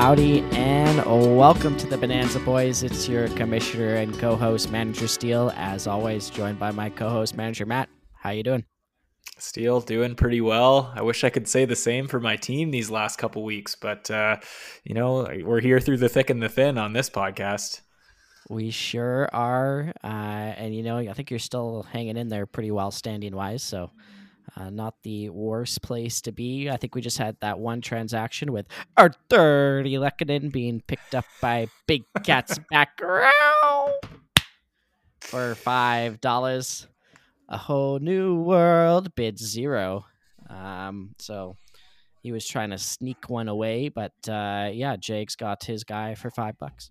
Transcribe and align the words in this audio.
howdy, 0.00 0.42
and 0.52 1.04
welcome 1.36 1.76
to 1.76 1.84
the 1.88 1.96
Bananza 1.96 2.42
Boys. 2.44 2.84
It's 2.84 3.08
your 3.08 3.26
commissioner 3.30 3.96
and 3.96 4.16
co-host, 4.16 4.70
Manager 4.70 5.08
Steele, 5.08 5.52
as 5.56 5.88
always, 5.88 6.30
joined 6.30 6.56
by 6.56 6.70
my 6.70 6.88
co-host, 6.88 7.36
Manager 7.36 7.66
Matt. 7.66 7.88
How 8.12 8.30
you 8.30 8.44
doing? 8.44 8.64
Steele 9.38 9.80
doing 9.80 10.14
pretty 10.14 10.40
well. 10.40 10.92
I 10.94 11.02
wish 11.02 11.24
I 11.24 11.30
could 11.30 11.48
say 11.48 11.64
the 11.64 11.74
same 11.74 12.06
for 12.06 12.20
my 12.20 12.36
team 12.36 12.70
these 12.70 12.90
last 12.90 13.16
couple 13.16 13.42
weeks, 13.42 13.74
but 13.74 14.08
uh, 14.08 14.36
you 14.84 14.94
know 14.94 15.28
we're 15.42 15.60
here 15.60 15.80
through 15.80 15.96
the 15.96 16.08
thick 16.08 16.30
and 16.30 16.40
the 16.40 16.48
thin 16.48 16.78
on 16.78 16.92
this 16.92 17.10
podcast. 17.10 17.80
We 18.48 18.70
sure 18.70 19.28
are, 19.32 19.92
uh, 20.04 20.06
and 20.06 20.76
you 20.76 20.84
know 20.84 20.98
I 20.98 21.12
think 21.12 21.32
you're 21.32 21.40
still 21.40 21.82
hanging 21.90 22.16
in 22.16 22.28
there 22.28 22.46
pretty 22.46 22.70
well 22.70 22.92
standing 22.92 23.34
wise. 23.34 23.64
So 23.64 23.90
uh, 24.56 24.70
not 24.70 24.94
the 25.02 25.28
worst 25.30 25.82
place 25.82 26.20
to 26.22 26.32
be. 26.32 26.70
I 26.70 26.76
think 26.76 26.94
we 26.94 27.00
just 27.00 27.18
had 27.18 27.36
that 27.40 27.58
one 27.58 27.80
transaction 27.80 28.52
with 28.52 28.66
our 28.96 29.10
dirty 29.28 29.94
Lekanen 29.94 30.50
being 30.52 30.82
picked 30.86 31.14
up 31.14 31.24
by 31.40 31.68
Big 31.86 32.04
Cat's 32.24 32.58
back 32.70 33.00
for 35.20 35.54
five 35.54 36.20
dollars. 36.20 36.86
A 37.48 37.56
whole 37.56 37.98
new 37.98 38.40
world 38.42 39.14
bid 39.14 39.38
zero. 39.38 40.04
Um, 40.50 41.14
so 41.18 41.56
he 42.22 42.32
was 42.32 42.46
trying 42.46 42.70
to 42.70 42.78
sneak 42.78 43.30
one 43.30 43.48
away, 43.48 43.88
but 43.88 44.12
uh, 44.28 44.70
yeah, 44.72 44.96
Jake's 44.96 45.36
got 45.36 45.64
his 45.64 45.84
guy 45.84 46.14
for 46.14 46.30
five 46.30 46.58
bucks. 46.58 46.90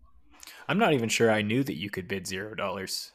I'm 0.68 0.80
not 0.80 0.94
even 0.94 1.10
sure 1.10 1.30
I 1.30 1.42
knew 1.42 1.64
that 1.64 1.76
you 1.76 1.90
could 1.90 2.08
bid 2.08 2.26
zero 2.26 2.56
dollars. 2.56 3.12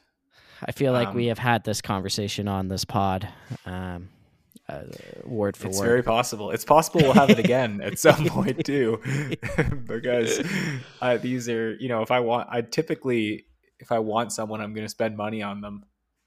I 0.64 0.72
feel 0.72 0.92
like 0.92 1.08
um, 1.08 1.14
we 1.16 1.26
have 1.26 1.38
had 1.38 1.64
this 1.64 1.80
conversation 1.80 2.46
on 2.46 2.68
this 2.68 2.84
pod. 2.84 3.28
Um, 3.66 4.10
uh, 4.68 4.82
word 5.24 5.56
for 5.56 5.68
it's 5.68 5.78
word. 5.78 5.84
It's 5.84 5.88
very 5.88 6.02
possible. 6.02 6.50
It's 6.50 6.64
possible 6.64 7.00
we'll 7.02 7.12
have 7.12 7.30
it 7.30 7.38
again 7.38 7.80
at 7.82 7.98
some 7.98 8.26
point 8.26 8.64
too, 8.64 9.00
because 9.86 10.42
uh, 11.00 11.16
these 11.18 11.48
are 11.48 11.74
you 11.74 11.88
know 11.88 12.02
if 12.02 12.10
I 12.10 12.20
want 12.20 12.48
I 12.50 12.62
typically 12.62 13.46
if 13.78 13.92
I 13.92 13.98
want 13.98 14.32
someone 14.32 14.60
I'm 14.60 14.72
going 14.74 14.84
to 14.84 14.90
spend 14.90 15.16
money 15.16 15.42
on 15.42 15.60
them, 15.60 15.84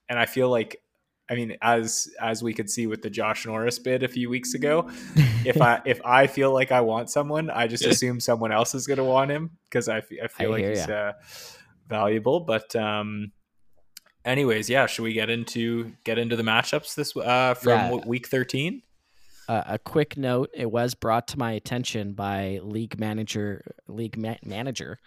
and 0.10 0.20
I 0.20 0.26
feel 0.26 0.50
like 0.50 0.82
I 1.30 1.36
mean 1.36 1.58
as 1.62 2.10
as 2.22 2.44
we 2.44 2.54
could 2.54 2.70
see 2.70 2.88
with 2.88 3.02
the 3.02 3.10
Josh 3.10 3.46
Norris 3.46 3.80
bid 3.80 4.04
a 4.04 4.08
few 4.08 4.30
weeks 4.30 4.54
ago, 4.54 4.90
if 5.46 5.62
I 5.62 5.82
if 5.86 6.02
I 6.04 6.28
feel 6.28 6.54
like 6.54 6.72
I 6.72 6.82
want 6.82 7.10
someone, 7.10 7.50
I 7.50 7.68
just 7.68 7.86
assume 7.86 8.20
someone 8.20 8.52
else 8.52 8.76
is 8.76 8.86
going 8.86 8.98
to 8.98 9.04
want 9.04 9.32
him 9.32 9.52
because 9.70 9.88
I, 9.90 9.98
I 9.98 10.28
feel 10.28 10.54
I 10.54 10.58
like 10.58 10.66
he's 10.66 10.88
uh, 10.88 11.14
valuable, 11.88 12.42
but 12.42 12.76
um 12.76 13.32
anyways, 14.26 14.70
yeah, 14.70 14.88
should 14.88 15.04
we 15.04 15.14
get 15.14 15.30
into 15.30 15.94
get 16.04 16.18
into 16.18 16.36
the 16.36 16.44
matchups 16.44 16.96
this 16.96 17.16
uh, 17.16 17.54
from 17.54 17.72
yeah. 17.72 18.06
week 18.06 18.28
thirteen? 18.28 18.82
Uh, 19.48 19.64
a 19.68 19.80
quick 19.80 20.18
note: 20.18 20.50
It 20.54 20.72
was 20.72 20.96
brought 20.96 21.28
to 21.30 21.40
my 21.40 21.52
attention 21.52 22.14
by 22.14 22.60
league 22.64 23.00
manager, 23.00 23.64
league 23.88 24.18
ma- 24.18 24.36
manager 24.44 25.00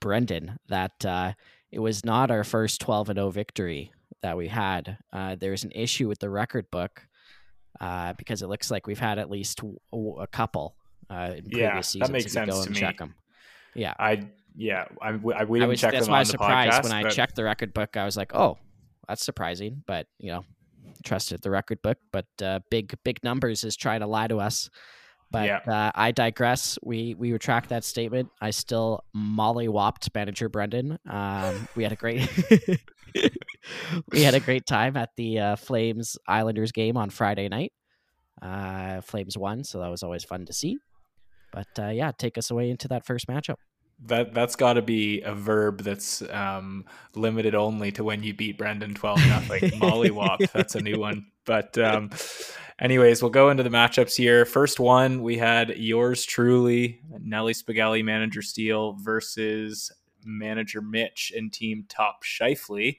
Brendan, 0.00 0.58
that 0.68 1.04
uh, 1.04 1.32
it 1.72 1.78
was 1.78 2.04
not 2.04 2.30
our 2.30 2.44
first 2.44 2.80
twelve 2.80 3.08
and 3.08 3.16
zero 3.16 3.28
oh 3.28 3.30
victory 3.30 3.92
that 4.22 4.36
we 4.36 4.48
had. 4.48 4.98
Uh, 5.12 5.34
there's 5.34 5.64
an 5.64 5.72
issue 5.74 6.08
with 6.08 6.18
the 6.18 6.28
record 6.28 6.70
book 6.70 7.06
uh, 7.80 8.12
because 8.14 8.42
it 8.42 8.48
looks 8.48 8.70
like 8.70 8.86
we've 8.86 8.98
had 8.98 9.18
at 9.18 9.30
least 9.30 9.60
a 9.92 10.26
couple 10.26 10.74
uh, 11.10 11.32
in 11.36 11.44
previous 11.44 11.58
yeah, 11.58 11.80
seasons. 11.80 12.08
That 12.08 12.12
makes 12.12 12.32
sense 12.32 12.64
to 12.64 12.70
me. 12.70 12.76
Check 12.78 12.98
them. 12.98 13.14
Yeah, 13.74 13.94
I 13.98 14.26
yeah, 14.56 14.86
I, 15.00 15.08
I 15.08 15.14
we 15.14 15.58
didn't 15.58 15.62
I 15.62 15.66
was, 15.66 15.80
check 15.80 15.92
that's 15.92 16.06
them 16.06 16.12
why 16.12 16.16
on 16.16 16.18
I 16.18 16.20
was 16.20 16.28
the 16.28 16.32
surprised 16.32 16.72
podcast, 16.72 16.82
when 16.84 16.92
I 16.92 17.02
but... 17.02 17.12
checked 17.12 17.36
the 17.36 17.44
record 17.44 17.74
book. 17.74 17.96
I 17.96 18.04
was 18.04 18.16
like, 18.16 18.34
oh, 18.34 18.58
that's 19.08 19.24
surprising, 19.24 19.82
but 19.86 20.06
you 20.18 20.30
know, 20.30 20.44
trusted 21.04 21.42
the 21.42 21.50
record 21.50 21.82
book. 21.82 21.98
But 22.12 22.26
uh, 22.42 22.60
big 22.70 22.94
big 23.04 23.18
numbers 23.22 23.64
is 23.64 23.76
trying 23.76 24.00
to 24.00 24.06
lie 24.06 24.28
to 24.28 24.38
us. 24.38 24.68
But 25.32 25.46
yeah. 25.46 25.58
uh, 25.66 25.92
I 25.94 26.10
digress. 26.10 26.78
We 26.82 27.14
we 27.14 27.32
retract 27.32 27.68
that 27.68 27.84
statement. 27.84 28.30
I 28.40 28.50
still 28.50 29.04
mollywopped 29.16 30.12
manager 30.14 30.48
Brendan. 30.48 30.98
Um, 31.08 31.68
we 31.76 31.84
had 31.84 31.92
a 31.92 31.96
great 31.96 32.28
we 34.12 34.22
had 34.22 34.34
a 34.34 34.40
great 34.40 34.66
time 34.66 34.96
at 34.96 35.10
the 35.16 35.38
uh, 35.38 35.56
Flames 35.56 36.18
Islanders 36.26 36.72
game 36.72 36.96
on 36.96 37.10
Friday 37.10 37.48
night. 37.48 37.72
Uh, 38.42 39.00
Flames 39.02 39.38
won, 39.38 39.62
so 39.62 39.80
that 39.80 39.90
was 39.90 40.02
always 40.02 40.24
fun 40.24 40.46
to 40.46 40.52
see. 40.52 40.78
But 41.52 41.68
uh, 41.78 41.88
yeah, 41.88 42.10
take 42.16 42.38
us 42.38 42.50
away 42.50 42.70
into 42.70 42.88
that 42.88 43.06
first 43.06 43.28
matchup. 43.28 43.56
That 44.06 44.32
that's 44.32 44.56
got 44.56 44.74
to 44.74 44.82
be 44.82 45.20
a 45.20 45.34
verb 45.34 45.82
that's 45.82 46.22
um, 46.30 46.86
limited 47.14 47.54
only 47.54 47.92
to 47.92 48.04
when 48.04 48.22
you 48.22 48.32
beat 48.32 48.56
Brendan 48.56 48.94
twelve 48.94 49.18
nothing. 49.26 49.70
Mollywop, 49.80 50.50
that's 50.52 50.74
a 50.74 50.80
new 50.80 50.98
one. 50.98 51.26
But 51.44 51.76
um, 51.78 52.10
anyways, 52.78 53.22
we'll 53.22 53.30
go 53.30 53.50
into 53.50 53.62
the 53.62 53.70
matchups 53.70 54.16
here. 54.16 54.44
First 54.44 54.80
one, 54.80 55.22
we 55.22 55.36
had 55.36 55.76
yours 55.76 56.24
truly, 56.24 57.00
Nelly 57.20 57.52
Spaghetti, 57.52 58.02
manager 58.02 58.42
Steele 58.42 58.94
versus 58.94 59.92
manager 60.24 60.80
Mitch 60.80 61.32
and 61.36 61.52
team 61.52 61.84
Top 61.88 62.22
Shifley. 62.24 62.98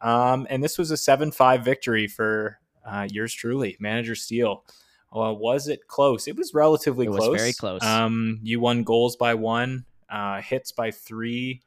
Um, 0.00 0.46
and 0.50 0.62
this 0.62 0.76
was 0.78 0.90
a 0.90 0.96
seven 0.96 1.32
five 1.32 1.64
victory 1.64 2.06
for 2.06 2.58
uh, 2.86 3.08
yours 3.10 3.32
truly, 3.32 3.76
manager 3.80 4.14
Steele. 4.14 4.64
Uh, 5.12 5.32
was 5.32 5.68
it 5.68 5.86
close? 5.86 6.26
It 6.26 6.36
was 6.36 6.52
relatively 6.52 7.06
it 7.06 7.10
close. 7.10 7.28
Was 7.28 7.40
very 7.40 7.52
close. 7.52 7.82
Um, 7.82 8.40
you 8.42 8.60
won 8.60 8.82
goals 8.82 9.16
by 9.16 9.34
one, 9.34 9.84
uh, 10.10 10.40
hits 10.40 10.72
by 10.72 10.90
three. 10.90 11.62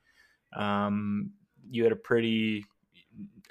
Um, 0.55 1.31
you 1.69 1.83
had 1.83 1.91
a 1.91 1.97
pretty. 1.97 2.65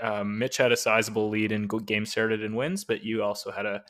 Uh, 0.01 0.25
Mitch 0.25 0.59
had 0.59 0.73
a 0.73 0.77
sizable 0.77 1.29
lead 1.29 1.53
in 1.53 1.67
game 1.67 2.05
started 2.05 2.45
and 2.45 2.55
wins, 2.55 2.85
but 2.85 3.03
you 3.03 3.23
also 3.23 3.51
had 3.51 3.65
a 3.67 3.83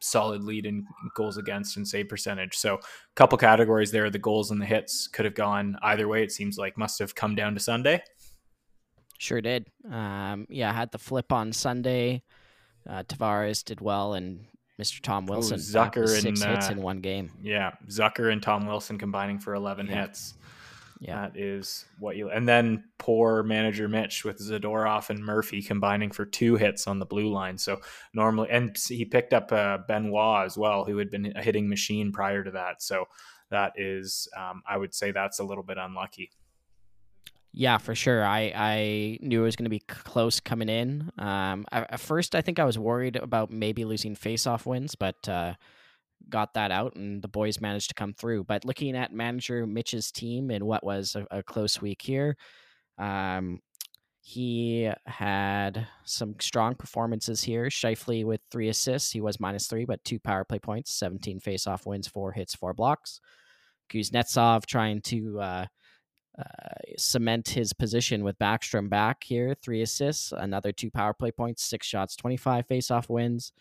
solid 0.00 0.44
lead 0.44 0.64
in 0.64 0.86
goals 1.14 1.36
against 1.36 1.76
and 1.76 1.86
save 1.86 2.08
percentage. 2.08 2.56
So, 2.56 2.76
a 2.76 2.80
couple 3.14 3.36
categories 3.38 3.90
there. 3.90 4.10
The 4.10 4.18
goals 4.18 4.50
and 4.50 4.60
the 4.60 4.66
hits 4.66 5.08
could 5.08 5.24
have 5.24 5.34
gone 5.34 5.76
either 5.82 6.08
way. 6.08 6.22
It 6.22 6.32
seems 6.32 6.56
like 6.56 6.78
must 6.78 6.98
have 6.98 7.14
come 7.14 7.34
down 7.34 7.54
to 7.54 7.60
Sunday. 7.60 8.02
Sure 9.18 9.40
did. 9.40 9.68
Um, 9.90 10.46
yeah, 10.50 10.70
I 10.70 10.74
had 10.74 10.90
the 10.90 10.98
flip 10.98 11.32
on 11.32 11.52
Sunday. 11.52 12.22
Uh, 12.88 13.04
Tavares 13.04 13.64
did 13.64 13.80
well, 13.80 14.14
and 14.14 14.46
Mr. 14.80 15.00
Tom 15.00 15.26
oh, 15.28 15.34
Wilson. 15.34 15.54
Oh, 15.54 15.58
Zucker 15.58 16.08
six 16.08 16.24
and, 16.24 16.38
hits 16.38 16.68
uh, 16.68 16.72
in 16.72 16.82
one 16.82 17.00
game. 17.00 17.30
Yeah, 17.42 17.72
Zucker 17.88 18.32
and 18.32 18.42
Tom 18.42 18.66
Wilson 18.66 18.98
combining 18.98 19.38
for 19.38 19.54
eleven 19.54 19.86
yeah. 19.86 20.02
hits. 20.02 20.34
Yeah, 21.02 21.22
that 21.22 21.36
is 21.36 21.84
what 21.98 22.16
you. 22.16 22.30
And 22.30 22.48
then 22.48 22.84
poor 22.98 23.42
manager 23.42 23.88
Mitch 23.88 24.24
with 24.24 24.38
Zadorov 24.38 25.10
and 25.10 25.18
Murphy 25.18 25.60
combining 25.60 26.12
for 26.12 26.24
two 26.24 26.54
hits 26.54 26.86
on 26.86 27.00
the 27.00 27.06
blue 27.06 27.28
line. 27.32 27.58
So 27.58 27.80
normally, 28.14 28.50
and 28.50 28.76
he 28.88 29.04
picked 29.04 29.32
up 29.32 29.50
uh, 29.50 29.78
Benoit 29.88 30.46
as 30.46 30.56
well, 30.56 30.84
who 30.84 30.98
had 30.98 31.10
been 31.10 31.32
a 31.34 31.42
hitting 31.42 31.68
machine 31.68 32.12
prior 32.12 32.44
to 32.44 32.52
that. 32.52 32.82
So 32.82 33.06
that 33.50 33.72
is, 33.76 34.28
um, 34.36 34.62
I 34.64 34.76
would 34.76 34.94
say, 34.94 35.10
that's 35.10 35.40
a 35.40 35.44
little 35.44 35.64
bit 35.64 35.76
unlucky. 35.76 36.30
Yeah, 37.54 37.76
for 37.76 37.94
sure. 37.94 38.24
I, 38.24 38.52
I 38.54 39.18
knew 39.20 39.42
it 39.42 39.44
was 39.44 39.56
going 39.56 39.66
to 39.66 39.70
be 39.70 39.80
close 39.80 40.40
coming 40.40 40.70
in. 40.70 41.12
Um, 41.18 41.66
at 41.70 42.00
first, 42.00 42.34
I 42.34 42.40
think 42.40 42.58
I 42.58 42.64
was 42.64 42.78
worried 42.78 43.16
about 43.16 43.50
maybe 43.50 43.84
losing 43.84 44.14
face-off 44.14 44.64
wins, 44.64 44.94
but 44.94 45.28
uh, 45.28 45.54
got 46.30 46.54
that 46.54 46.70
out, 46.70 46.96
and 46.96 47.20
the 47.20 47.28
boys 47.28 47.60
managed 47.60 47.88
to 47.88 47.94
come 47.94 48.14
through. 48.14 48.44
But 48.44 48.64
looking 48.64 48.96
at 48.96 49.12
manager 49.12 49.66
Mitch's 49.66 50.10
team 50.10 50.50
in 50.50 50.64
what 50.64 50.82
was 50.82 51.14
a, 51.14 51.26
a 51.30 51.42
close 51.42 51.82
week 51.82 52.00
here, 52.00 52.38
um, 52.96 53.60
he 54.22 54.90
had 55.04 55.86
some 56.04 56.36
strong 56.40 56.74
performances 56.74 57.42
here. 57.42 57.64
Scheifele 57.66 58.24
with 58.24 58.40
three 58.50 58.70
assists. 58.70 59.10
He 59.10 59.20
was 59.20 59.40
minus 59.40 59.66
three, 59.66 59.84
but 59.84 60.02
two 60.04 60.18
power 60.18 60.44
play 60.44 60.58
points, 60.58 60.94
17 60.94 61.38
face-off 61.40 61.84
wins, 61.84 62.08
four 62.08 62.32
hits, 62.32 62.54
four 62.54 62.72
blocks. 62.72 63.20
Kuznetsov 63.92 64.64
trying 64.64 65.02
to... 65.02 65.38
Uh, 65.38 65.66
uh, 66.38 66.44
cement 66.96 67.48
his 67.48 67.72
position 67.72 68.24
with 68.24 68.38
Backstrom 68.38 68.88
back 68.88 69.24
here. 69.24 69.54
Three 69.54 69.82
assists, 69.82 70.32
another 70.32 70.72
two 70.72 70.90
power 70.90 71.12
play 71.12 71.30
points, 71.30 71.62
six 71.62 71.86
shots, 71.86 72.16
25 72.16 72.66
faceoff 72.66 73.08
wins. 73.08 73.52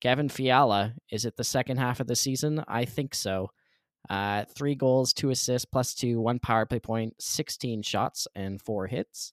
Kevin 0.00 0.28
Fiala, 0.28 0.94
is 1.10 1.24
it 1.24 1.36
the 1.36 1.44
second 1.44 1.78
half 1.78 2.00
of 2.00 2.06
the 2.06 2.14
season? 2.14 2.62
I 2.68 2.84
think 2.84 3.14
so. 3.14 3.50
Uh, 4.08 4.44
three 4.54 4.74
goals, 4.74 5.12
two 5.12 5.30
assists, 5.30 5.64
plus 5.64 5.94
two, 5.94 6.20
one 6.20 6.38
power 6.38 6.66
play 6.66 6.78
point, 6.78 7.14
16 7.18 7.82
shots, 7.82 8.28
and 8.34 8.60
four 8.60 8.86
hits. 8.86 9.32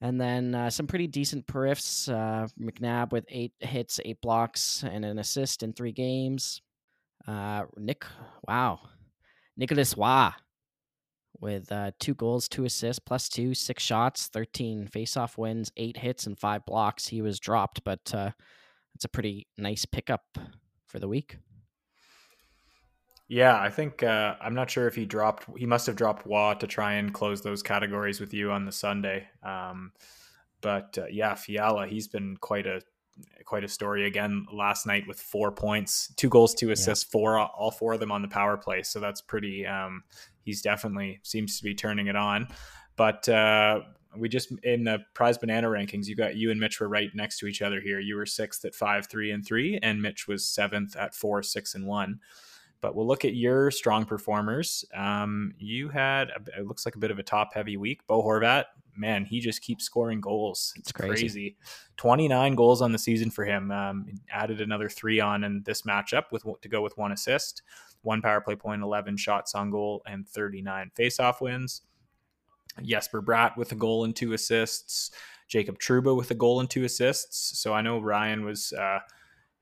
And 0.00 0.20
then 0.20 0.54
uh, 0.54 0.70
some 0.70 0.86
pretty 0.86 1.06
decent 1.06 1.46
periffs. 1.46 2.08
Uh, 2.12 2.46
McNabb 2.60 3.10
with 3.10 3.24
eight 3.28 3.52
hits, 3.58 3.98
eight 4.04 4.20
blocks, 4.20 4.84
and 4.84 5.04
an 5.04 5.18
assist 5.18 5.62
in 5.62 5.72
three 5.72 5.92
games. 5.92 6.60
Uh, 7.26 7.64
Nick, 7.76 8.04
wow. 8.46 8.80
Nicholas 9.56 9.96
Wah 9.96 10.34
with 11.40 11.70
uh, 11.70 11.92
two 11.98 12.14
goals, 12.14 12.48
two 12.48 12.64
assists, 12.64 12.98
plus 12.98 13.28
two, 13.28 13.54
six 13.54 13.82
shots, 13.82 14.28
13 14.28 14.88
faceoff 14.88 15.38
wins, 15.38 15.70
eight 15.76 15.96
hits, 15.96 16.26
and 16.26 16.38
five 16.38 16.64
blocks. 16.66 17.06
He 17.08 17.22
was 17.22 17.38
dropped, 17.38 17.84
but 17.84 18.12
uh, 18.14 18.30
it's 18.94 19.04
a 19.04 19.08
pretty 19.08 19.46
nice 19.56 19.84
pickup 19.84 20.24
for 20.86 20.98
the 20.98 21.08
week. 21.08 21.38
Yeah, 23.28 23.60
I 23.60 23.68
think 23.68 24.02
uh, 24.02 24.36
I'm 24.40 24.54
not 24.54 24.70
sure 24.70 24.88
if 24.88 24.94
he 24.94 25.04
dropped. 25.04 25.46
He 25.56 25.66
must 25.66 25.86
have 25.86 25.96
dropped 25.96 26.26
Wah 26.26 26.54
to 26.54 26.66
try 26.66 26.94
and 26.94 27.12
close 27.12 27.42
those 27.42 27.62
categories 27.62 28.20
with 28.20 28.32
you 28.32 28.50
on 28.50 28.64
the 28.64 28.72
Sunday. 28.72 29.28
Um, 29.42 29.92
but 30.62 30.96
uh, 30.98 31.06
yeah, 31.10 31.34
Fiala, 31.34 31.86
he's 31.86 32.08
been 32.08 32.38
quite 32.38 32.66
a 32.66 32.80
quite 33.44 33.64
a 33.64 33.68
story 33.68 34.06
again 34.06 34.46
last 34.52 34.86
night 34.86 35.06
with 35.06 35.18
four 35.18 35.50
points, 35.50 36.12
two 36.16 36.28
goals, 36.28 36.54
two 36.54 36.70
assists, 36.70 37.06
yeah. 37.06 37.12
four 37.12 37.38
all 37.38 37.70
four 37.70 37.94
of 37.94 38.00
them 38.00 38.12
on 38.12 38.22
the 38.22 38.28
power 38.28 38.56
play. 38.56 38.82
So 38.82 39.00
that's 39.00 39.20
pretty. 39.20 39.66
Um, 39.66 40.02
he's 40.42 40.62
definitely 40.62 41.20
seems 41.22 41.58
to 41.58 41.64
be 41.64 41.74
turning 41.74 42.08
it 42.08 42.16
on. 42.16 42.48
But 42.96 43.28
uh, 43.28 43.80
we 44.16 44.28
just 44.28 44.52
in 44.64 44.84
the 44.84 44.98
prize 45.14 45.38
banana 45.38 45.68
rankings, 45.68 46.06
you 46.06 46.16
got 46.16 46.36
you 46.36 46.50
and 46.50 46.60
Mitch 46.60 46.80
were 46.80 46.88
right 46.88 47.10
next 47.14 47.38
to 47.38 47.46
each 47.46 47.62
other 47.62 47.80
here. 47.80 48.00
You 48.00 48.16
were 48.16 48.26
sixth 48.26 48.64
at 48.64 48.74
five, 48.74 49.06
three, 49.06 49.30
and 49.30 49.44
three, 49.44 49.78
and 49.82 50.02
Mitch 50.02 50.28
was 50.28 50.44
seventh 50.44 50.96
at 50.96 51.14
four, 51.14 51.42
six, 51.42 51.74
and 51.74 51.86
one. 51.86 52.20
But 52.80 52.94
we'll 52.94 53.06
look 53.06 53.24
at 53.24 53.34
your 53.34 53.70
strong 53.70 54.04
performers. 54.04 54.84
Um, 54.94 55.52
you 55.58 55.88
had 55.88 56.30
a, 56.30 56.60
it 56.60 56.66
looks 56.66 56.84
like 56.84 56.94
a 56.94 56.98
bit 56.98 57.10
of 57.10 57.18
a 57.18 57.24
top 57.24 57.54
heavy 57.54 57.76
week. 57.76 58.06
Bo 58.06 58.22
Horvat, 58.22 58.66
man, 58.98 59.24
he 59.24 59.40
just 59.40 59.62
keeps 59.62 59.84
scoring 59.84 60.20
goals. 60.20 60.72
It's 60.76 60.92
crazy. 60.92 61.22
crazy. 61.22 61.56
29 61.96 62.54
goals 62.54 62.82
on 62.82 62.92
the 62.92 62.98
season 62.98 63.30
for 63.30 63.44
him. 63.44 63.70
Um, 63.70 64.06
added 64.30 64.60
another 64.60 64.88
three 64.88 65.20
on 65.20 65.44
in 65.44 65.62
this 65.64 65.82
matchup 65.82 66.24
with 66.32 66.44
to 66.62 66.68
go 66.68 66.82
with 66.82 66.96
one 66.98 67.12
assist, 67.12 67.62
one 68.02 68.22
power 68.22 68.40
play 68.40 68.56
point, 68.56 68.82
11 68.82 69.16
shots 69.16 69.54
on 69.54 69.70
goal, 69.70 70.02
and 70.06 70.28
39 70.28 70.90
faceoff 70.98 71.40
wins. 71.40 71.82
Jesper 72.82 73.22
Bratt 73.22 73.56
with 73.56 73.72
a 73.72 73.76
goal 73.76 74.04
and 74.04 74.14
two 74.14 74.32
assists. 74.32 75.10
Jacob 75.48 75.78
Trouba 75.78 76.16
with 76.16 76.30
a 76.30 76.34
goal 76.34 76.60
and 76.60 76.68
two 76.68 76.84
assists. 76.84 77.58
So 77.58 77.72
I 77.72 77.80
know 77.80 77.98
Ryan 77.98 78.44
was 78.44 78.72
uh, 78.72 79.00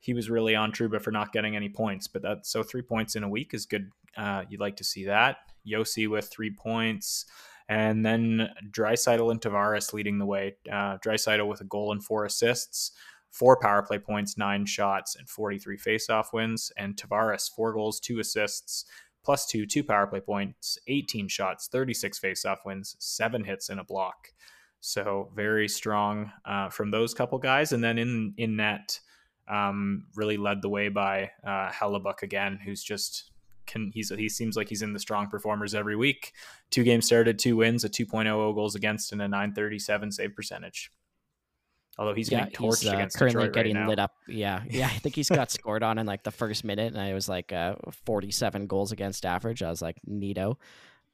he 0.01 0.15
was 0.15 0.29
really 0.29 0.55
on 0.55 0.73
Trouba 0.73 1.01
for 1.01 1.11
not 1.11 1.33
getting 1.33 1.57
any 1.57 1.69
points, 1.69 2.09
but 2.09 2.23
that 2.23 2.47
so 2.47 2.63
three 2.63 2.83
points 2.83 3.17
in 3.17 3.23
a 3.23 3.29
week 3.29 3.55
is 3.55 3.67
good. 3.67 3.91
Uh, 4.17 4.45
you'd 4.49 4.61
like 4.61 4.77
to 4.77 4.85
see 4.85 5.05
that. 5.05 5.39
Josi 5.67 6.09
with 6.09 6.29
three 6.29 6.51
points. 6.51 7.27
And 7.69 8.05
then 8.05 8.51
Draisaitl 8.71 9.31
and 9.31 9.41
Tavares 9.41 9.93
leading 9.93 10.19
the 10.19 10.27
way. 10.27 10.57
Uh, 10.71 10.99
Draisaitl 10.99 11.49
with 11.49 11.61
a 11.61 11.65
goal 11.65 11.93
and 11.93 12.05
four 12.05 12.25
assists, 12.25 12.93
four 13.31 13.59
power 13.59 13.83
play 13.83 13.99
points, 13.99 14.39
nine 14.39 14.67
shots, 14.67 15.17
and 15.17 15.29
43 15.29 15.77
faceoff 15.77 16.33
wins. 16.33 16.71
And 16.77 16.97
Tavares, 16.97 17.51
four 17.55 17.73
goals, 17.73 17.99
two 17.99 18.21
assists, 18.21 18.85
plus 19.25 19.47
two, 19.47 19.67
two 19.67 19.83
power 19.83 20.07
play 20.07 20.21
points, 20.21 20.79
18 20.87 21.27
shots, 21.29 21.67
36 21.67 22.21
faceoff 22.21 22.59
wins, 22.65 22.95
seven 23.01 23.43
hits 23.43 23.69
in 23.69 23.81
a 23.81 23.85
block. 23.85 24.29
So 24.81 25.33
very 25.35 25.69
strong 25.69 26.31
uh, 26.45 26.69
from 26.69 26.93
those 26.93 27.13
couple 27.13 27.39
guys. 27.39 27.73
And 27.73 27.83
then 27.83 27.99
in 27.99 28.35
in 28.37 28.55
net, 28.55 29.01
um, 29.49 30.07
really 30.15 30.37
led 30.37 30.63
the 30.63 30.69
way 30.69 30.89
by 30.89 31.33
uh, 31.45 31.71
Hellebuyck 31.71 32.23
again, 32.23 32.61
who's 32.65 32.85
just 32.85 33.33
can 33.67 33.91
he's 33.95 34.11
he 34.11 34.29
seems 34.29 34.57
like 34.57 34.69
he's 34.69 34.83
in 34.83 34.93
the 34.93 34.99
strong 34.99 35.29
performers 35.29 35.75
every 35.75 35.97
week. 35.97 36.33
Two 36.71 36.85
games 36.85 37.07
started, 37.07 37.39
two 37.39 37.57
wins, 37.57 37.85
a 37.85 37.89
2.00 37.89 38.55
goals 38.55 38.75
against, 38.75 39.13
and 39.13 39.21
a 39.21 39.29
937 39.29 40.13
save 40.13 40.35
percentage. 40.35 40.91
Although 41.99 42.15
he's 42.15 42.31
yeah, 42.31 42.41
getting 42.41 42.55
torched 42.55 42.81
he's, 42.81 42.89
uh, 42.89 42.95
against 42.95 43.19
currently 43.19 43.45
Detroit 43.45 43.55
getting 43.55 43.77
right 43.77 43.89
lit 43.89 43.99
up. 43.99 44.13
Yeah, 44.29 44.63
yeah. 44.71 44.87
I 44.87 44.99
think 44.99 45.15
he's 45.15 45.31
got 45.31 45.51
scored 45.51 45.83
on 45.83 45.99
in 45.99 46.07
like 46.07 46.23
the 46.25 46.31
first 46.31 46.65
minute, 46.65 46.95
and 46.95 47.09
it 47.09 47.15
was 47.15 47.29
like 47.29 47.53
uh, 47.53 47.77
47 48.05 48.67
goals 48.67 48.93
against 48.93 49.25
average. 49.25 49.63
I 49.63 49.71
was 49.71 49.81
like, 49.81 49.97
neato. 50.09 50.57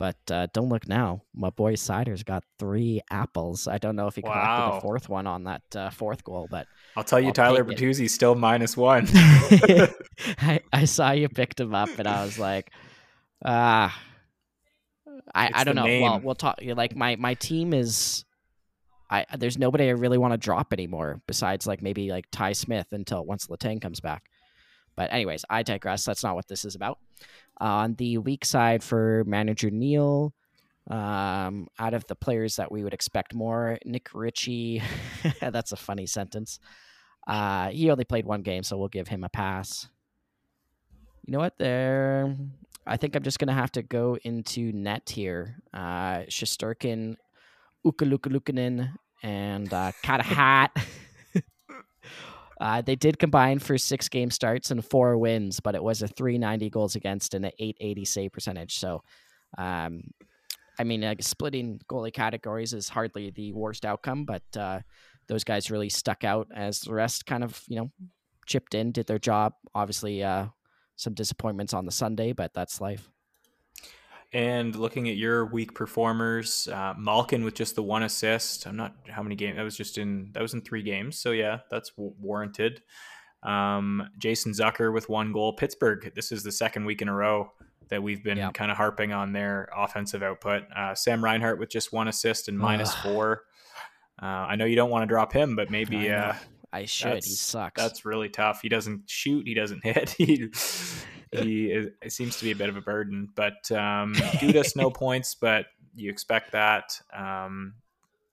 But 0.02 0.16
uh, 0.32 0.48
don't 0.52 0.68
look 0.68 0.88
now. 0.88 1.22
My 1.32 1.50
boy 1.50 1.74
Seider's 1.74 2.24
got 2.24 2.42
three 2.58 3.02
apples. 3.08 3.68
I 3.68 3.78
don't 3.78 3.94
know 3.94 4.08
if 4.08 4.16
he 4.16 4.22
collected 4.22 4.40
wow. 4.48 4.74
the 4.74 4.80
fourth 4.80 5.08
one 5.08 5.28
on 5.28 5.44
that 5.44 5.62
uh, 5.76 5.90
fourth 5.90 6.24
goal, 6.24 6.48
but 6.50 6.66
I'll 6.96 7.04
tell 7.04 7.20
you, 7.20 7.28
I'll 7.28 7.32
Tyler 7.32 7.62
Bertuzzi's 7.62 8.12
still 8.12 8.34
minus 8.34 8.76
one. 8.76 9.06
I, 9.12 10.58
I 10.72 10.86
saw 10.86 11.12
you 11.12 11.28
picked 11.28 11.60
him 11.60 11.72
up, 11.72 11.88
and 12.00 12.08
I 12.08 12.24
was 12.24 12.36
like, 12.36 12.72
ah. 13.44 13.96
I, 15.32 15.50
I 15.54 15.62
don't 15.62 15.76
know. 15.76 15.84
Name. 15.84 16.02
Well, 16.02 16.20
we'll 16.20 16.34
talk. 16.34 16.58
Like 16.60 16.96
my 16.96 17.14
my 17.14 17.34
team 17.34 17.72
is 17.72 18.24
I 19.08 19.24
there's 19.38 19.56
nobody 19.56 19.84
I 19.84 19.90
really 19.90 20.18
want 20.18 20.32
to 20.32 20.36
drop 20.36 20.72
anymore 20.72 21.22
besides 21.28 21.64
like 21.64 21.80
maybe 21.80 22.10
like 22.10 22.24
Ty 22.32 22.54
Smith 22.54 22.88
until 22.90 23.24
once 23.24 23.46
Letang 23.46 23.80
comes 23.80 24.00
back. 24.00 24.24
But 24.96 25.12
anyways, 25.12 25.44
I 25.48 25.62
digress. 25.62 26.04
That's 26.04 26.24
not 26.24 26.34
what 26.34 26.48
this 26.48 26.64
is 26.64 26.74
about. 26.74 26.98
On 27.58 27.94
the 27.94 28.18
weak 28.18 28.44
side 28.44 28.82
for 28.82 29.24
manager 29.26 29.70
Neil, 29.70 30.34
um, 30.90 31.68
out 31.78 31.94
of 31.94 32.06
the 32.06 32.14
players 32.14 32.56
that 32.56 32.72
we 32.72 32.82
would 32.82 32.94
expect 32.94 33.34
more, 33.34 33.78
Nick 33.84 34.08
Ritchie. 34.14 34.82
that's 35.40 35.72
a 35.72 35.76
funny 35.76 36.06
sentence. 36.06 36.58
Uh, 37.26 37.68
he 37.68 37.90
only 37.90 38.04
played 38.04 38.26
one 38.26 38.42
game, 38.42 38.62
so 38.62 38.76
we'll 38.76 38.88
give 38.88 39.08
him 39.08 39.22
a 39.22 39.28
pass. 39.28 39.88
You 41.24 41.32
know 41.32 41.38
what? 41.38 41.56
There, 41.58 42.36
I 42.84 42.96
think 42.96 43.14
I'm 43.14 43.22
just 43.22 43.38
gonna 43.38 43.52
have 43.52 43.70
to 43.72 43.82
go 43.82 44.18
into 44.24 44.72
net 44.72 45.08
here. 45.08 45.58
Uh, 45.72 46.22
Ukalukalukinen, 47.84 48.92
and 49.22 49.72
uh, 49.72 49.92
Hat. 50.04 50.76
uh, 52.62 52.80
they 52.80 52.94
did 52.94 53.18
combine 53.18 53.58
for 53.58 53.76
six 53.76 54.08
game 54.08 54.30
starts 54.30 54.70
and 54.70 54.84
four 54.84 55.18
wins, 55.18 55.58
but 55.58 55.74
it 55.74 55.82
was 55.82 56.00
a 56.00 56.06
390 56.06 56.70
goals 56.70 56.94
against 56.94 57.34
and 57.34 57.44
an 57.44 57.50
880 57.58 58.04
save 58.04 58.32
percentage. 58.32 58.78
So, 58.78 59.02
um, 59.58 60.04
I 60.78 60.84
mean, 60.84 61.16
splitting 61.20 61.80
goalie 61.88 62.12
categories 62.12 62.72
is 62.72 62.88
hardly 62.88 63.30
the 63.30 63.52
worst 63.52 63.84
outcome, 63.84 64.24
but 64.24 64.44
uh, 64.56 64.78
those 65.26 65.42
guys 65.42 65.72
really 65.72 65.88
stuck 65.88 66.22
out 66.22 66.46
as 66.54 66.80
the 66.80 66.94
rest 66.94 67.26
kind 67.26 67.42
of, 67.42 67.60
you 67.66 67.76
know, 67.76 67.90
chipped 68.46 68.74
in, 68.74 68.92
did 68.92 69.08
their 69.08 69.18
job. 69.18 69.54
Obviously, 69.74 70.22
uh, 70.22 70.46
some 70.94 71.14
disappointments 71.14 71.74
on 71.74 71.84
the 71.84 71.90
Sunday, 71.90 72.32
but 72.32 72.54
that's 72.54 72.80
life. 72.80 73.11
And 74.34 74.74
looking 74.74 75.08
at 75.10 75.16
your 75.16 75.44
weak 75.44 75.74
performers, 75.74 76.66
uh, 76.68 76.94
Malkin 76.96 77.44
with 77.44 77.54
just 77.54 77.74
the 77.74 77.82
one 77.82 78.02
assist. 78.02 78.66
I'm 78.66 78.76
not 78.76 78.94
how 79.08 79.22
many 79.22 79.34
games 79.34 79.56
that 79.56 79.62
was 79.62 79.76
just 79.76 79.98
in 79.98 80.30
that 80.32 80.40
was 80.40 80.54
in 80.54 80.62
three 80.62 80.82
games. 80.82 81.18
So 81.18 81.32
yeah, 81.32 81.58
that's 81.70 81.90
w- 81.90 82.14
warranted. 82.18 82.80
Um, 83.42 84.08
Jason 84.18 84.52
Zucker 84.52 84.92
with 84.92 85.08
one 85.10 85.32
goal. 85.32 85.52
Pittsburgh. 85.52 86.12
This 86.14 86.32
is 86.32 86.42
the 86.44 86.52
second 86.52 86.86
week 86.86 87.02
in 87.02 87.08
a 87.08 87.14
row 87.14 87.52
that 87.88 88.02
we've 88.02 88.24
been 88.24 88.38
kind 88.52 88.70
of 88.70 88.78
harping 88.78 89.12
on 89.12 89.32
their 89.34 89.68
offensive 89.76 90.22
output. 90.22 90.62
Uh, 90.74 90.94
Sam 90.94 91.22
Reinhart 91.22 91.58
with 91.58 91.68
just 91.68 91.92
one 91.92 92.08
assist 92.08 92.48
and 92.48 92.58
minus 92.58 92.94
four. 92.94 93.42
Uh, 94.22 94.26
I 94.26 94.56
know 94.56 94.64
you 94.64 94.76
don't 94.76 94.90
want 94.90 95.02
to 95.02 95.06
drop 95.06 95.32
him, 95.32 95.56
but 95.56 95.70
maybe 95.70 96.10
I, 96.10 96.30
uh, 96.30 96.36
I 96.72 96.84
should. 96.86 97.16
He 97.24 97.30
sucks. 97.32 97.80
That's 97.80 98.06
really 98.06 98.30
tough. 98.30 98.60
He 98.62 98.70
doesn't 98.70 99.10
shoot. 99.10 99.46
He 99.46 99.52
doesn't 99.52 99.84
hit. 99.84 100.10
He 100.10 100.48
he 101.32 101.66
is, 101.66 101.88
it 102.02 102.12
seems 102.12 102.38
to 102.38 102.44
be 102.44 102.50
a 102.50 102.56
bit 102.56 102.68
of 102.68 102.76
a 102.76 102.80
burden. 102.80 103.28
But 103.34 103.70
um, 103.72 104.14
Gudas 104.14 104.76
no 104.76 104.90
points, 105.04 105.34
but 105.34 105.66
you 105.94 106.10
expect 106.10 106.52
that. 106.52 107.00
Um, 107.16 107.74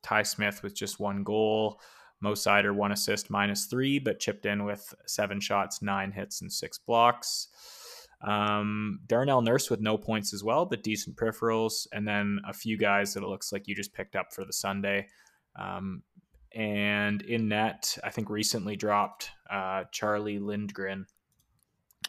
Ty 0.01 0.23
Smith 0.23 0.63
with 0.63 0.75
just 0.75 0.99
one 0.99 1.23
goal. 1.23 1.79
Mo 2.21 2.33
Seider 2.33 2.75
one 2.75 2.91
assist 2.91 3.29
minus 3.29 3.65
three, 3.65 3.97
but 3.97 4.19
chipped 4.19 4.45
in 4.45 4.65
with 4.65 4.93
seven 5.05 5.39
shots, 5.39 5.81
nine 5.81 6.11
hits, 6.11 6.41
and 6.41 6.51
six 6.51 6.77
blocks. 6.77 7.47
Um, 8.21 8.99
Darnell 9.07 9.41
Nurse 9.41 9.69
with 9.69 9.79
no 9.79 9.97
points 9.97 10.33
as 10.33 10.43
well, 10.43 10.65
but 10.65 10.83
decent 10.83 11.15
peripherals, 11.15 11.87
and 11.93 12.05
then 12.05 12.41
a 12.45 12.51
few 12.51 12.77
guys 12.77 13.13
that 13.13 13.23
it 13.23 13.29
looks 13.29 13.53
like 13.53 13.67
you 13.67 13.75
just 13.75 13.93
picked 13.93 14.17
up 14.17 14.33
for 14.33 14.43
the 14.43 14.51
Sunday. 14.51 15.07
Um, 15.55 16.03
and 16.53 17.21
in 17.21 17.47
net, 17.47 17.97
I 18.03 18.09
think 18.09 18.29
recently 18.29 18.75
dropped 18.75 19.29
uh, 19.49 19.85
Charlie 19.91 20.39
Lindgren 20.39 21.05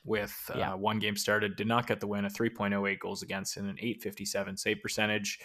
with 0.05 0.35
uh, 0.55 0.59
yeah. 0.59 0.75
one 0.75 0.99
game 0.99 1.17
started, 1.17 1.57
did 1.57 1.67
not 1.67 1.87
get 1.87 2.01
the 2.01 2.07
win, 2.07 2.25
a 2.25 2.31
3.08 2.31 2.99
goals 2.99 3.23
against 3.23 3.57
and 3.57 3.69
an 3.69 3.77
857 3.79 4.57
save 4.57 4.81
percentage. 4.81 5.39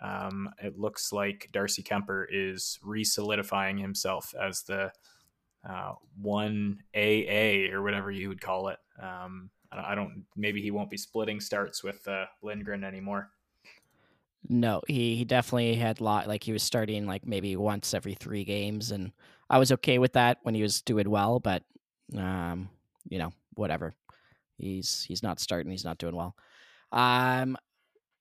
Um, 0.00 0.48
it 0.62 0.78
looks 0.78 1.12
like 1.12 1.48
Darcy 1.52 1.82
Kuemper 1.82 2.26
is 2.30 2.78
re-solidifying 2.82 3.76
himself 3.76 4.32
as 4.40 4.62
the 4.62 4.92
uh, 5.68 5.92
one 6.20 6.78
AA 6.94 7.72
or 7.72 7.82
whatever 7.82 8.10
you 8.10 8.28
would 8.28 8.40
call 8.40 8.68
it. 8.68 8.78
Um, 9.02 9.50
I 9.70 9.94
don't. 9.94 10.24
Maybe 10.34 10.62
he 10.62 10.70
won't 10.70 10.88
be 10.88 10.96
splitting 10.96 11.40
starts 11.40 11.84
with 11.84 12.06
uh, 12.08 12.24
Lindgren 12.42 12.84
anymore. 12.84 13.30
No, 14.48 14.80
he, 14.88 15.16
he 15.16 15.24
definitely 15.24 15.74
had 15.74 16.00
lot 16.00 16.26
like 16.26 16.42
he 16.42 16.52
was 16.52 16.62
starting 16.62 17.06
like 17.06 17.26
maybe 17.26 17.54
once 17.54 17.92
every 17.92 18.14
three 18.14 18.44
games, 18.44 18.92
and 18.92 19.12
I 19.50 19.58
was 19.58 19.70
okay 19.72 19.98
with 19.98 20.14
that 20.14 20.38
when 20.42 20.54
he 20.54 20.62
was 20.62 20.80
doing 20.80 21.10
well. 21.10 21.38
But 21.38 21.64
um, 22.16 22.70
you 23.10 23.18
know, 23.18 23.32
whatever. 23.58 23.94
He's 24.56 25.04
he's 25.06 25.22
not 25.22 25.40
starting. 25.40 25.70
He's 25.70 25.84
not 25.84 25.98
doing 25.98 26.16
well. 26.16 26.34
Um, 26.92 27.56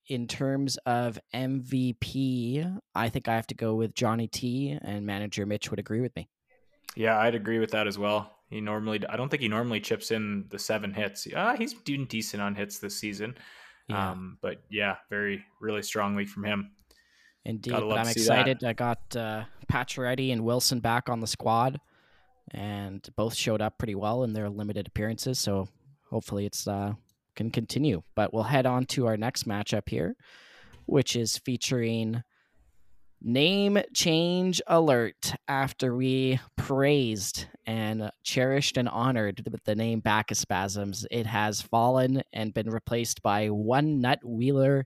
in 0.08 0.28
terms 0.28 0.78
of 0.86 1.20
MVP, 1.34 2.80
I 2.96 3.10
think 3.10 3.28
I 3.28 3.36
have 3.36 3.48
to 3.48 3.56
go 3.56 3.76
with 3.76 3.94
Johnny 3.94 4.28
T, 4.28 4.78
and 4.82 5.06
manager 5.06 5.46
Mitch 5.46 5.70
would 5.70 5.80
agree 5.80 6.02
with 6.02 6.16
me. 6.16 6.30
Yeah, 6.96 7.18
I'd 7.20 7.36
agree 7.36 7.60
with 7.60 7.72
that 7.72 7.88
as 7.88 7.98
well. 7.98 8.32
He 8.50 8.62
normally, 8.62 9.06
I 9.10 9.18
don't 9.18 9.30
think 9.30 9.42
he 9.42 9.50
normally 9.50 9.82
chips 9.82 10.12
in 10.12 10.46
the 10.50 10.58
seven 10.58 10.94
hits. 10.94 11.28
Uh, 11.36 11.56
he's 11.58 11.74
doing 11.74 12.06
decent 12.06 12.42
on 12.42 12.56
hits 12.56 12.80
this 12.80 12.98
season. 12.98 13.36
Yeah. 13.90 14.12
Um, 14.12 14.38
but 14.42 14.62
yeah, 14.70 14.96
very, 15.10 15.44
really 15.60 15.82
strong 15.82 16.16
week 16.16 16.30
from 16.30 16.46
him. 16.46 16.72
Indeed, 17.44 17.74
I'm 17.74 18.08
excited. 18.08 18.60
That. 18.62 18.70
I 18.70 18.74
got 18.74 19.16
uh, 19.16 19.44
Pacioretty 19.72 20.32
and 20.32 20.44
Wilson 20.44 20.80
back 20.80 21.10
on 21.10 21.20
the 21.20 21.28
squad 21.28 21.80
and 22.52 23.08
both 23.16 23.36
showed 23.36 23.62
up 23.62 23.78
pretty 23.78 23.96
well 23.96 24.24
in 24.24 24.34
their 24.34 24.50
limited 24.50 24.88
appearances. 24.88 25.40
So 25.40 25.68
hopefully 26.10 26.46
it's 26.46 26.68
uh, 26.68 26.94
can 27.36 27.52
continue. 27.52 28.02
But 28.16 28.34
we'll 28.34 28.44
head 28.44 28.66
on 28.66 28.86
to 28.88 29.08
our 29.08 29.18
next 29.18 29.48
matchup 29.48 29.90
here, 29.90 30.16
which 30.86 31.16
is 31.16 31.38
featuring 31.38 32.24
Name 33.20 33.80
change 33.96 34.62
alert 34.68 35.34
after 35.48 35.96
we 35.96 36.40
praised 36.56 37.48
and 37.66 38.12
cherished 38.24 38.78
and 38.78 38.88
honored 38.88 39.44
the 39.66 39.76
name 39.76 40.02
Bacchus 40.02 40.40
Spasms, 40.40 41.08
It 41.10 41.26
has 41.26 41.60
fallen 41.60 42.22
and 42.32 42.54
been 42.54 42.70
replaced 42.70 43.24
by 43.24 43.48
one 43.48 44.02
nut 44.02 44.20
wheeler 44.24 44.86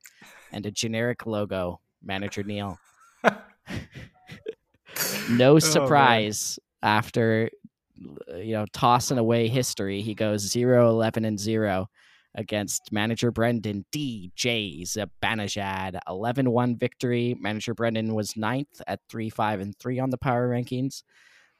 and 0.53 0.65
a 0.65 0.71
generic 0.71 1.25
logo. 1.25 1.81
Manager 2.01 2.43
Neil. 2.43 2.79
no 5.29 5.55
oh, 5.55 5.59
surprise 5.59 6.57
oh, 6.57 6.63
after 6.83 7.49
you 7.95 8.53
know 8.53 8.65
tossing 8.73 9.17
away 9.17 9.47
history. 9.47 10.01
He 10.01 10.15
goes 10.15 10.41
0 10.41 10.89
11 10.89 11.25
and 11.25 11.39
0 11.39 11.87
against 12.35 12.91
manager 12.91 13.31
Brendan 13.31 13.85
DJ 13.91 14.83
Zibanejad. 14.83 15.99
11 16.07 16.49
1 16.49 16.77
victory. 16.77 17.35
Manager 17.39 17.73
Brendan 17.73 18.13
was 18.13 18.37
ninth 18.37 18.81
at 18.87 18.99
3 19.09 19.29
5 19.29 19.59
and 19.59 19.77
3 19.77 19.99
on 19.99 20.09
the 20.09 20.17
power 20.17 20.49
rankings. 20.49 21.03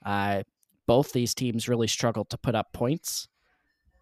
Uh, 0.06 0.44
both 0.88 1.14
these 1.14 1.34
teams 1.34 1.70
really 1.70 1.88
struggled 1.88 2.30
to 2.30 2.38
put 2.38 2.56
up 2.56 2.74
points, 2.74 3.28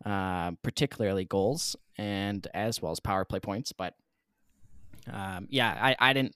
uh, 0.06 0.52
particularly 0.64 1.26
goals, 1.26 1.76
and 1.98 2.48
as 2.54 2.82
well 2.82 2.92
as 2.92 3.00
power 3.00 3.26
play 3.26 3.40
points. 3.40 3.74
But 3.74 3.94
um, 5.12 5.48
yeah, 5.50 5.78
I, 5.80 5.96
I 6.00 6.14
didn't, 6.14 6.36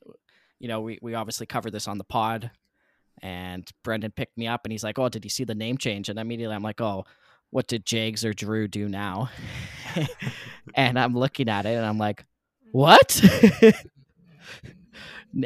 you 0.59 0.67
know, 0.67 0.81
we, 0.81 0.99
we 1.01 1.15
obviously 1.15 1.45
covered 1.45 1.71
this 1.71 1.87
on 1.87 1.97
the 1.97 2.03
pod. 2.03 2.51
And 3.21 3.67
Brendan 3.83 4.11
picked 4.11 4.37
me 4.37 4.47
up 4.47 4.61
and 4.65 4.71
he's 4.71 4.83
like, 4.83 4.99
Oh, 4.99 5.09
did 5.09 5.23
you 5.23 5.29
see 5.29 5.43
the 5.43 5.55
name 5.55 5.77
change? 5.77 6.09
And 6.09 6.19
immediately 6.19 6.55
I'm 6.55 6.63
like, 6.63 6.81
Oh, 6.81 7.05
what 7.53 7.67
did 7.67 7.85
Jags 7.85 8.25
or 8.25 8.33
Drew 8.33 8.67
do 8.67 8.89
now? 8.89 9.29
and 10.75 10.97
I'm 10.97 11.13
looking 11.13 11.49
at 11.49 11.67
it 11.67 11.75
and 11.75 11.85
I'm 11.85 11.99
like, 11.99 12.25
what? 12.71 13.21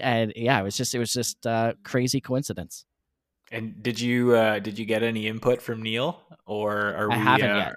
and 0.02 0.32
yeah, 0.36 0.60
it 0.60 0.64
was 0.64 0.78
just 0.78 0.96
it 0.96 1.00
was 1.00 1.12
just 1.12 1.46
a 1.46 1.76
crazy 1.84 2.22
coincidence. 2.22 2.86
And 3.52 3.84
did 3.84 4.00
you 4.00 4.36
uh, 4.36 4.60
did 4.60 4.80
you 4.80 4.86
get 4.86 5.04
any 5.04 5.28
input 5.28 5.62
from 5.62 5.84
Neil 5.84 6.22
or 6.46 6.78
are 6.78 7.12
I 7.12 7.18
we? 7.18 7.24
Haven't 7.24 7.50
uh, 7.50 7.58
yet. 7.58 7.76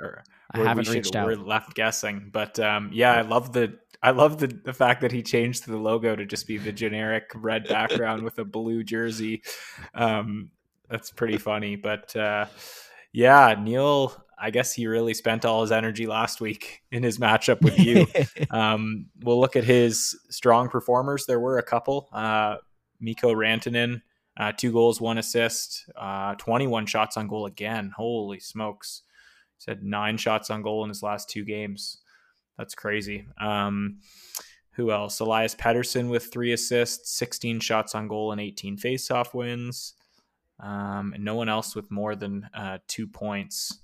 I 0.52 0.58
haven't 0.58 0.88
we 0.88 0.94
reached 0.94 1.16
out. 1.16 1.26
We're 1.26 1.36
left 1.36 1.74
guessing, 1.74 2.30
but 2.32 2.58
um, 2.60 2.90
yeah, 2.92 3.12
I 3.12 3.22
love 3.22 3.52
the 3.52 3.78
I 4.02 4.12
love 4.12 4.38
the 4.38 4.46
the 4.46 4.72
fact 4.72 5.02
that 5.02 5.12
he 5.12 5.22
changed 5.22 5.66
the 5.66 5.76
logo 5.76 6.16
to 6.16 6.24
just 6.24 6.46
be 6.46 6.56
the 6.56 6.72
generic 6.72 7.30
red 7.34 7.68
background 7.68 8.22
with 8.22 8.38
a 8.38 8.44
blue 8.44 8.82
jersey. 8.82 9.42
Um, 9.94 10.50
that's 10.88 11.10
pretty 11.10 11.38
funny, 11.38 11.76
but 11.76 12.14
uh, 12.16 12.46
yeah, 13.12 13.54
Neil, 13.60 14.14
I 14.38 14.50
guess 14.50 14.72
he 14.72 14.86
really 14.86 15.14
spent 15.14 15.44
all 15.44 15.60
his 15.60 15.70
energy 15.70 16.06
last 16.06 16.40
week 16.40 16.82
in 16.90 17.02
his 17.02 17.18
matchup 17.18 17.60
with 17.60 17.78
you. 17.78 18.06
um, 18.50 19.06
we'll 19.22 19.40
look 19.40 19.54
at 19.54 19.64
his 19.64 20.18
strong 20.30 20.68
performers. 20.68 21.26
There 21.26 21.40
were 21.40 21.58
a 21.58 21.62
couple. 21.62 22.08
Uh, 22.12 22.56
Mikko 23.00 23.34
Rantanen, 23.34 24.02
uh, 24.36 24.52
two 24.52 24.72
goals, 24.72 25.00
one 25.00 25.18
assist, 25.18 25.90
uh, 25.96 26.34
21 26.36 26.86
shots 26.86 27.16
on 27.16 27.28
goal 27.28 27.46
again. 27.46 27.92
Holy 27.94 28.40
smokes. 28.40 29.02
He's 29.58 29.66
had 29.66 29.84
nine 29.84 30.16
shots 30.16 30.48
on 30.48 30.62
goal 30.62 30.84
in 30.84 30.88
his 30.88 31.02
last 31.02 31.28
two 31.28 31.44
games. 31.44 31.98
That's 32.60 32.74
crazy. 32.74 33.26
Um, 33.40 34.00
who 34.72 34.92
else? 34.92 35.18
Elias 35.20 35.54
Pettersson 35.54 36.10
with 36.10 36.30
three 36.30 36.52
assists, 36.52 37.16
16 37.18 37.60
shots 37.60 37.94
on 37.94 38.06
goal, 38.06 38.32
and 38.32 38.40
18 38.40 38.76
faceoff 38.76 39.34
wins 39.34 39.94
um, 40.62 41.12
and 41.14 41.24
no 41.24 41.34
one 41.34 41.48
else 41.48 41.74
with 41.74 41.90
more 41.90 42.14
than 42.14 42.48
uh, 42.54 42.78
two 42.86 43.06
points. 43.06 43.78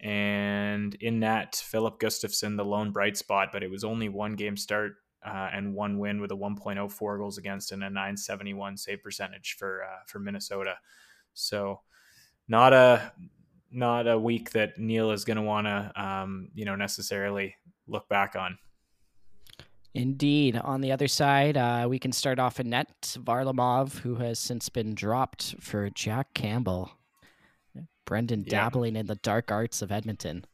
And 0.00 0.94
in 0.96 1.20
that, 1.20 1.56
Filip 1.56 1.98
Gustavsson, 1.98 2.56
the 2.56 2.64
lone 2.64 2.90
bright 2.92 3.16
spot, 3.16 3.48
but 3.52 3.62
it 3.62 3.70
was 3.70 3.84
only 3.84 4.08
one 4.08 4.34
game 4.34 4.56
start 4.56 4.94
uh, 5.24 5.48
and 5.52 5.74
one 5.74 5.98
win 5.98 6.20
with 6.20 6.32
a 6.32 6.36
1.04 6.36 7.18
goals 7.18 7.38
against 7.38 7.72
and 7.72 7.82
a 7.82 7.90
971 7.90 8.76
save 8.76 9.02
percentage 9.02 9.56
for 9.58 9.82
uh, 9.82 10.02
for 10.06 10.18
Minnesota. 10.18 10.76
So 11.34 11.80
not 12.48 12.72
a 12.72 13.12
not 13.70 14.08
a 14.08 14.18
week 14.18 14.50
that 14.50 14.78
Neil 14.78 15.10
is 15.10 15.24
going 15.24 15.36
to 15.36 15.42
want 15.42 15.66
to 15.66 15.92
um, 16.02 16.48
you 16.54 16.64
know 16.64 16.76
necessarily 16.76 17.56
look 17.90 18.08
back 18.08 18.36
on. 18.36 18.58
Indeed. 19.94 20.56
On 20.56 20.80
the 20.80 20.92
other 20.92 21.08
side, 21.08 21.56
uh, 21.56 21.86
we 21.88 21.98
can 21.98 22.12
start 22.12 22.38
off 22.38 22.60
in 22.60 22.70
net. 22.70 23.16
Varlamov, 23.18 23.98
who 23.98 24.16
has 24.16 24.38
since 24.38 24.68
been 24.68 24.94
dropped 24.94 25.56
for 25.60 25.90
Jack 25.90 26.32
Campbell. 26.34 26.92
Brendan 28.04 28.44
yeah. 28.44 28.50
dabbling 28.50 28.96
in 28.96 29.06
the 29.06 29.16
dark 29.16 29.50
arts 29.50 29.82
of 29.82 29.92
Edmonton. 29.92 30.44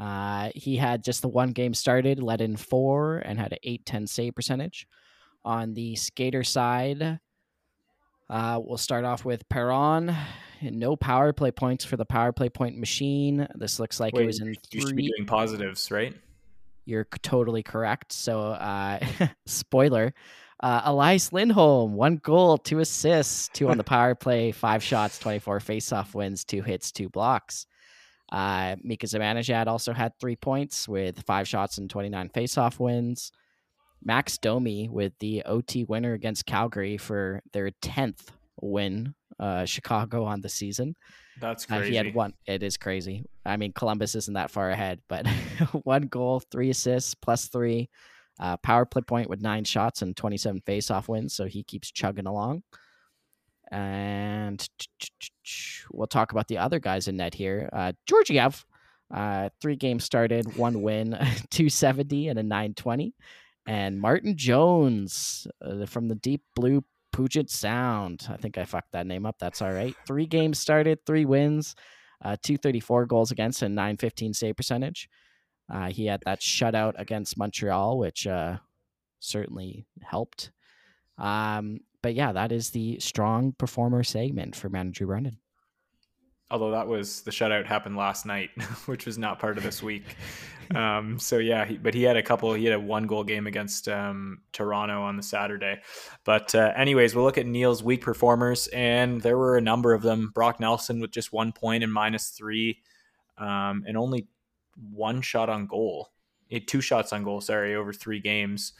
Uh, 0.00 0.50
he 0.54 0.76
had 0.76 1.02
just 1.02 1.22
the 1.22 1.28
one 1.28 1.50
game 1.50 1.74
started, 1.74 2.22
led 2.22 2.40
in 2.40 2.56
four, 2.56 3.18
and 3.18 3.38
had 3.38 3.52
an 3.52 3.58
810 3.62 4.06
save 4.06 4.34
percentage. 4.34 4.86
On 5.44 5.74
the 5.74 5.96
skater 5.96 6.44
side, 6.44 7.18
uh, 8.30 8.60
we'll 8.62 8.78
start 8.78 9.04
off 9.04 9.24
with 9.24 9.48
Perron. 9.48 10.14
No 10.60 10.96
power 10.96 11.32
play 11.32 11.50
points 11.50 11.84
for 11.84 11.96
the 11.96 12.04
power 12.04 12.32
play 12.32 12.48
point 12.48 12.76
machine. 12.76 13.46
This 13.54 13.78
looks 13.80 14.00
like 14.00 14.14
Wait, 14.14 14.24
it 14.24 14.26
was 14.26 14.40
in 14.40 14.54
three. 14.54 14.56
You 14.72 14.86
should 14.86 14.96
be 14.96 15.08
doing 15.08 15.26
positives, 15.26 15.90
right? 15.90 16.14
You're 16.88 17.06
totally 17.22 17.62
correct. 17.62 18.12
So, 18.12 18.40
uh, 18.40 18.98
spoiler. 19.46 20.14
Uh, 20.60 20.80
Elias 20.86 21.34
Lindholm, 21.34 21.92
one 21.94 22.16
goal, 22.16 22.56
two 22.56 22.78
assists, 22.78 23.48
two 23.52 23.68
on 23.68 23.76
the 23.76 23.84
power 23.94 24.14
play, 24.14 24.52
five 24.52 24.82
shots, 24.82 25.18
24 25.18 25.60
faceoff 25.60 26.14
wins, 26.14 26.46
two 26.46 26.62
hits, 26.62 26.90
two 26.90 27.10
blocks. 27.10 27.66
Uh, 28.32 28.76
Mika 28.82 29.06
Zibanejad 29.06 29.66
also 29.66 29.92
had 29.92 30.18
three 30.18 30.34
points 30.34 30.88
with 30.88 31.22
five 31.26 31.46
shots 31.46 31.76
and 31.76 31.90
29 31.90 32.30
faceoff 32.30 32.80
wins. 32.80 33.32
Max 34.02 34.38
Domi 34.38 34.88
with 34.88 35.12
the 35.18 35.42
OT 35.44 35.84
winner 35.84 36.14
against 36.14 36.46
Calgary 36.46 36.96
for 36.96 37.42
their 37.52 37.70
10th 37.82 38.28
win, 38.60 39.14
uh, 39.38 39.64
Chicago 39.64 40.24
on 40.24 40.40
the 40.40 40.48
season. 40.48 40.94
That's 41.40 41.66
crazy. 41.66 41.82
Uh, 41.82 41.90
he 41.90 41.96
had 41.96 42.14
one. 42.14 42.34
It 42.46 42.62
is 42.62 42.76
crazy. 42.76 43.24
I 43.44 43.56
mean, 43.56 43.72
Columbus 43.72 44.14
isn't 44.14 44.34
that 44.34 44.50
far 44.50 44.70
ahead, 44.70 45.00
but 45.08 45.26
one 45.84 46.02
goal, 46.02 46.40
three 46.50 46.70
assists, 46.70 47.14
plus 47.14 47.46
three. 47.46 47.88
Uh, 48.40 48.56
power 48.58 48.84
play 48.84 49.02
point 49.02 49.28
with 49.28 49.40
nine 49.40 49.64
shots 49.64 50.02
and 50.02 50.16
27 50.16 50.60
face-off 50.64 51.08
wins, 51.08 51.34
so 51.34 51.46
he 51.46 51.64
keeps 51.64 51.90
chugging 51.90 52.26
along. 52.26 52.62
And 53.70 54.66
we'll 55.92 56.06
talk 56.06 56.32
about 56.32 56.48
the 56.48 56.58
other 56.58 56.78
guys 56.78 57.08
in 57.08 57.16
net 57.16 57.34
here. 57.34 57.68
Uh, 57.72 57.92
Georgiev, 58.06 58.64
uh, 59.12 59.48
three 59.60 59.76
games 59.76 60.04
started, 60.04 60.56
one 60.56 60.82
win, 60.82 61.10
270 61.50 62.28
and 62.28 62.38
a 62.38 62.42
920. 62.42 63.14
And 63.66 64.00
Martin 64.00 64.36
Jones 64.36 65.46
uh, 65.60 65.84
from 65.86 66.08
the 66.08 66.14
deep 66.14 66.42
blue 66.54 66.84
Puget 67.12 67.50
Sound. 67.50 68.26
I 68.30 68.36
think 68.36 68.58
I 68.58 68.64
fucked 68.64 68.92
that 68.92 69.06
name 69.06 69.26
up. 69.26 69.36
That's 69.38 69.62
all 69.62 69.72
right. 69.72 69.94
Three 70.06 70.26
games 70.26 70.58
started, 70.58 71.04
three 71.04 71.24
wins, 71.24 71.74
uh, 72.24 72.36
234 72.42 73.06
goals 73.06 73.30
against, 73.30 73.62
and 73.62 73.74
915 73.74 74.34
save 74.34 74.56
percentage. 74.56 75.08
Uh, 75.72 75.88
he 75.88 76.06
had 76.06 76.22
that 76.24 76.40
shutout 76.40 76.94
against 76.96 77.36
Montreal, 77.36 77.98
which 77.98 78.26
uh, 78.26 78.56
certainly 79.20 79.86
helped. 80.02 80.50
Um, 81.18 81.80
but 82.02 82.14
yeah, 82.14 82.32
that 82.32 82.52
is 82.52 82.70
the 82.70 82.98
strong 83.00 83.52
performer 83.52 84.02
segment 84.02 84.54
for 84.56 84.68
manager 84.68 85.06
Brendan 85.06 85.38
although 86.50 86.70
that 86.70 86.86
was 86.86 87.22
the 87.22 87.30
shutout 87.30 87.66
happened 87.66 87.96
last 87.96 88.26
night, 88.26 88.50
which 88.86 89.06
was 89.06 89.18
not 89.18 89.38
part 89.38 89.58
of 89.58 89.64
this 89.64 89.82
week. 89.82 90.04
um, 90.74 91.18
so 91.18 91.38
yeah, 91.38 91.64
he, 91.64 91.76
but 91.76 91.94
he 91.94 92.02
had 92.02 92.16
a 92.16 92.22
couple. 92.22 92.52
He 92.54 92.64
had 92.64 92.74
a 92.74 92.80
one 92.80 93.06
goal 93.06 93.24
game 93.24 93.46
against 93.46 93.88
um, 93.88 94.40
Toronto 94.52 95.02
on 95.02 95.16
the 95.16 95.22
Saturday. 95.22 95.80
But 96.24 96.54
uh, 96.54 96.72
anyways, 96.76 97.14
we'll 97.14 97.24
look 97.24 97.38
at 97.38 97.46
Neil's 97.46 97.82
weak 97.82 98.00
performers, 98.00 98.66
and 98.68 99.20
there 99.20 99.38
were 99.38 99.56
a 99.56 99.62
number 99.62 99.92
of 99.92 100.02
them. 100.02 100.30
Brock 100.34 100.60
Nelson 100.60 101.00
with 101.00 101.10
just 101.10 101.32
one 101.32 101.52
point 101.52 101.84
and 101.84 101.92
minus 101.92 102.30
three, 102.30 102.80
um, 103.36 103.84
and 103.86 103.96
only 103.96 104.26
one 104.92 105.20
shot 105.22 105.48
on 105.48 105.66
goal. 105.66 106.10
Two 106.66 106.80
shots 106.80 107.12
on 107.12 107.24
goal, 107.24 107.42
sorry, 107.42 107.74
over 107.74 107.92
three 107.92 108.20
games. 108.20 108.72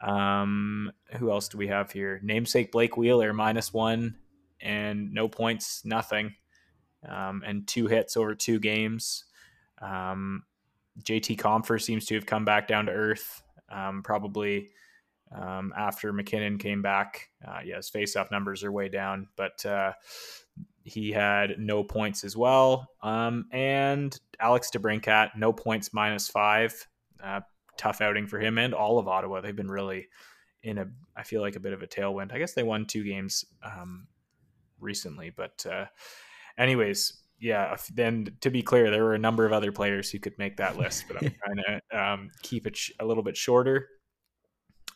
Um, 0.00 0.92
who 1.16 1.32
else 1.32 1.48
do 1.48 1.58
we 1.58 1.66
have 1.66 1.90
here? 1.90 2.20
Namesake 2.22 2.70
Blake 2.70 2.96
Wheeler 2.96 3.32
minus 3.32 3.72
one 3.72 4.14
and 4.60 5.12
no 5.12 5.28
points, 5.28 5.84
nothing 5.84 6.34
um, 7.06 7.42
and 7.46 7.66
two 7.66 7.86
hits 7.86 8.16
over 8.16 8.34
two 8.34 8.58
games. 8.58 9.24
Um, 9.80 10.44
JT 11.02 11.38
Compher 11.38 11.80
seems 11.80 12.06
to 12.06 12.14
have 12.14 12.26
come 12.26 12.44
back 12.44 12.66
down 12.66 12.86
to 12.86 12.92
earth, 12.92 13.42
um, 13.70 14.02
probably 14.02 14.70
um, 15.32 15.72
after 15.76 16.12
MacKinnon 16.12 16.58
came 16.58 16.82
back. 16.82 17.28
Uh, 17.46 17.60
yeah, 17.64 17.76
his 17.76 17.90
faceoff 17.90 18.30
numbers 18.30 18.64
are 18.64 18.72
way 18.72 18.88
down, 18.88 19.28
but 19.36 19.64
uh, 19.64 19.92
he 20.84 21.12
had 21.12 21.58
no 21.58 21.84
points 21.84 22.24
as 22.24 22.36
well. 22.36 22.88
Um, 23.02 23.46
and 23.52 24.18
Alex 24.40 24.70
DeBrincat, 24.74 25.30
no 25.36 25.52
points, 25.52 25.92
minus 25.92 26.28
five. 26.28 26.74
Uh, 27.22 27.40
tough 27.76 28.00
outing 28.00 28.26
for 28.26 28.38
him 28.38 28.58
and 28.58 28.74
all 28.74 28.98
of 28.98 29.08
Ottawa. 29.08 29.40
They've 29.40 29.56
been 29.56 29.70
really 29.70 30.08
in 30.62 30.78
a, 30.78 30.86
I 31.16 31.22
feel 31.22 31.40
like 31.40 31.56
a 31.56 31.60
bit 31.60 31.72
of 31.72 31.82
a 31.82 31.86
tailwind. 31.86 32.32
I 32.32 32.38
guess 32.38 32.52
they 32.52 32.64
won 32.64 32.84
two 32.84 33.04
games 33.04 33.44
um, 33.62 34.08
recently, 34.80 35.30
but 35.30 35.64
uh, 35.70 35.86
anyways, 36.58 37.14
yeah. 37.40 37.76
Then 37.94 38.36
to 38.40 38.50
be 38.50 38.62
clear, 38.62 38.90
there 38.90 39.04
were 39.04 39.14
a 39.14 39.18
number 39.18 39.46
of 39.46 39.52
other 39.52 39.72
players 39.72 40.10
who 40.10 40.18
could 40.18 40.36
make 40.38 40.56
that 40.56 40.76
list, 40.76 41.04
but 41.08 41.22
I'm 41.22 41.34
trying 41.44 41.80
to 41.90 41.98
um, 41.98 42.30
keep 42.42 42.66
it 42.66 42.76
sh- 42.76 42.90
a 43.00 43.06
little 43.06 43.22
bit 43.22 43.36
shorter. 43.36 43.88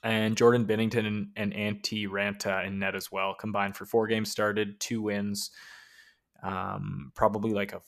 and 0.02 0.36
Jordan 0.36 0.66
Binnington 0.66 1.06
and, 1.06 1.28
and 1.36 1.52
Antti 1.54 2.08
Raanta 2.08 2.66
in 2.66 2.78
net 2.78 2.96
as 2.96 3.12
well, 3.12 3.34
combined 3.34 3.76
for 3.76 3.86
four 3.86 4.08
games 4.08 4.30
started, 4.30 4.80
two 4.80 5.00
wins, 5.02 5.50
um, 6.42 7.12
probably 7.14 7.52
like 7.52 7.72
a 7.72 7.80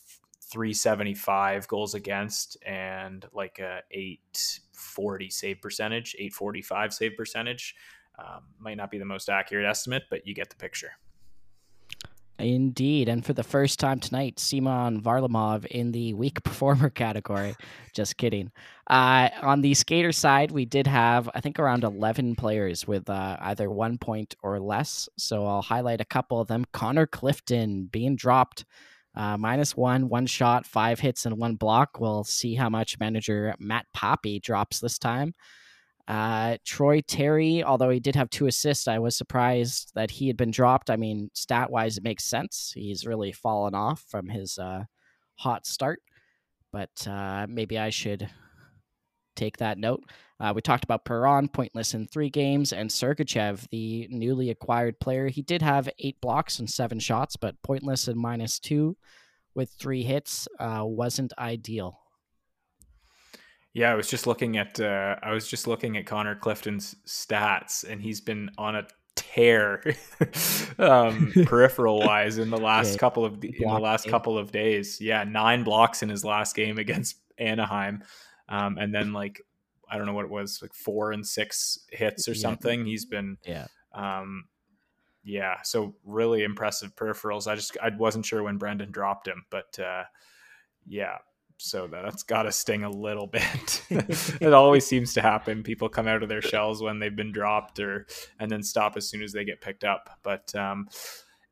375 0.52 1.66
goals 1.66 1.94
against 1.94 2.56
and 2.64 3.26
like 3.32 3.58
a 3.58 3.80
840 3.90 5.30
save 5.30 5.60
percentage, 5.60 6.14
845 6.16 6.94
save 6.94 7.16
percentage. 7.16 7.74
Um, 8.16 8.44
might 8.60 8.76
not 8.76 8.92
be 8.92 8.98
the 8.98 9.04
most 9.04 9.28
accurate 9.28 9.66
estimate, 9.66 10.04
but 10.08 10.24
you 10.24 10.34
get 10.34 10.48
the 10.48 10.56
picture. 10.56 10.92
Indeed. 12.38 13.08
And 13.08 13.24
for 13.24 13.32
the 13.32 13.44
first 13.44 13.78
time 13.78 14.00
tonight, 14.00 14.40
Simon 14.40 15.00
Varlamov 15.00 15.66
in 15.66 15.92
the 15.92 16.14
weak 16.14 16.42
performer 16.44 16.90
category. 16.90 17.54
Just 17.92 18.16
kidding. 18.16 18.50
Uh, 18.88 19.28
on 19.40 19.60
the 19.60 19.74
skater 19.74 20.12
side, 20.12 20.50
we 20.50 20.64
did 20.64 20.86
have, 20.86 21.30
I 21.34 21.40
think, 21.40 21.58
around 21.58 21.84
11 21.84 22.34
players 22.34 22.86
with 22.86 23.08
uh, 23.08 23.36
either 23.40 23.70
one 23.70 23.98
point 23.98 24.34
or 24.42 24.58
less. 24.58 25.08
So 25.16 25.46
I'll 25.46 25.62
highlight 25.62 26.00
a 26.00 26.04
couple 26.06 26.40
of 26.40 26.48
them. 26.48 26.64
Connor 26.72 27.06
Clifton 27.06 27.84
being 27.86 28.16
dropped. 28.16 28.64
Uh, 29.16 29.36
minus 29.36 29.76
one, 29.76 30.08
one 30.08 30.26
shot, 30.26 30.66
five 30.66 30.98
hits, 30.98 31.24
and 31.24 31.38
one 31.38 31.54
block. 31.54 32.00
We'll 32.00 32.24
see 32.24 32.56
how 32.56 32.68
much 32.68 32.98
manager 32.98 33.54
Matt 33.60 33.86
Poppy 33.94 34.40
drops 34.40 34.80
this 34.80 34.98
time. 34.98 35.34
Uh, 36.06 36.58
Troy 36.64 37.00
Terry, 37.00 37.64
although 37.64 37.88
he 37.88 38.00
did 38.00 38.14
have 38.14 38.28
two 38.28 38.46
assists, 38.46 38.86
I 38.88 38.98
was 38.98 39.16
surprised 39.16 39.92
that 39.94 40.10
he 40.10 40.26
had 40.26 40.36
been 40.36 40.50
dropped. 40.50 40.90
I 40.90 40.96
mean, 40.96 41.30
stat 41.32 41.70
wise, 41.70 41.96
it 41.96 42.04
makes 42.04 42.24
sense. 42.24 42.72
He's 42.74 43.06
really 43.06 43.32
fallen 43.32 43.74
off 43.74 44.04
from 44.08 44.28
his 44.28 44.58
uh, 44.58 44.84
hot 45.36 45.66
start, 45.66 46.00
but 46.72 47.06
uh, 47.06 47.46
maybe 47.48 47.78
I 47.78 47.88
should 47.90 48.28
take 49.34 49.56
that 49.58 49.78
note. 49.78 50.04
Uh, 50.38 50.52
we 50.54 50.60
talked 50.60 50.84
about 50.84 51.04
Perron, 51.04 51.48
pointless 51.48 51.94
in 51.94 52.06
three 52.06 52.28
games, 52.28 52.72
and 52.72 52.90
Sergachev, 52.90 53.66
the 53.70 54.06
newly 54.10 54.50
acquired 54.50 55.00
player. 55.00 55.28
He 55.28 55.42
did 55.42 55.62
have 55.62 55.88
eight 55.98 56.20
blocks 56.20 56.58
and 56.58 56.68
seven 56.68 56.98
shots, 56.98 57.36
but 57.36 57.60
pointless 57.62 58.08
and 58.08 58.18
minus 58.18 58.58
two 58.58 58.96
with 59.54 59.70
three 59.78 60.02
hits 60.02 60.48
uh, 60.58 60.82
wasn't 60.84 61.32
ideal. 61.38 62.03
Yeah, 63.74 63.90
I 63.90 63.94
was 63.94 64.08
just 64.08 64.26
looking 64.26 64.56
at 64.56 64.78
uh, 64.78 65.16
I 65.20 65.32
was 65.32 65.48
just 65.48 65.66
looking 65.66 65.96
at 65.96 66.06
Connor 66.06 66.36
Clifton's 66.36 66.94
stats, 67.06 67.84
and 67.88 68.00
he's 68.00 68.20
been 68.20 68.50
on 68.56 68.76
a 68.76 68.86
tear, 69.16 69.82
um, 70.78 71.32
peripheral 71.44 71.98
wise, 71.98 72.38
in 72.38 72.50
the 72.50 72.56
last 72.56 72.92
yeah, 72.92 72.98
couple 72.98 73.24
of 73.24 73.42
in 73.42 73.52
the 73.58 73.78
last 73.80 74.06
couple 74.06 74.38
of 74.38 74.52
days. 74.52 75.00
Yeah, 75.00 75.24
nine 75.24 75.64
blocks 75.64 76.04
in 76.04 76.08
his 76.08 76.24
last 76.24 76.54
game 76.54 76.78
against 76.78 77.16
Anaheim, 77.36 78.04
um, 78.48 78.78
and 78.78 78.94
then 78.94 79.12
like 79.12 79.40
I 79.90 79.98
don't 79.98 80.06
know 80.06 80.14
what 80.14 80.24
it 80.24 80.30
was, 80.30 80.60
like 80.62 80.72
four 80.72 81.10
and 81.10 81.26
six 81.26 81.80
hits 81.90 82.28
or 82.28 82.32
yeah. 82.32 82.40
something. 82.40 82.86
He's 82.86 83.04
been 83.04 83.38
yeah. 83.44 83.66
Um, 83.92 84.44
yeah, 85.24 85.56
so 85.62 85.94
really 86.04 86.44
impressive 86.44 86.94
peripherals. 86.94 87.48
I 87.48 87.56
just 87.56 87.76
I 87.82 87.90
wasn't 87.96 88.26
sure 88.26 88.42
when 88.42 88.58
Brendan 88.58 88.92
dropped 88.92 89.26
him, 89.26 89.44
but 89.50 89.78
uh, 89.80 90.04
yeah, 90.86 91.16
so 91.56 91.86
that's 91.86 92.22
got 92.22 92.42
to 92.42 92.52
sting 92.52 92.84
a 92.84 92.90
little 92.90 93.26
bit. 93.26 93.82
it 93.90 94.52
always 94.52 94.86
seems 94.86 95.14
to 95.14 95.22
happen. 95.22 95.62
People 95.62 95.88
come 95.88 96.08
out 96.08 96.22
of 96.22 96.28
their 96.28 96.42
shells 96.42 96.82
when 96.82 96.98
they've 96.98 97.14
been 97.14 97.32
dropped, 97.32 97.78
or 97.78 98.06
and 98.38 98.50
then 98.50 98.62
stop 98.62 98.96
as 98.96 99.08
soon 99.08 99.22
as 99.22 99.32
they 99.32 99.44
get 99.44 99.60
picked 99.60 99.84
up. 99.84 100.18
But 100.22 100.54
um, 100.54 100.88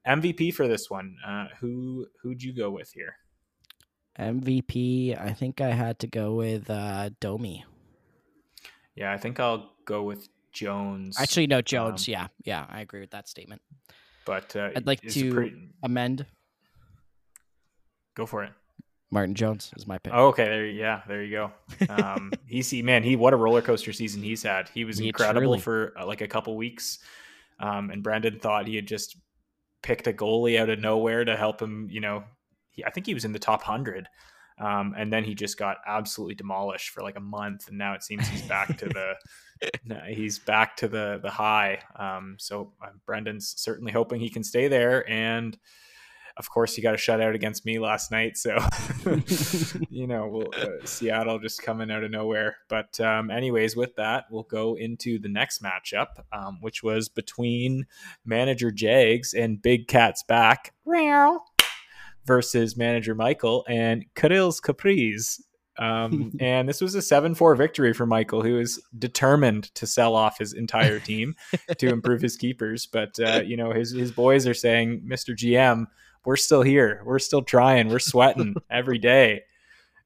MVP 0.07 0.55
for 0.55 0.69
this 0.69 0.91
one, 0.91 1.17
uh, 1.27 1.47
who 1.61 2.07
who'd 2.23 2.43
you 2.43 2.55
go 2.55 2.71
with 2.71 2.93
here? 2.93 3.17
MVP, 4.19 5.19
I 5.19 5.33
think 5.33 5.61
I 5.61 5.71
had 5.71 5.99
to 6.01 6.07
go 6.07 6.35
with 6.35 6.69
uh, 6.69 7.11
Domi. 7.21 7.65
Yeah, 8.95 9.11
I 9.11 9.17
think 9.17 9.41
I'll 9.41 9.71
go 9.87 10.03
with 10.03 10.29
Jones. 10.53 11.19
Actually, 11.19 11.47
no, 11.47 11.63
Jones. 11.63 12.07
Um, 12.09 12.13
yeah, 12.13 12.27
yeah, 12.45 12.67
I 12.69 12.81
agree 12.81 13.01
with 13.01 13.13
that 13.13 13.29
statement. 13.29 13.63
But 14.27 14.55
uh, 14.55 14.71
I'd 14.77 14.87
like 14.87 15.01
to 15.01 15.33
pretty... 15.33 15.71
amend. 15.83 16.27
Go 18.15 18.27
for 18.27 18.45
it. 18.45 18.53
Martin 19.13 19.35
Jones 19.35 19.71
is 19.77 19.87
my 19.87 19.99
pick. 19.99 20.13
Oh, 20.15 20.29
okay, 20.29 20.47
there, 20.47 20.67
yeah, 20.67 21.03
there 21.07 21.23
you 21.23 21.31
go. 21.31 21.53
Um, 21.91 22.33
he's 22.47 22.71
he, 22.71 22.81
man, 22.81 23.03
he 23.03 23.15
what 23.15 23.35
a 23.35 23.37
roller 23.37 23.61
coaster 23.61 23.93
season 23.93 24.23
he's 24.23 24.43
had. 24.43 24.71
He 24.71 24.87
was 24.87 24.97
he 24.97 25.09
incredible 25.09 25.49
truly. 25.49 25.61
for 25.61 25.93
uh, 26.01 26.07
like 26.07 26.23
a 26.23 26.27
couple 26.27 26.57
weeks, 26.57 26.99
um, 27.61 27.91
and 27.91 28.03
Brandon 28.03 28.39
thought 28.41 28.67
he 28.67 28.75
had 28.75 28.89
just 28.89 29.19
picked 29.83 30.07
a 30.07 30.15
goalie 30.15 30.59
out 30.59 30.71
of 30.71 30.79
nowhere 30.79 31.27
to 31.27 31.37
help 31.37 31.61
him. 31.61 31.89
You 31.91 32.01
know, 32.01 32.25
he, 32.71 32.83
I 32.87 32.91
think 32.91 33.05
he 33.05 33.13
was 33.13 33.27
in 33.27 33.33
the 33.33 33.39
top 33.39 33.63
hundred, 33.63 34.09
um, 34.59 34.95
and 34.97 35.13
then 35.13 35.25
he 35.25 35.35
just 35.35 35.59
got 35.59 35.77
absolutely 35.87 36.35
demolished 36.35 36.89
for 36.89 37.03
like 37.03 37.17
a 37.17 37.21
month, 37.21 37.69
and 37.69 37.77
now 37.77 37.93
it 37.93 38.03
seems 38.03 38.27
he's 38.29 38.49
back 38.49 38.79
to 38.79 38.87
the 38.87 39.15
he's 40.09 40.39
back 40.39 40.75
to 40.79 40.89
the 40.89 41.21
the 41.23 41.31
high. 41.31 41.81
Um, 41.97 42.37
so 42.39 42.73
uh, 42.83 42.89
Brendan's 43.05 43.53
certainly 43.59 43.93
hoping 43.93 44.21
he 44.21 44.31
can 44.31 44.43
stay 44.43 44.69
there 44.69 45.07
and 45.11 45.59
of 46.37 46.51
course, 46.51 46.77
you 46.77 46.83
got 46.83 46.95
a 46.95 46.99
shutout 46.99 47.35
against 47.35 47.67
me 47.67 47.79
last 47.79 48.11
night, 48.11 48.37
so 48.37 48.57
you 49.91 50.07
know 50.07 50.27
we'll, 50.29 50.51
uh, 50.57 50.85
Seattle 50.85 51.39
just 51.39 51.63
coming 51.63 51.91
out 51.91 52.05
of 52.05 52.11
nowhere. 52.11 52.57
But 52.69 53.01
um, 53.01 53.31
anyways, 53.31 53.77
with 53.77 53.97
that, 53.97 54.25
we'll 54.31 54.45
go 54.45 54.77
into 54.77 55.19
the 55.19 55.29
next 55.29 55.63
matchup, 55.63 56.23
um, 56.33 56.59
which 56.61 56.83
was 56.83 57.09
between 57.09 57.87
manager 58.25 58.71
Jags 58.71 59.35
and 59.35 59.61
Big 59.61 59.89
Cat's 59.89 60.23
back 60.23 60.75
versus 62.25 62.77
manager 62.77 63.15
Michael 63.15 63.65
and 63.69 64.05
Kirill's 64.15 64.61
Caprice. 64.61 65.43
Um, 65.79 66.33
and 66.41 66.69
this 66.69 66.81
was 66.81 66.95
a 66.95 67.03
7 67.03 67.35
4 67.35 67.57
victory 67.57 67.93
for 67.93 68.07
Michael, 68.07 68.43
who 68.43 68.59
is 68.59 68.81
determined 68.99 69.75
to 69.75 69.87
sell 69.87 70.15
off 70.15 70.39
his 70.39 70.53
entire 70.53 71.01
team 71.01 71.35
to 71.79 71.89
improve 71.89 72.21
his 72.21 72.37
keepers. 72.37 72.87
But, 72.87 73.19
uh, 73.19 73.43
you 73.45 73.57
know, 73.57 73.73
his, 73.73 73.93
his 73.93 74.13
boys 74.13 74.47
are 74.47 74.55
saying, 74.55 75.03
Mr. 75.07 75.37
GM, 75.37 75.87
we're 76.25 76.37
still 76.37 76.63
here. 76.63 77.03
We're 77.05 77.19
still 77.19 77.43
trying. 77.43 77.89
We're 77.89 77.99
sweating 77.99 78.55
every 78.71 78.99
day. 78.99 79.43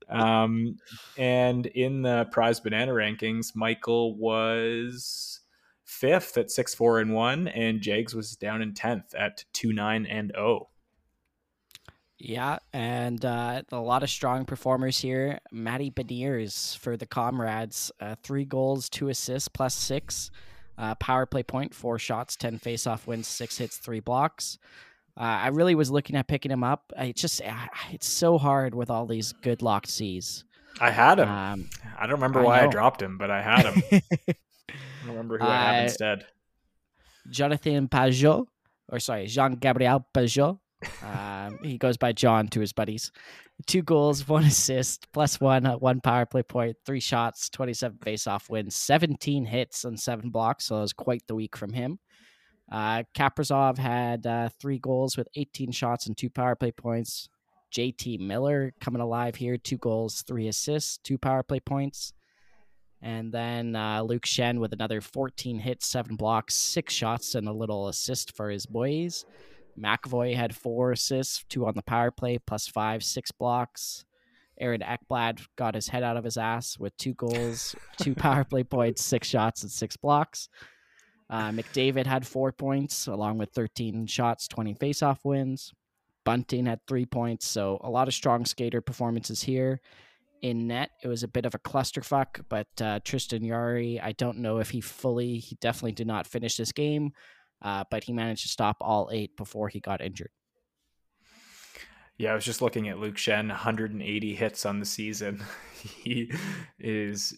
Um, 0.08 0.76
and 1.16 1.66
in 1.66 2.02
the 2.02 2.28
prize 2.30 2.60
banana 2.60 2.92
rankings, 2.92 3.54
Michael 3.54 4.16
was 4.16 5.40
fifth 5.84 6.36
at 6.38 6.50
six 6.50 6.74
four 6.74 7.00
and 7.00 7.12
one, 7.12 7.48
and 7.48 7.80
Jags 7.80 8.14
was 8.14 8.36
down 8.36 8.62
in 8.62 8.74
tenth 8.74 9.14
at 9.14 9.44
two 9.52 9.72
nine 9.72 10.06
and 10.06 10.32
zero. 10.34 10.46
Oh. 10.46 10.68
Yeah, 12.18 12.58
and 12.72 13.22
uh, 13.24 13.62
a 13.70 13.78
lot 13.78 14.02
of 14.02 14.08
strong 14.08 14.46
performers 14.46 14.98
here. 14.98 15.38
Matty 15.52 15.90
Beniers 15.90 16.76
for 16.78 16.96
the 16.96 17.04
Comrades, 17.04 17.92
uh, 18.00 18.14
three 18.22 18.46
goals, 18.46 18.88
two 18.88 19.08
assists, 19.08 19.48
plus 19.48 19.74
six. 19.74 20.30
Uh, 20.78 20.94
power 20.94 21.26
play 21.26 21.42
point, 21.42 21.74
four 21.74 21.98
shots, 21.98 22.36
ten 22.36 22.58
face-off 22.58 23.06
wins, 23.06 23.28
six 23.28 23.58
hits, 23.58 23.76
three 23.76 24.00
blocks. 24.00 24.58
Uh, 25.18 25.22
I 25.22 25.48
really 25.48 25.74
was 25.74 25.90
looking 25.90 26.16
at 26.16 26.28
picking 26.28 26.50
him 26.50 26.62
up. 26.62 26.92
Just 27.14 27.40
it's 27.90 28.06
so 28.06 28.36
hard 28.36 28.74
with 28.74 28.90
all 28.90 29.06
these 29.06 29.32
good 29.32 29.62
locked 29.62 29.88
C's. 29.88 30.44
I 30.80 30.90
had 30.90 31.18
him. 31.18 31.28
Um, 31.28 31.70
I 31.98 32.02
don't 32.02 32.16
remember 32.16 32.42
why 32.42 32.60
I, 32.60 32.64
I, 32.64 32.66
dropped 32.66 33.00
him, 33.00 33.16
but 33.16 33.30
I 33.30 33.40
had 33.40 33.64
him. 33.64 33.82
I 33.92 34.34
don't 35.06 35.14
remember 35.14 35.38
who 35.38 35.46
I 35.46 35.56
had 35.56 35.84
instead. 35.84 36.26
Jonathan 37.30 37.88
Pageau, 37.88 38.46
or 38.88 39.00
sorry, 39.00 39.26
Jean 39.26 39.54
Gabriel 39.54 40.06
Pageau. 40.14 40.58
Um, 41.02 41.58
he 41.62 41.78
goes 41.78 41.96
by 41.96 42.12
John 42.12 42.48
to 42.48 42.60
his 42.60 42.72
buddies. 42.72 43.10
Two 43.66 43.82
goals, 43.82 44.28
one 44.28 44.44
assist, 44.44 45.10
plus 45.12 45.40
one, 45.40 45.64
uh, 45.64 45.76
one 45.76 46.00
power 46.00 46.26
play 46.26 46.42
point, 46.42 46.76
three 46.84 47.00
shots, 47.00 47.48
27 47.48 47.98
face-off 48.02 48.50
wins, 48.50 48.76
17 48.76 49.46
hits, 49.46 49.84
and 49.84 49.98
seven 49.98 50.28
blocks. 50.28 50.66
So 50.66 50.76
it 50.76 50.80
was 50.82 50.92
quite 50.92 51.26
the 51.26 51.34
week 51.34 51.56
from 51.56 51.72
him. 51.72 51.98
Uh, 52.70 53.04
Kaprizov 53.14 53.78
had 53.78 54.26
uh, 54.26 54.48
three 54.60 54.78
goals 54.78 55.16
with 55.16 55.28
18 55.36 55.70
shots 55.70 56.06
and 56.06 56.16
two 56.16 56.30
power 56.30 56.54
play 56.54 56.72
points. 56.72 57.28
JT 57.72 58.20
Miller 58.20 58.72
coming 58.80 59.02
alive 59.02 59.36
here, 59.36 59.56
two 59.56 59.76
goals, 59.76 60.22
three 60.22 60.48
assists, 60.48 60.98
two 60.98 61.18
power 61.18 61.42
play 61.42 61.60
points. 61.60 62.12
And 63.02 63.32
then 63.32 63.76
uh, 63.76 64.02
Luke 64.02 64.24
Schenn 64.24 64.58
with 64.58 64.72
another 64.72 65.00
14 65.00 65.58
hits, 65.58 65.86
seven 65.86 66.16
blocks, 66.16 66.54
six 66.54 66.94
shots, 66.94 67.34
and 67.34 67.46
a 67.46 67.52
little 67.52 67.88
assist 67.88 68.34
for 68.34 68.50
his 68.50 68.66
boys. 68.66 69.24
McAvoy 69.78 70.34
had 70.34 70.56
four 70.56 70.92
assists, 70.92 71.44
two 71.48 71.66
on 71.66 71.74
the 71.74 71.82
power 71.82 72.10
play, 72.10 72.38
plus 72.38 72.66
five, 72.66 73.04
six 73.04 73.30
blocks. 73.30 74.04
Aaron 74.58 74.80
Ekblad 74.80 75.46
got 75.56 75.74
his 75.74 75.88
head 75.88 76.02
out 76.02 76.16
of 76.16 76.24
his 76.24 76.38
ass 76.38 76.78
with 76.78 76.96
two 76.96 77.12
goals, 77.14 77.76
two 77.98 78.14
power 78.14 78.42
play 78.44 78.64
points, 78.64 79.04
six 79.04 79.28
shots, 79.28 79.62
and 79.62 79.70
six 79.70 79.96
blocks. 79.96 80.48
Uh, 81.28 81.50
McDavid 81.50 82.06
had 82.06 82.26
four 82.26 82.52
points, 82.52 83.06
along 83.06 83.38
with 83.38 83.50
13 83.50 84.06
shots, 84.06 84.46
20 84.48 84.74
faceoff 84.74 85.18
wins. 85.24 85.72
Bunting 86.24 86.66
had 86.66 86.80
three 86.86 87.06
points, 87.06 87.46
so 87.46 87.80
a 87.82 87.90
lot 87.90 88.08
of 88.08 88.14
strong 88.14 88.44
skater 88.44 88.80
performances 88.80 89.42
here. 89.42 89.80
In 90.42 90.66
net, 90.66 90.90
it 91.02 91.08
was 91.08 91.22
a 91.22 91.28
bit 91.28 91.46
of 91.46 91.54
a 91.54 91.58
clusterfuck, 91.58 92.44
but 92.48 92.68
uh, 92.80 93.00
Tristan 93.04 93.46
Jarry, 93.46 94.00
I 94.00 94.12
don't 94.12 94.38
know 94.38 94.58
if 94.58 94.70
he 94.70 94.80
fully, 94.80 95.38
he 95.38 95.56
definitely 95.60 95.92
did 95.92 96.06
not 96.06 96.26
finish 96.26 96.56
this 96.56 96.72
game, 96.72 97.12
uh, 97.62 97.84
but 97.90 98.04
he 98.04 98.12
managed 98.12 98.42
to 98.42 98.48
stop 98.48 98.76
all 98.80 99.08
eight 99.12 99.36
before 99.36 99.68
he 99.68 99.80
got 99.80 100.00
injured. 100.00 100.30
Yeah, 102.18 102.32
I 102.32 102.34
was 102.34 102.44
just 102.44 102.62
looking 102.62 102.88
at 102.88 102.98
Luke 102.98 103.16
Schenn, 103.16 103.48
180 103.48 104.34
hits 104.34 104.64
on 104.64 104.80
the 104.80 104.86
season. 104.86 105.44
he 106.02 106.32
is 106.78 107.34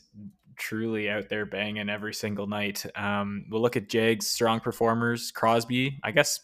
truly 0.59 1.09
out 1.09 1.29
there 1.29 1.47
banging 1.47 1.88
every 1.88 2.14
single 2.14 2.47
night. 2.47 2.85
Um, 2.94 3.47
we'll 3.51 3.62
look 3.62 3.77
at 3.77 3.88
Jags 3.88 4.27
strong 4.27 4.61
performers. 4.61 5.31
Crosby, 5.31 5.99
I 6.05 6.11
guess, 6.11 6.40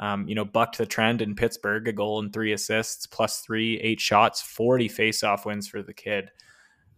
um, 0.00 0.26
you 0.26 0.34
know, 0.34 0.44
bucked 0.44 0.78
the 0.78 0.86
trend 0.86 1.22
in 1.22 1.34
Pittsburgh, 1.34 1.86
a 1.86 1.92
goal 1.92 2.20
and 2.20 2.32
three 2.32 2.52
assists, 2.52 3.06
plus 3.06 3.40
three, 3.40 3.78
eight 3.80 4.00
shots, 4.00 4.42
40 4.42 4.88
faceoff 4.88 5.44
wins 5.44 5.68
for 5.68 5.82
the 5.82 5.94
kid. 5.94 6.30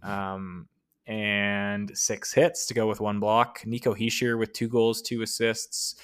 Um, 0.02 0.68
and 1.06 1.96
six 1.96 2.32
hits 2.32 2.66
to 2.66 2.74
go 2.74 2.88
with 2.88 3.00
one 3.00 3.20
block. 3.20 3.62
Nico 3.66 3.94
Hischier 3.94 4.38
with 4.38 4.52
two 4.52 4.68
goals, 4.68 5.02
two 5.02 5.22
assists, 5.22 5.96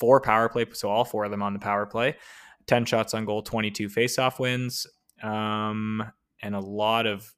four 0.00 0.20
power 0.20 0.48
play, 0.48 0.66
so 0.72 0.90
all 0.90 1.04
four 1.04 1.24
of 1.24 1.30
them 1.30 1.42
on 1.42 1.52
the 1.52 1.58
power 1.58 1.86
play. 1.86 2.16
10 2.66 2.84
shots 2.84 3.14
on 3.14 3.24
goal, 3.24 3.42
22 3.42 3.88
faceoff 3.88 4.38
wins, 4.38 4.86
um, 5.22 6.04
and 6.42 6.54
a 6.54 6.60
lot 6.60 7.06
of 7.06 7.32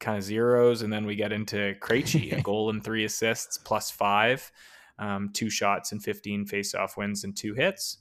kind 0.00 0.18
of 0.18 0.24
zeros. 0.24 0.82
And 0.82 0.92
then 0.92 1.06
we 1.06 1.16
get 1.16 1.32
into 1.32 1.74
Krejci, 1.80 2.36
a 2.36 2.40
goal 2.42 2.70
and 2.70 2.82
three 2.82 3.04
assists, 3.04 3.58
plus 3.58 3.90
five, 3.90 4.50
um, 4.98 5.30
two 5.32 5.50
shots 5.50 5.92
and 5.92 6.02
15 6.02 6.46
faceoff 6.46 6.96
wins 6.96 7.24
and 7.24 7.36
two 7.36 7.54
hits. 7.54 7.98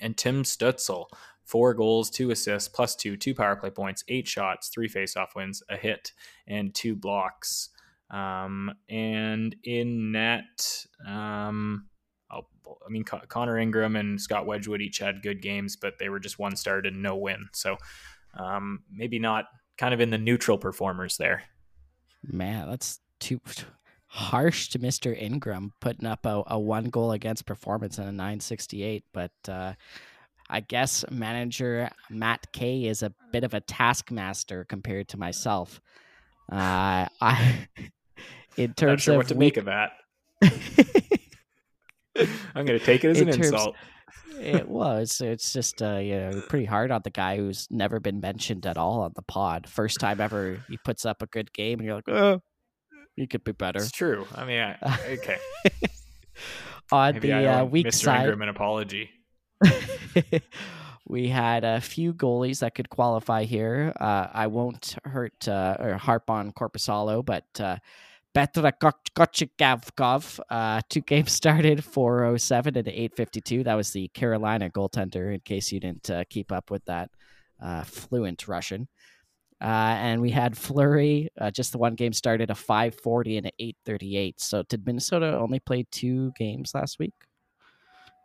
And 0.00 0.16
Tim 0.16 0.42
Stutzle, 0.42 1.06
four 1.44 1.74
goals, 1.74 2.10
two 2.10 2.30
assists, 2.30 2.68
plus 2.68 2.96
two, 2.96 3.16
two 3.16 3.34
power 3.34 3.56
play 3.56 3.70
points, 3.70 4.04
eight 4.08 4.26
shots, 4.26 4.68
three 4.68 4.88
faceoff 4.88 5.34
wins, 5.36 5.62
a 5.68 5.76
hit, 5.76 6.12
and 6.46 6.74
two 6.74 6.96
blocks. 6.96 7.70
Um, 8.10 8.72
and 8.88 9.54
in 9.64 10.12
net, 10.12 10.86
um, 11.06 11.86
oh, 12.30 12.46
I 12.86 12.90
mean, 12.90 13.04
Connor 13.04 13.58
Ingram 13.58 13.96
and 13.96 14.20
Scott 14.20 14.46
Wedgewood 14.46 14.80
each 14.80 14.98
had 14.98 15.22
good 15.22 15.42
games, 15.42 15.76
but 15.76 15.98
they 15.98 16.08
were 16.08 16.20
just 16.20 16.38
one 16.38 16.56
start 16.56 16.86
and 16.86 17.02
no 17.02 17.16
win. 17.16 17.48
So 17.52 17.76
um, 18.38 18.82
maybe 18.90 19.18
not 19.18 19.46
kind 19.78 19.94
of 19.94 20.00
in 20.00 20.10
the 20.10 20.18
neutral 20.18 20.58
performers 20.58 21.16
there. 21.16 21.44
Man, 22.22 22.68
that's 22.70 23.00
too 23.20 23.40
harsh 24.06 24.68
to 24.68 24.78
Mr. 24.78 25.20
Ingram 25.20 25.72
putting 25.80 26.06
up 26.06 26.24
a, 26.24 26.42
a 26.46 26.58
one 26.58 26.84
goal 26.84 27.12
against 27.12 27.46
performance 27.46 27.98
in 27.98 28.04
a 28.04 28.12
968. 28.12 29.04
But 29.12 29.32
uh, 29.48 29.72
I 30.48 30.60
guess 30.60 31.04
manager 31.10 31.90
Matt 32.10 32.46
K 32.52 32.84
is 32.84 33.02
a 33.02 33.12
bit 33.32 33.44
of 33.44 33.54
a 33.54 33.60
taskmaster 33.60 34.64
compared 34.64 35.08
to 35.08 35.16
myself. 35.18 35.80
Uh, 36.50 37.06
I, 37.20 37.68
in 38.56 38.74
terms 38.74 39.02
sure 39.02 39.14
of 39.14 39.18
what 39.18 39.28
to 39.28 39.34
week... 39.34 39.56
make 39.56 39.56
of 39.56 39.64
that. 39.66 39.92
I'm 42.54 42.64
going 42.64 42.78
to 42.78 42.84
take 42.84 43.02
it 43.02 43.10
as 43.10 43.20
in 43.20 43.28
an 43.28 43.34
terms, 43.34 43.50
insult. 43.50 43.74
It 44.40 44.68
was. 44.68 45.20
It's 45.20 45.52
just 45.52 45.82
uh, 45.82 45.96
you 45.96 46.18
know 46.18 46.42
pretty 46.48 46.64
hard 46.64 46.90
on 46.90 47.02
the 47.04 47.10
guy 47.10 47.36
who's 47.36 47.66
never 47.70 48.00
been 48.00 48.20
mentioned 48.20 48.66
at 48.66 48.76
all 48.76 49.02
on 49.02 49.12
the 49.14 49.22
pod. 49.22 49.68
First 49.68 50.00
time 50.00 50.20
ever 50.20 50.64
he 50.68 50.78
puts 50.84 51.04
up 51.04 51.22
a 51.22 51.26
good 51.26 51.52
game, 51.52 51.78
and 51.78 51.86
you're 51.86 51.96
like, 51.96 52.08
oh, 52.08 52.40
he 53.16 53.26
could 53.26 53.44
be 53.44 53.52
better. 53.52 53.80
It's 53.80 53.90
true. 53.90 54.26
I 54.34 54.44
mean, 54.44 54.60
I, 54.60 54.76
okay. 55.12 55.38
on 56.92 57.14
Maybe 57.14 57.28
the 57.28 57.46
uh, 57.46 57.64
weak 57.64 57.86
Mr. 57.86 57.94
side, 57.94 58.20
Ingram 58.20 58.42
an 58.42 58.48
apology. 58.48 59.10
we 61.06 61.28
had 61.28 61.64
a 61.64 61.80
few 61.80 62.12
goalies 62.14 62.60
that 62.60 62.74
could 62.74 62.88
qualify 62.88 63.44
here. 63.44 63.92
Uh, 63.98 64.28
I 64.32 64.46
won't 64.48 64.96
hurt 65.04 65.48
uh, 65.48 65.76
or 65.78 65.94
harp 65.94 66.30
on 66.30 66.52
Korpisalo, 66.52 67.24
but 67.24 67.44
uh, 67.60 67.76
Petra 68.34 68.72
Kochikavkov, 68.72 70.40
uh, 70.50 70.80
two 70.88 71.00
games 71.00 71.32
started, 71.40 71.84
407 71.84 72.76
and 72.76 72.88
852. 72.88 73.62
That 73.62 73.74
was 73.74 73.92
the 73.92 74.08
Carolina 74.08 74.68
goaltender, 74.68 75.32
in 75.32 75.40
case 75.40 75.70
you 75.70 75.78
didn't 75.78 76.10
uh, 76.10 76.24
keep 76.28 76.50
up 76.50 76.70
with 76.70 76.84
that 76.86 77.10
uh, 77.62 77.84
fluent 77.84 78.48
Russian. 78.48 78.88
Uh, 79.62 79.96
and 79.98 80.20
we 80.20 80.30
had 80.30 80.58
Fleury, 80.58 81.30
uh, 81.40 81.50
just 81.50 81.72
the 81.72 81.78
one 81.78 81.94
game 81.94 82.12
started, 82.12 82.50
a 82.50 82.54
540 82.54 83.38
and 83.38 83.46
an 83.46 83.52
838. 83.58 84.40
So 84.40 84.64
did 84.64 84.84
Minnesota 84.84 85.38
only 85.38 85.60
play 85.60 85.86
two 85.90 86.32
games 86.36 86.74
last 86.74 86.98
week? 86.98 87.14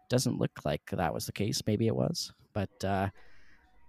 Doesn't 0.09 0.39
look 0.39 0.51
like 0.65 0.81
that 0.91 1.13
was 1.13 1.27
the 1.27 1.31
case. 1.31 1.61
Maybe 1.67 1.85
it 1.85 1.95
was, 1.95 2.33
but 2.53 2.83
uh, 2.83 3.09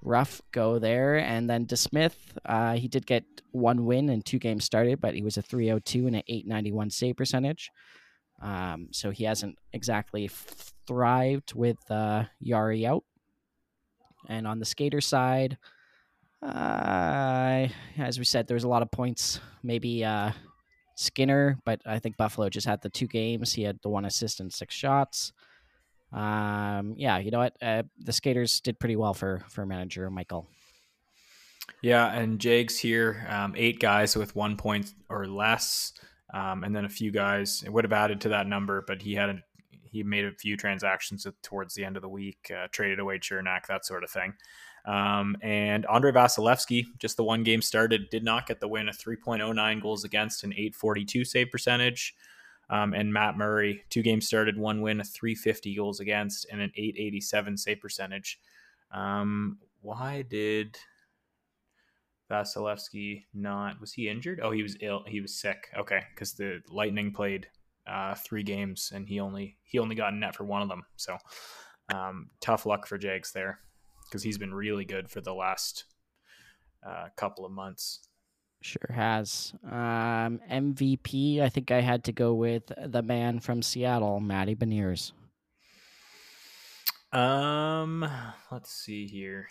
rough 0.02 0.40
go 0.52 0.78
there. 0.78 1.16
And 1.16 1.48
then 1.48 1.66
DeSmith, 1.66 2.16
uh, 2.44 2.74
he 2.74 2.88
did 2.88 3.06
get 3.06 3.24
one 3.52 3.84
win 3.84 4.08
and 4.08 4.24
two 4.24 4.38
games 4.38 4.64
started, 4.64 5.00
but 5.00 5.14
he 5.14 5.22
was 5.22 5.36
a 5.36 5.42
302 5.42 6.06
and 6.06 6.16
an 6.16 6.22
891 6.26 6.90
save 6.90 7.16
percentage. 7.16 7.70
Um, 8.40 8.88
so 8.90 9.10
he 9.10 9.24
hasn't 9.24 9.58
exactly 9.72 10.28
thrived 10.86 11.54
with 11.54 11.78
uh, 11.90 12.24
Jarry 12.42 12.86
out. 12.86 13.04
And 14.28 14.46
on 14.46 14.58
the 14.58 14.64
skater 14.64 15.00
side, 15.00 15.58
uh, 16.42 17.68
as 17.98 18.18
we 18.18 18.24
said, 18.24 18.46
there 18.46 18.54
was 18.54 18.64
a 18.64 18.68
lot 18.68 18.82
of 18.82 18.90
points. 18.90 19.40
Maybe 19.62 20.04
uh, 20.04 20.32
Skinner, 20.94 21.58
but 21.64 21.80
I 21.86 21.98
think 21.98 22.16
Buffalo 22.16 22.48
just 22.48 22.66
had 22.66 22.80
the 22.82 22.88
two 22.88 23.06
games. 23.06 23.52
He 23.52 23.62
had 23.62 23.78
the 23.82 23.88
one 23.88 24.04
assist 24.04 24.40
and 24.40 24.52
six 24.52 24.74
shots. 24.74 25.32
Um, 26.12 26.94
yeah, 26.96 27.18
you 27.18 27.30
know 27.30 27.38
what? 27.38 27.56
Uh, 27.62 27.84
the 27.98 28.12
skaters 28.12 28.60
did 28.60 28.78
pretty 28.78 28.96
well 28.96 29.14
for 29.14 29.42
for 29.48 29.64
manager 29.64 30.10
Michael. 30.10 30.48
Yeah, 31.82 32.12
and 32.12 32.38
Jags 32.38 32.78
here, 32.78 33.26
um, 33.28 33.54
eight 33.56 33.80
guys 33.80 34.16
with 34.16 34.36
one 34.36 34.56
point 34.56 34.92
or 35.08 35.26
less, 35.26 35.92
um, 36.34 36.62
and 36.64 36.76
then 36.76 36.84
a 36.84 36.90
few 36.90 37.10
guys. 37.10 37.62
It 37.64 37.72
would 37.72 37.84
have 37.84 37.92
added 37.92 38.20
to 38.22 38.30
that 38.30 38.46
number, 38.46 38.84
but 38.86 39.00
he 39.00 39.14
had 39.14 39.30
a, 39.30 39.42
he 39.82 40.02
made 40.02 40.26
a 40.26 40.32
few 40.32 40.56
transactions 40.56 41.26
towards 41.42 41.74
the 41.74 41.84
end 41.84 41.96
of 41.96 42.02
the 42.02 42.08
week, 42.08 42.50
uh, 42.54 42.66
traded 42.70 42.98
away 42.98 43.18
Cernak, 43.18 43.66
that 43.68 43.86
sort 43.86 44.04
of 44.04 44.10
thing. 44.10 44.34
Um, 44.84 45.36
and 45.42 45.86
Andre 45.86 46.12
Vasilevskiy, 46.12 46.86
just 46.98 47.16
the 47.16 47.24
one 47.24 47.42
game 47.42 47.62
started, 47.62 48.10
did 48.10 48.24
not 48.24 48.46
get 48.46 48.60
the 48.60 48.68
win. 48.68 48.88
A 48.88 48.92
3.09 48.92 49.82
goals 49.82 50.04
against, 50.04 50.44
an 50.44 50.52
842 50.52 51.24
save 51.24 51.50
percentage. 51.50 52.14
Um, 52.70 52.94
and 52.94 53.12
Matt 53.12 53.36
Murray, 53.36 53.82
two 53.90 54.02
games 54.02 54.26
started, 54.26 54.56
one 54.56 54.80
win, 54.80 55.00
a 55.00 55.04
350 55.04 55.74
goals 55.74 55.98
against, 55.98 56.46
and 56.52 56.60
an 56.60 56.70
887 56.76 57.56
save 57.56 57.80
percentage. 57.80 58.38
Um, 58.92 59.58
why 59.82 60.22
did 60.22 60.78
Vasilevskiy 62.30 63.24
not? 63.34 63.80
Was 63.80 63.92
he 63.92 64.08
injured? 64.08 64.40
Oh, 64.42 64.52
he 64.52 64.62
was 64.62 64.76
ill. 64.80 65.04
He 65.06 65.20
was 65.20 65.34
sick. 65.34 65.68
Okay, 65.76 66.02
because 66.14 66.34
the 66.34 66.62
Lightning 66.68 67.12
played 67.12 67.48
uh, 67.86 68.14
three 68.14 68.44
games 68.44 68.92
and 68.94 69.08
he 69.08 69.18
only 69.18 69.56
he 69.64 69.78
only 69.78 69.96
got 69.96 70.12
a 70.12 70.16
net 70.16 70.36
for 70.36 70.44
one 70.44 70.62
of 70.62 70.68
them. 70.68 70.84
So 70.96 71.16
um, 71.92 72.30
tough 72.40 72.66
luck 72.66 72.86
for 72.86 72.98
Jags 72.98 73.32
there 73.32 73.58
because 74.04 74.22
he's 74.22 74.38
been 74.38 74.54
really 74.54 74.84
good 74.84 75.10
for 75.10 75.20
the 75.20 75.34
last 75.34 75.84
uh, 76.86 77.08
couple 77.16 77.44
of 77.44 77.52
months. 77.52 78.00
Sure 78.62 78.90
has. 78.90 79.54
Um, 79.64 80.40
MVP, 80.50 81.40
I 81.40 81.48
think 81.48 81.70
I 81.70 81.80
had 81.80 82.04
to 82.04 82.12
go 82.12 82.34
with 82.34 82.70
the 82.76 83.02
man 83.02 83.40
from 83.40 83.62
Seattle, 83.62 84.20
Matty 84.20 84.54
Beniers. 84.54 85.12
Um, 87.12 88.08
let's 88.52 88.70
see 88.70 89.06
here. 89.06 89.48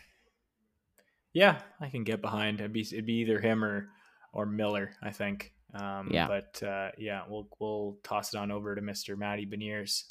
Yeah, 1.33 1.59
I 1.79 1.89
can 1.89 2.03
get 2.03 2.21
behind. 2.21 2.59
It'd 2.59 2.73
be, 2.73 2.81
it'd 2.81 3.05
be 3.05 3.21
either 3.21 3.39
him 3.39 3.63
or 3.63 3.89
or 4.31 4.45
Miller, 4.45 4.91
I 5.01 5.11
think. 5.11 5.53
Um, 5.73 6.09
yeah. 6.11 6.27
But 6.27 6.63
uh, 6.63 6.91
yeah, 6.97 7.23
we'll 7.27 7.47
we'll 7.59 7.97
toss 8.03 8.33
it 8.33 8.37
on 8.37 8.51
over 8.51 8.75
to 8.75 8.81
Mister 8.81 9.15
Matty 9.15 9.45
Beniers 9.45 10.03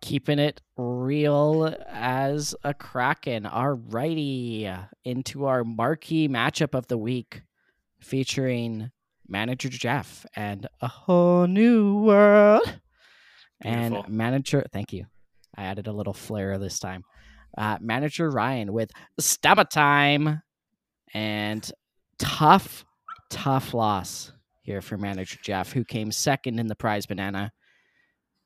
keeping 0.00 0.38
it 0.38 0.60
real 0.76 1.74
as 1.88 2.54
a 2.62 2.74
Kraken. 2.74 3.44
Alrighty, 3.44 4.88
into 5.04 5.46
our 5.46 5.64
marquee 5.64 6.28
matchup 6.28 6.74
of 6.74 6.86
the 6.86 6.98
week 6.98 7.42
featuring 8.00 8.90
manager 9.28 9.68
Jeff 9.68 10.24
and 10.34 10.68
a 10.80 10.88
whole 10.88 11.46
new 11.46 12.02
world. 12.02 12.80
Beautiful. 13.62 14.04
And 14.04 14.08
manager, 14.08 14.64
thank 14.72 14.92
you. 14.92 15.06
I 15.56 15.64
added 15.64 15.86
a 15.86 15.92
little 15.92 16.12
flair 16.12 16.58
this 16.58 16.78
time. 16.78 17.02
Uh, 17.56 17.78
manager 17.80 18.30
Ryan 18.30 18.72
with 18.72 18.90
Stabba 19.18 19.64
Time 19.64 20.42
and 21.14 21.70
tough, 22.18 22.84
tough 23.30 23.72
loss 23.72 24.32
here 24.60 24.82
for 24.82 24.98
manager 24.98 25.38
Jeff, 25.42 25.72
who 25.72 25.84
came 25.84 26.12
second 26.12 26.58
in 26.58 26.66
the 26.66 26.74
prize 26.74 27.06
banana 27.06 27.52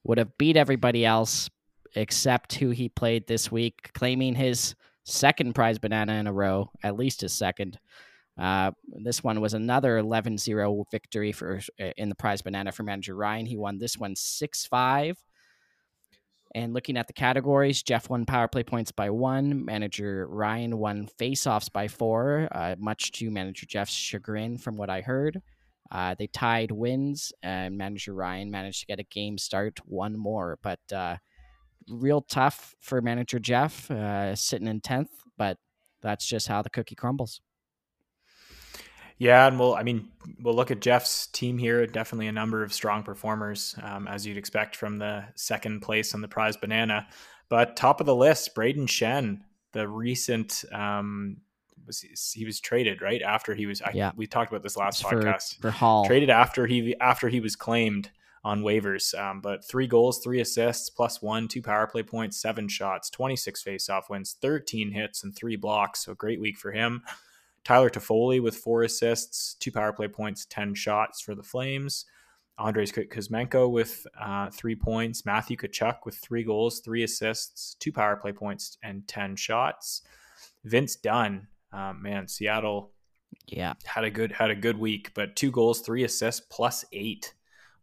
would 0.04 0.18
have 0.18 0.36
beat 0.38 0.56
everybody 0.56 1.04
else 1.04 1.50
except 1.94 2.54
who 2.54 2.70
he 2.70 2.88
played 2.88 3.26
this 3.26 3.50
week, 3.50 3.90
claiming 3.94 4.34
his 4.34 4.74
second 5.04 5.54
prize 5.54 5.78
banana 5.78 6.14
in 6.14 6.26
a 6.26 6.32
row, 6.32 6.70
at 6.82 6.96
least 6.96 7.20
his 7.20 7.32
second. 7.32 7.78
Uh, 8.38 8.70
this 8.86 9.22
one 9.22 9.40
was 9.40 9.54
another 9.54 9.98
11 9.98 10.38
0 10.38 10.84
victory 10.90 11.32
for 11.32 11.60
uh, 11.80 11.90
in 11.96 12.08
the 12.08 12.14
prize 12.14 12.42
banana 12.42 12.72
for 12.72 12.84
manager 12.84 13.14
Ryan. 13.14 13.46
He 13.46 13.56
won 13.56 13.78
this 13.78 13.98
one 13.98 14.16
6 14.16 14.66
5. 14.66 15.22
And 16.54 16.74
looking 16.74 16.96
at 16.96 17.06
the 17.06 17.12
categories, 17.12 17.82
Jeff 17.82 18.10
won 18.10 18.26
power 18.26 18.48
play 18.48 18.64
points 18.64 18.90
by 18.90 19.10
one. 19.10 19.64
Manager 19.64 20.26
Ryan 20.28 20.78
won 20.78 21.08
faceoffs 21.18 21.72
by 21.72 21.86
four, 21.86 22.48
uh, 22.50 22.74
much 22.76 23.12
to 23.12 23.30
manager 23.30 23.66
Jeff's 23.66 23.92
chagrin, 23.92 24.58
from 24.58 24.76
what 24.76 24.90
I 24.90 25.00
heard. 25.00 25.40
Uh, 25.90 26.14
they 26.18 26.26
tied 26.28 26.70
wins, 26.70 27.32
and 27.42 27.76
manager 27.76 28.14
Ryan 28.14 28.50
managed 28.50 28.80
to 28.80 28.86
get 28.86 29.00
a 29.00 29.04
game 29.04 29.38
start, 29.38 29.80
one 29.84 30.16
more. 30.16 30.58
But 30.62 30.80
uh, 30.92 31.16
real 31.88 32.22
tough 32.22 32.74
for 32.80 33.00
manager 33.00 33.38
Jeff, 33.38 33.90
uh, 33.90 34.34
sitting 34.36 34.68
in 34.68 34.80
10th, 34.80 35.08
but 35.36 35.58
that's 36.00 36.26
just 36.26 36.48
how 36.48 36.62
the 36.62 36.70
cookie 36.70 36.94
crumbles. 36.94 37.40
Yeah, 39.18 39.46
and 39.46 39.58
we'll 39.58 39.74
I 39.74 39.82
mean 39.82 40.08
we'll 40.40 40.54
look 40.54 40.70
at 40.70 40.80
Jeff's 40.80 41.26
team 41.26 41.58
here. 41.58 41.86
Definitely 41.86 42.28
a 42.28 42.32
number 42.32 42.62
of 42.64 42.72
strong 42.72 43.02
performers, 43.02 43.74
um, 43.82 44.08
as 44.08 44.26
you'd 44.26 44.38
expect 44.38 44.74
from 44.74 44.98
the 44.98 45.24
second 45.34 45.80
place 45.82 46.14
on 46.14 46.22
the 46.22 46.28
prize 46.28 46.56
banana. 46.56 47.06
But 47.50 47.76
top 47.76 48.00
of 48.00 48.06
the 48.06 48.16
list, 48.16 48.54
Braden 48.54 48.86
Shen, 48.86 49.44
the 49.72 49.86
recent 49.86 50.64
um, 50.72 51.36
was 51.90 52.32
he 52.34 52.44
was 52.44 52.60
traded 52.60 53.02
right 53.02 53.22
after 53.22 53.54
he 53.54 53.66
was. 53.66 53.82
I, 53.82 53.90
yeah, 53.94 54.12
we 54.14 54.26
talked 54.26 54.50
about 54.50 54.62
this 54.62 54.76
last 54.76 55.00
it's 55.00 55.10
podcast. 55.10 55.56
For, 55.56 55.62
for 55.62 55.70
Hall, 55.70 56.06
traded 56.06 56.30
after 56.30 56.66
he 56.66 56.94
after 57.00 57.28
he 57.28 57.40
was 57.40 57.56
claimed 57.56 58.10
on 58.44 58.62
waivers. 58.62 59.18
Um, 59.18 59.40
but 59.40 59.64
three 59.64 59.86
goals, 59.86 60.20
three 60.22 60.40
assists, 60.40 60.88
plus 60.88 61.20
one, 61.20 61.48
two 61.48 61.62
power 61.62 61.86
play 61.86 62.02
points, 62.02 62.40
seven 62.40 62.68
shots, 62.68 63.10
26 63.10 63.62
faceoff 63.62 64.08
wins, 64.08 64.36
13 64.40 64.92
hits, 64.92 65.24
and 65.24 65.34
three 65.34 65.56
blocks. 65.56 66.04
So 66.04 66.14
great 66.14 66.40
week 66.40 66.56
for 66.56 66.72
him. 66.72 67.02
Tyler 67.64 67.90
Toffoli 67.90 68.42
with 68.42 68.56
four 68.56 68.82
assists, 68.84 69.54
two 69.54 69.70
power 69.70 69.92
play 69.92 70.08
points, 70.08 70.46
10 70.46 70.74
shots 70.74 71.20
for 71.20 71.34
the 71.34 71.42
Flames. 71.42 72.06
Andres 72.60 72.92
Kuzmenko 72.92 73.70
with 73.70 74.06
uh, 74.20 74.50
three 74.50 74.74
points. 74.74 75.24
Matthew 75.24 75.56
Tkachuk 75.56 76.04
with 76.04 76.16
three 76.16 76.44
goals, 76.44 76.80
three 76.80 77.02
assists, 77.02 77.74
two 77.80 77.90
power 77.90 78.16
play 78.16 78.32
points, 78.32 78.76
and 78.82 79.06
10 79.08 79.36
shots. 79.36 80.02
Vince 80.64 80.96
Dunn, 80.96 81.48
um, 81.72 82.02
man, 82.02 82.28
Seattle 82.28 82.92
yeah 83.46 83.74
had 83.84 84.04
a 84.04 84.10
good 84.10 84.32
had 84.32 84.50
a 84.50 84.56
good 84.56 84.78
week, 84.78 85.12
but 85.14 85.36
two 85.36 85.50
goals, 85.50 85.80
three 85.80 86.04
assists, 86.04 86.40
plus 86.50 86.84
eight, 86.92 87.34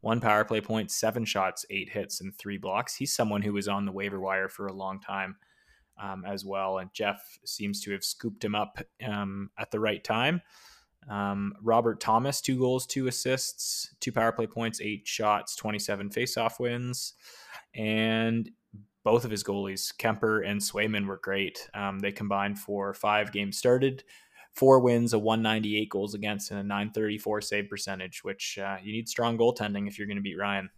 one 0.02 0.20
power 0.20 0.44
play 0.46 0.62
point, 0.62 0.92
seven 0.92 1.26
shots, 1.26 1.66
eight 1.70 1.90
hits, 1.90 2.22
and 2.22 2.38
three 2.38 2.58
blocks. 2.58 2.96
He's 2.96 3.16
someone 3.16 3.42
who 3.42 3.54
was 3.54 3.68
on 3.68 3.86
the 3.86 3.92
waiver 3.92 4.20
wire 4.20 4.50
for 4.50 4.68
a 4.68 4.74
long 4.74 5.00
time 5.00 5.38
um, 6.02 6.24
as 6.26 6.46
well. 6.46 6.78
And 6.78 6.94
Jeff 6.94 7.40
seems 7.46 7.82
to 7.82 7.92
have 7.92 8.04
scooped 8.04 8.44
him 8.44 8.56
up 8.56 8.80
um, 9.06 9.50
at 9.58 9.72
the 9.72 9.80
right 9.80 10.04
time. 10.04 10.42
Um, 11.10 11.54
Robert 11.62 12.00
Thomas, 12.00 12.42
two 12.42 12.60
goals, 12.60 12.86
two 12.86 13.08
assists, 13.08 13.96
two 14.02 14.12
power 14.12 14.32
play 14.32 14.48
points, 14.48 14.82
eight 14.82 15.08
shots, 15.08 15.56
27 15.56 16.10
faceoff 16.10 16.60
wins. 16.60 17.14
And 17.74 18.50
both 19.08 19.24
of 19.24 19.32
his 19.32 19.42
goalies, 19.42 19.96
Kuemper 19.96 20.46
and 20.46 20.60
Swayman, 20.60 21.08
were 21.08 21.22
great. 21.24 21.70
Um, 21.74 21.98
they 22.00 22.12
combined 22.12 22.60
for 22.60 22.94
five 22.94 23.32
games 23.32 23.58
started, 23.58 24.04
four 24.52 24.82
wins, 24.82 25.14
a 25.14 25.18
198 25.18 25.88
goals 25.88 26.14
against, 26.14 26.52
and 26.52 26.60
a 26.60 26.64
934 26.64 27.40
save 27.40 27.70
percentage, 27.70 28.26
which 28.26 28.58
uh, 28.58 28.76
you 28.84 28.92
need 28.92 29.08
strong 29.08 29.38
goaltending 29.38 29.88
if 29.88 29.98
you're 29.98 30.08
going 30.08 30.18
to 30.18 30.22
beat 30.22 30.38
Ryan. 30.38 30.70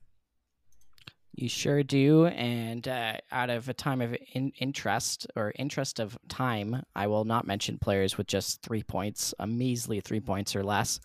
You 1.33 1.49
sure 1.49 1.81
do. 1.81 2.27
And 2.27 2.87
uh, 2.87 3.13
out 3.31 3.49
of 3.49 3.67
a 3.67 3.73
time 3.73 3.99
of 3.99 4.15
in- 4.33 4.53
interest 4.59 5.25
or 5.35 5.51
interest 5.57 5.99
of 5.99 6.15
time, 6.27 6.83
I 6.95 7.07
will 7.07 7.25
not 7.25 7.47
mention 7.47 7.79
players 7.79 8.15
with 8.15 8.27
just 8.27 8.61
three 8.61 8.83
points, 8.83 9.33
a 9.39 9.47
measly 9.47 10.01
three 10.01 10.19
points 10.19 10.55
or 10.55 10.61
less, 10.61 10.99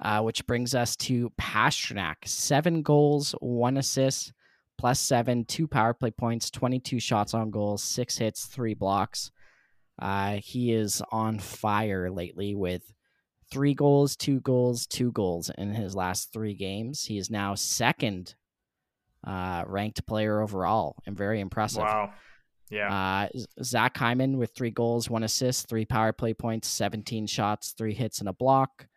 uh, 0.00 0.22
which 0.22 0.46
brings 0.46 0.74
us 0.74 0.96
to 0.96 1.28
Pastrnak. 1.38 2.16
Seven 2.24 2.80
goals, 2.80 3.32
one 3.42 3.76
assist, 3.76 4.32
plus 4.82 4.98
seven, 4.98 5.44
two 5.44 5.68
power 5.68 5.94
play 5.94 6.10
points, 6.10 6.50
22 6.50 6.98
shots 6.98 7.34
on 7.34 7.52
goal, 7.52 7.78
six 7.78 8.18
hits, 8.18 8.46
three 8.46 8.74
blocks. 8.74 9.30
Uh, 9.96 10.38
he 10.42 10.72
is 10.72 11.00
on 11.12 11.38
fire 11.38 12.10
lately 12.10 12.56
with 12.56 12.92
three 13.48 13.74
goals, 13.74 14.16
two 14.16 14.40
goals, 14.40 14.88
two 14.88 15.12
goals 15.12 15.52
in 15.56 15.72
his 15.72 15.94
last 15.94 16.32
three 16.32 16.54
games. 16.54 17.04
He 17.04 17.16
is 17.16 17.30
now 17.30 17.54
second 17.54 18.34
uh, 19.24 19.62
ranked 19.68 20.04
player 20.04 20.40
overall 20.40 20.96
and 21.06 21.16
very 21.16 21.38
impressive. 21.38 21.84
Wow. 21.84 22.12
Yeah. 22.68 22.92
Uh, 22.92 23.28
Zach 23.62 23.96
Hyman 23.96 24.36
with 24.36 24.52
three 24.56 24.72
goals, 24.72 25.08
one 25.08 25.22
assist, 25.22 25.68
three 25.68 25.84
power 25.84 26.12
play 26.12 26.34
points, 26.34 26.66
17 26.66 27.28
shots, 27.28 27.72
three 27.78 27.94
hits, 27.94 28.18
and 28.18 28.28
a 28.28 28.32
block. 28.32 28.88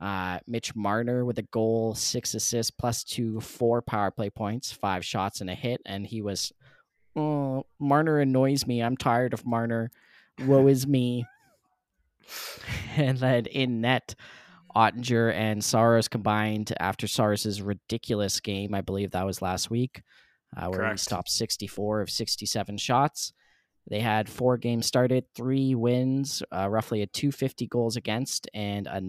Uh, 0.00 0.38
Mitch 0.46 0.74
Marner 0.74 1.24
with 1.24 1.38
a 1.38 1.42
goal, 1.42 1.94
six 1.94 2.34
assists, 2.34 2.70
plus 2.70 3.04
two, 3.04 3.40
four 3.40 3.82
power 3.82 4.10
play 4.10 4.30
points, 4.30 4.72
five 4.72 5.04
shots, 5.04 5.40
and 5.40 5.50
a 5.50 5.54
hit. 5.54 5.82
And 5.84 6.06
he 6.06 6.22
was, 6.22 6.52
oh, 7.14 7.66
Marner 7.78 8.18
annoys 8.18 8.66
me. 8.66 8.82
I'm 8.82 8.96
tired 8.96 9.34
of 9.34 9.46
Marner. 9.46 9.90
Woe 10.46 10.66
is 10.68 10.86
me. 10.86 11.26
and 12.96 13.18
then 13.18 13.46
in 13.46 13.82
net, 13.82 14.14
Oettinger 14.74 15.34
and 15.34 15.62
Saros 15.62 16.08
combined 16.08 16.72
after 16.80 17.06
Saros's 17.06 17.60
ridiculous 17.60 18.40
game. 18.40 18.74
I 18.74 18.80
believe 18.80 19.10
that 19.10 19.26
was 19.26 19.42
last 19.42 19.70
week, 19.70 20.02
uh, 20.56 20.68
where 20.68 20.80
Correct. 20.80 21.00
he 21.00 21.02
stopped 21.02 21.30
64 21.30 22.02
of 22.02 22.10
67 22.10 22.78
shots. 22.78 23.32
They 23.88 24.00
had 24.00 24.28
four 24.28 24.56
games 24.56 24.86
started, 24.86 25.24
three 25.34 25.74
wins, 25.74 26.42
uh, 26.54 26.68
roughly 26.68 27.02
a 27.02 27.06
250 27.06 27.66
goals 27.66 27.96
against, 27.96 28.48
and 28.54 28.86
a 28.86 29.00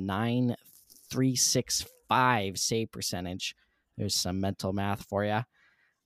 9.365 1.11 2.57
save 2.57 2.91
percentage. 2.91 3.55
There's 3.97 4.15
some 4.15 4.39
mental 4.39 4.73
math 4.73 5.03
for 5.03 5.25
you. 5.25 5.41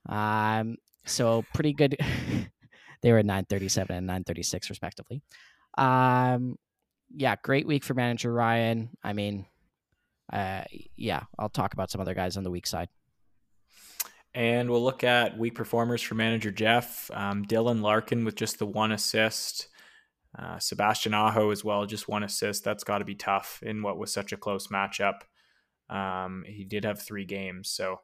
Um, 0.07 0.77
so 1.05 1.43
pretty 1.53 1.73
good. 1.73 1.97
they 3.01 3.11
were 3.11 3.23
937 3.23 3.95
and 3.95 4.07
936 4.07 4.69
respectively. 4.69 5.21
Um, 5.77 6.57
yeah, 7.15 7.35
great 7.43 7.67
week 7.67 7.83
for 7.83 7.93
manager 7.93 8.33
Ryan. 8.33 8.89
I 9.03 9.13
mean, 9.13 9.45
uh, 10.31 10.63
yeah, 10.95 11.23
I'll 11.37 11.49
talk 11.49 11.73
about 11.73 11.91
some 11.91 12.01
other 12.01 12.13
guys 12.13 12.37
on 12.37 12.43
the 12.43 12.51
weak 12.51 12.67
side. 12.67 12.89
And 14.33 14.69
we'll 14.69 14.83
look 14.83 15.03
at 15.03 15.37
weak 15.37 15.55
performers 15.55 16.01
for 16.01 16.15
manager 16.15 16.51
Jeff. 16.51 17.09
Um, 17.13 17.45
Dylan 17.45 17.81
Larkin 17.81 18.25
with 18.25 18.35
just 18.35 18.59
the 18.59 18.65
one 18.65 18.91
assist. 18.91 19.69
Uh, 20.37 20.59
Sebastian 20.59 21.13
Aho 21.13 21.51
as 21.51 21.63
well, 21.63 21.85
just 21.85 22.09
one 22.09 22.23
assist. 22.23 22.63
That's 22.63 22.83
got 22.83 22.97
to 22.97 23.05
be 23.05 23.15
tough 23.15 23.61
in 23.63 23.81
what 23.81 23.97
was 23.97 24.11
such 24.11 24.33
a 24.33 24.37
close 24.37 24.67
matchup. 24.67 25.21
Um, 25.89 26.43
he 26.45 26.65
did 26.65 26.83
have 26.83 27.01
three 27.01 27.25
games, 27.25 27.69
so 27.69 28.01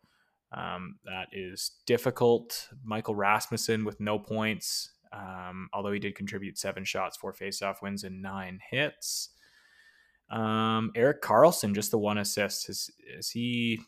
um, 0.51 0.99
that 1.05 1.27
is 1.33 1.71
difficult. 1.85 2.69
Michael 2.83 3.15
Rasmussen 3.15 3.83
with 3.83 3.99
no 3.99 4.17
points 4.19 4.91
um, 5.13 5.69
although 5.73 5.91
he 5.91 5.99
did 5.99 6.15
contribute 6.15 6.57
seven 6.57 6.85
shots, 6.85 7.17
four 7.17 7.33
faceoff 7.33 7.81
wins, 7.81 8.03
and 8.03 8.21
nine 8.21 8.59
hits. 8.69 9.29
Um, 10.29 10.91
Erik 10.95 11.21
Karlsson, 11.21 11.75
just 11.75 11.91
the 11.91 11.97
one 11.97 12.17
assist. 12.17 12.69
Is, 12.69 12.89
is 13.17 13.29
he? 13.29 13.81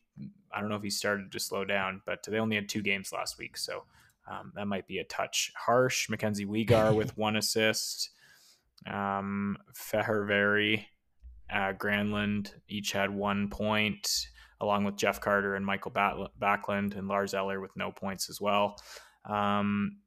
I 0.54 0.60
don't 0.60 0.70
know 0.70 0.76
if 0.76 0.84
he 0.84 0.90
started 0.90 1.32
to 1.32 1.40
slow 1.40 1.64
down, 1.64 2.02
but 2.06 2.24
they 2.24 2.40
only 2.40 2.56
had 2.56 2.68
two 2.68 2.82
games 2.82 3.14
last 3.14 3.38
week, 3.38 3.58
so 3.58 3.86
um, 4.30 4.52
that 4.56 4.68
might 4.68 4.88
be 4.88 5.00
a 5.00 5.06
touch 5.06 5.52
harsh. 5.56 6.10
Mackenzie 6.10 6.46
Weegar 6.46 6.94
with 6.94 7.18
one 7.18 7.38
assist. 7.38 8.10
Um, 8.88 9.58
Fehervary, 9.74 10.86
uh, 11.52 11.74
Granlund 11.74 12.52
each 12.68 12.92
had 12.92 13.10
one 13.10 13.50
point, 13.50 14.08
along 14.62 14.86
with 14.86 14.96
Jeff 14.96 15.22
Carter 15.22 15.56
and 15.56 15.66
Mikael 15.66 15.92
Backlund 15.92 16.98
and 16.98 17.08
Lars 17.08 17.34
Eller 17.34 17.60
with 17.60 17.72
no 17.76 17.92
points 17.92 18.30
as 18.30 18.40
well. 18.42 18.76
Um, 19.26 20.00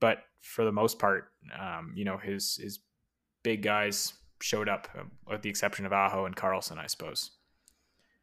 but 0.00 0.18
for 0.40 0.64
the 0.64 0.72
most 0.72 0.98
part, 0.98 1.32
um, 1.58 1.92
you 1.94 2.04
know, 2.04 2.18
his 2.18 2.58
his 2.60 2.80
big 3.42 3.62
guys 3.62 4.14
showed 4.40 4.68
up, 4.68 4.88
uh, 4.98 5.04
with 5.26 5.42
the 5.42 5.50
exception 5.50 5.86
of 5.86 5.92
Aho 5.92 6.26
and 6.26 6.36
Karlsson, 6.36 6.78
I 6.78 6.86
suppose. 6.86 7.30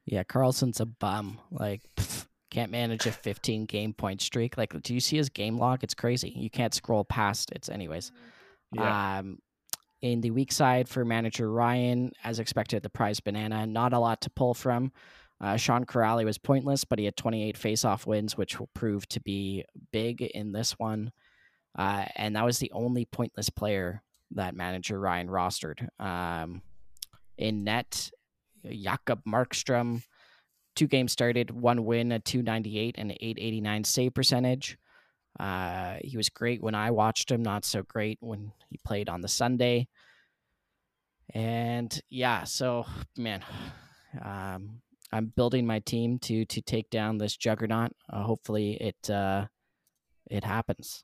Yeah, 0.06 0.24
Karlsson's 0.24 0.80
a 0.80 0.86
bum. 0.86 1.40
Like, 1.52 1.82
pff, 1.96 2.26
can't 2.50 2.72
manage 2.72 3.06
a 3.06 3.12
15 3.12 3.66
game 3.66 3.94
point 3.94 4.22
streak. 4.22 4.58
Like, 4.58 4.80
do 4.82 4.94
you 4.94 5.00
see 5.00 5.18
his 5.18 5.30
game 5.30 5.58
log? 5.58 5.84
It's 5.84 5.94
crazy. 5.94 6.30
You 6.36 6.50
can't 6.50 6.74
scroll 6.74 7.04
past 7.04 7.52
it. 7.52 7.70
Anyways, 7.72 8.12
yeah. 8.72 9.20
um, 9.20 9.40
in 10.02 10.22
the 10.22 10.32
weak 10.32 10.52
side 10.52 10.88
for 10.88 11.04
manager 11.04 11.52
Ryan, 11.52 12.12
as 12.24 12.40
expected, 12.40 12.84
the 12.84 12.90
prize 12.90 13.20
banana, 13.20 13.66
not 13.66 13.94
a 13.94 14.00
lot 14.00 14.22
to 14.22 14.30
pull 14.30 14.54
from. 14.54 14.92
Uh, 15.42 15.56
Sean 15.56 15.86
Kuraly 15.86 16.26
was 16.26 16.38
pointless, 16.38 16.84
but 16.84 17.00
he 17.00 17.06
had 17.06 17.16
28 17.16 17.58
face-off 17.58 18.06
wins, 18.06 18.38
which 18.38 18.60
will 18.60 18.70
prove 18.74 19.08
to 19.10 19.22
be 19.22 19.64
big 19.92 20.22
in 20.22 20.52
this 20.52 20.78
one. 20.78 21.12
Uh, 21.78 22.06
and 22.16 22.36
that 22.36 22.46
was 22.46 22.60
the 22.60 22.72
only 22.74 23.06
pointless 23.06 23.50
player 23.50 24.02
that 24.32 24.56
manager 24.56 25.00
Ryan 25.00 25.28
rostered. 25.28 25.88
Um, 26.00 26.62
in 27.38 27.64
net, 27.64 28.12
Jacob 28.66 29.22
Markstrom, 29.26 30.04
two 30.76 30.88
games 30.88 31.12
started, 31.12 31.52
one 31.52 31.86
win, 31.86 32.12
a 32.12 32.20
298 32.20 32.96
and 32.98 33.12
889 33.12 33.84
save 33.86 34.14
percentage. 34.14 34.78
Uh, 35.38 35.96
he 36.02 36.18
was 36.18 36.30
great 36.30 36.62
when 36.62 36.76
I 36.76 36.92
watched 36.92 37.32
him, 37.32 37.42
not 37.42 37.66
so 37.66 37.84
great 37.84 38.18
when 38.22 38.52
he 38.70 38.80
played 38.86 39.10
on 39.10 39.22
the 39.22 39.28
Sunday. 39.28 39.88
And 41.34 42.00
yeah, 42.10 42.44
so 42.44 42.86
man, 43.18 43.44
um, 44.22 44.82
I'm 45.12 45.28
building 45.28 45.66
my 45.66 45.80
team 45.80 46.20
to 46.20 46.46
to 46.46 46.62
take 46.62 46.90
down 46.90 47.18
this 47.18 47.36
juggernaut. 47.38 47.92
Uh, 48.12 48.24
hopefully, 48.24 48.74
it 48.74 49.10
uh, 49.10 49.46
it 50.30 50.44
happens. 50.44 51.04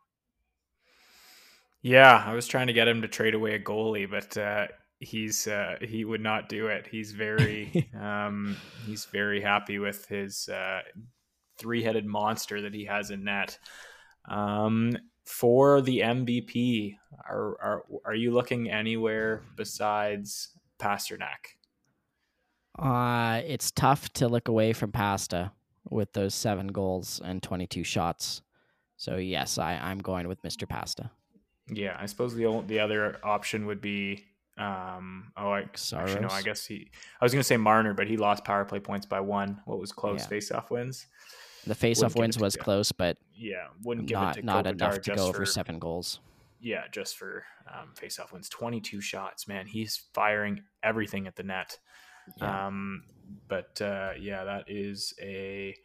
Yeah, 1.81 2.23
I 2.25 2.33
was 2.33 2.47
trying 2.47 2.67
to 2.67 2.73
get 2.73 2.87
him 2.87 3.03
to 3.03 3.07
trade 3.07 3.35
away 3.35 3.53
a 3.53 3.59
goalie, 3.59 4.09
but 4.09 4.35
uh, 4.37 4.67
he's 4.99 5.47
uh, 5.47 5.75
he 5.81 6.03
would 6.05 6.21
not 6.21 6.49
do 6.49 6.67
it. 6.67 6.87
He's 6.87 7.11
very 7.11 7.89
um, 7.99 8.57
he's 8.85 9.05
very 9.05 9.41
happy 9.41 9.79
with 9.79 10.07
his 10.07 10.49
uh, 10.49 10.81
three 11.57 11.83
headed 11.83 12.05
monster 12.05 12.61
that 12.61 12.73
he 12.73 12.85
has 12.85 13.11
in 13.11 13.23
net. 13.23 13.57
Um, 14.27 14.97
for 15.25 15.81
the 15.81 15.99
MVP, 15.99 16.97
are 17.27 17.57
are 17.61 17.83
are 18.05 18.15
you 18.15 18.31
looking 18.31 18.69
anywhere 18.69 19.41
besides 19.55 20.49
Pastrnak? 20.79 21.55
Uh, 22.77 23.41
it's 23.45 23.71
tough 23.71 24.11
to 24.13 24.27
look 24.27 24.47
away 24.47 24.73
from 24.73 24.91
Pasta 24.91 25.51
with 25.89 26.11
those 26.13 26.33
seven 26.33 26.67
goals 26.67 27.21
and 27.23 27.41
22 27.41 27.83
shots. 27.83 28.41
So 28.97 29.17
yes, 29.17 29.57
I, 29.57 29.75
I'm 29.75 29.99
going 29.99 30.27
with 30.27 30.41
Mr. 30.43 30.67
Pasta. 30.67 31.09
Yeah, 31.67 31.97
I 31.99 32.05
suppose 32.05 32.35
the 32.35 32.63
the 32.67 32.79
other 32.79 33.17
option 33.23 33.65
would 33.65 33.81
be 33.81 34.23
um 34.57 35.33
oh 35.35 35.51
I 35.51 35.61
actually 35.61 36.21
no, 36.21 36.29
I 36.29 36.41
guess 36.41 36.65
he 36.65 36.89
I 37.19 37.25
was 37.25 37.33
gonna 37.33 37.43
say 37.43 37.57
Marner, 37.57 37.93
but 37.93 38.07
he 38.07 38.17
lost 38.17 38.43
power 38.43 38.65
play 38.65 38.79
points 38.79 39.05
by 39.05 39.19
one. 39.19 39.61
What 39.65 39.79
was 39.79 39.91
close 39.91 40.21
yeah. 40.21 40.27
face 40.27 40.51
off 40.51 40.69
wins? 40.69 41.07
The 41.67 41.75
face 41.75 42.03
off 42.03 42.15
wins 42.15 42.37
was 42.37 42.55
close, 42.55 42.91
but 42.91 43.17
yeah, 43.33 43.67
wouldn't 43.83 44.07
give 44.07 44.19
not, 44.19 44.37
it 44.37 44.41
to 44.41 44.45
not 44.45 44.65
Kopitar 44.65 44.71
enough 44.71 45.01
to 45.01 45.15
go 45.15 45.31
for, 45.31 45.35
over 45.37 45.45
seven 45.45 45.79
goals. 45.79 46.19
Yeah, 46.61 46.83
just 46.91 47.17
for 47.17 47.43
um, 47.67 47.89
face 47.95 48.19
off 48.19 48.31
wins. 48.33 48.49
Twenty 48.49 48.81
two 48.81 49.01
shots, 49.01 49.47
man. 49.47 49.67
He's 49.67 50.03
firing 50.13 50.61
everything 50.83 51.27
at 51.27 51.35
the 51.35 51.43
net. 51.43 51.77
Yeah. 52.39 52.67
Um 52.67 53.03
but 53.47 53.81
uh 53.81 54.11
yeah, 54.19 54.43
that 54.43 54.65
is 54.67 55.13
a 55.21 55.75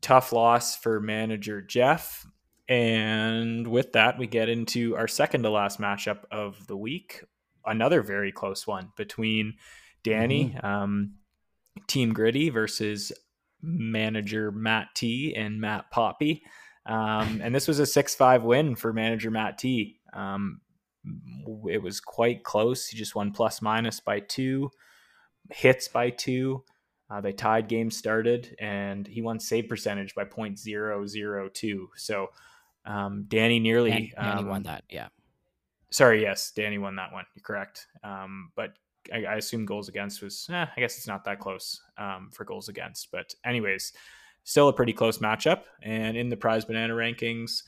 tough 0.00 0.32
loss 0.32 0.76
for 0.76 1.00
manager 1.00 1.60
Jeff. 1.60 2.26
And 2.68 3.66
with 3.66 3.92
that, 3.92 4.18
we 4.18 4.26
get 4.26 4.50
into 4.50 4.94
our 4.96 5.08
second 5.08 5.42
to 5.42 5.50
last 5.50 5.80
matchup 5.80 6.24
of 6.30 6.66
the 6.66 6.76
week. 6.76 7.24
Another 7.64 8.02
very 8.02 8.30
close 8.30 8.66
one 8.66 8.92
between 8.96 9.54
Danny, 10.02 10.54
mm-hmm. 10.54 10.66
um, 10.66 11.14
Team 11.86 12.12
Gritty 12.12 12.50
versus 12.50 13.12
manager 13.62 14.50
Matt 14.52 14.88
T 14.94 15.34
and 15.34 15.60
Matt 15.60 15.90
Poppy. 15.90 16.42
Um, 16.86 17.40
and 17.42 17.54
this 17.54 17.68
was 17.68 17.78
a 17.78 17.86
6 17.86 18.14
5 18.14 18.44
win 18.44 18.74
for 18.74 18.92
manager 18.92 19.30
Matt 19.30 19.58
T. 19.58 20.00
Um, 20.12 20.60
it 21.68 21.82
was 21.82 22.00
quite 22.00 22.44
close. 22.44 22.86
He 22.86 22.96
just 22.96 23.14
won 23.14 23.32
plus 23.32 23.62
minus 23.62 24.00
by 24.00 24.20
two, 24.20 24.70
hits 25.50 25.88
by 25.88 26.10
two. 26.10 26.64
Uh, 27.10 27.20
they 27.20 27.32
tied 27.32 27.68
game 27.68 27.90
started, 27.90 28.54
and 28.58 29.06
he 29.06 29.22
won 29.22 29.40
save 29.40 29.68
percentage 29.68 30.14
by 30.14 30.24
.002. 30.24 31.86
So 31.96 32.28
um, 32.84 33.24
Danny 33.28 33.60
nearly 33.60 33.90
Danny, 33.90 34.12
Danny 34.14 34.40
um, 34.40 34.48
won 34.48 34.62
that. 34.64 34.84
Yeah. 34.90 35.08
Sorry, 35.90 36.20
yes, 36.20 36.52
Danny 36.54 36.76
won 36.76 36.96
that 36.96 37.12
one. 37.12 37.24
You're 37.34 37.42
correct. 37.42 37.86
Um, 38.04 38.52
but 38.56 38.72
I, 39.12 39.24
I, 39.24 39.34
assume 39.36 39.64
goals 39.64 39.88
against 39.88 40.22
was. 40.22 40.48
Eh, 40.50 40.66
I 40.76 40.80
guess 40.80 40.96
it's 40.96 41.06
not 41.06 41.24
that 41.24 41.40
close 41.40 41.80
um, 41.96 42.30
for 42.32 42.44
goals 42.44 42.68
against. 42.68 43.10
But 43.10 43.34
anyways, 43.44 43.92
still 44.44 44.68
a 44.68 44.72
pretty 44.72 44.92
close 44.92 45.18
matchup. 45.18 45.62
And 45.82 46.16
in 46.16 46.28
the 46.28 46.36
prize 46.36 46.64
banana 46.64 46.94
rankings, 46.94 47.62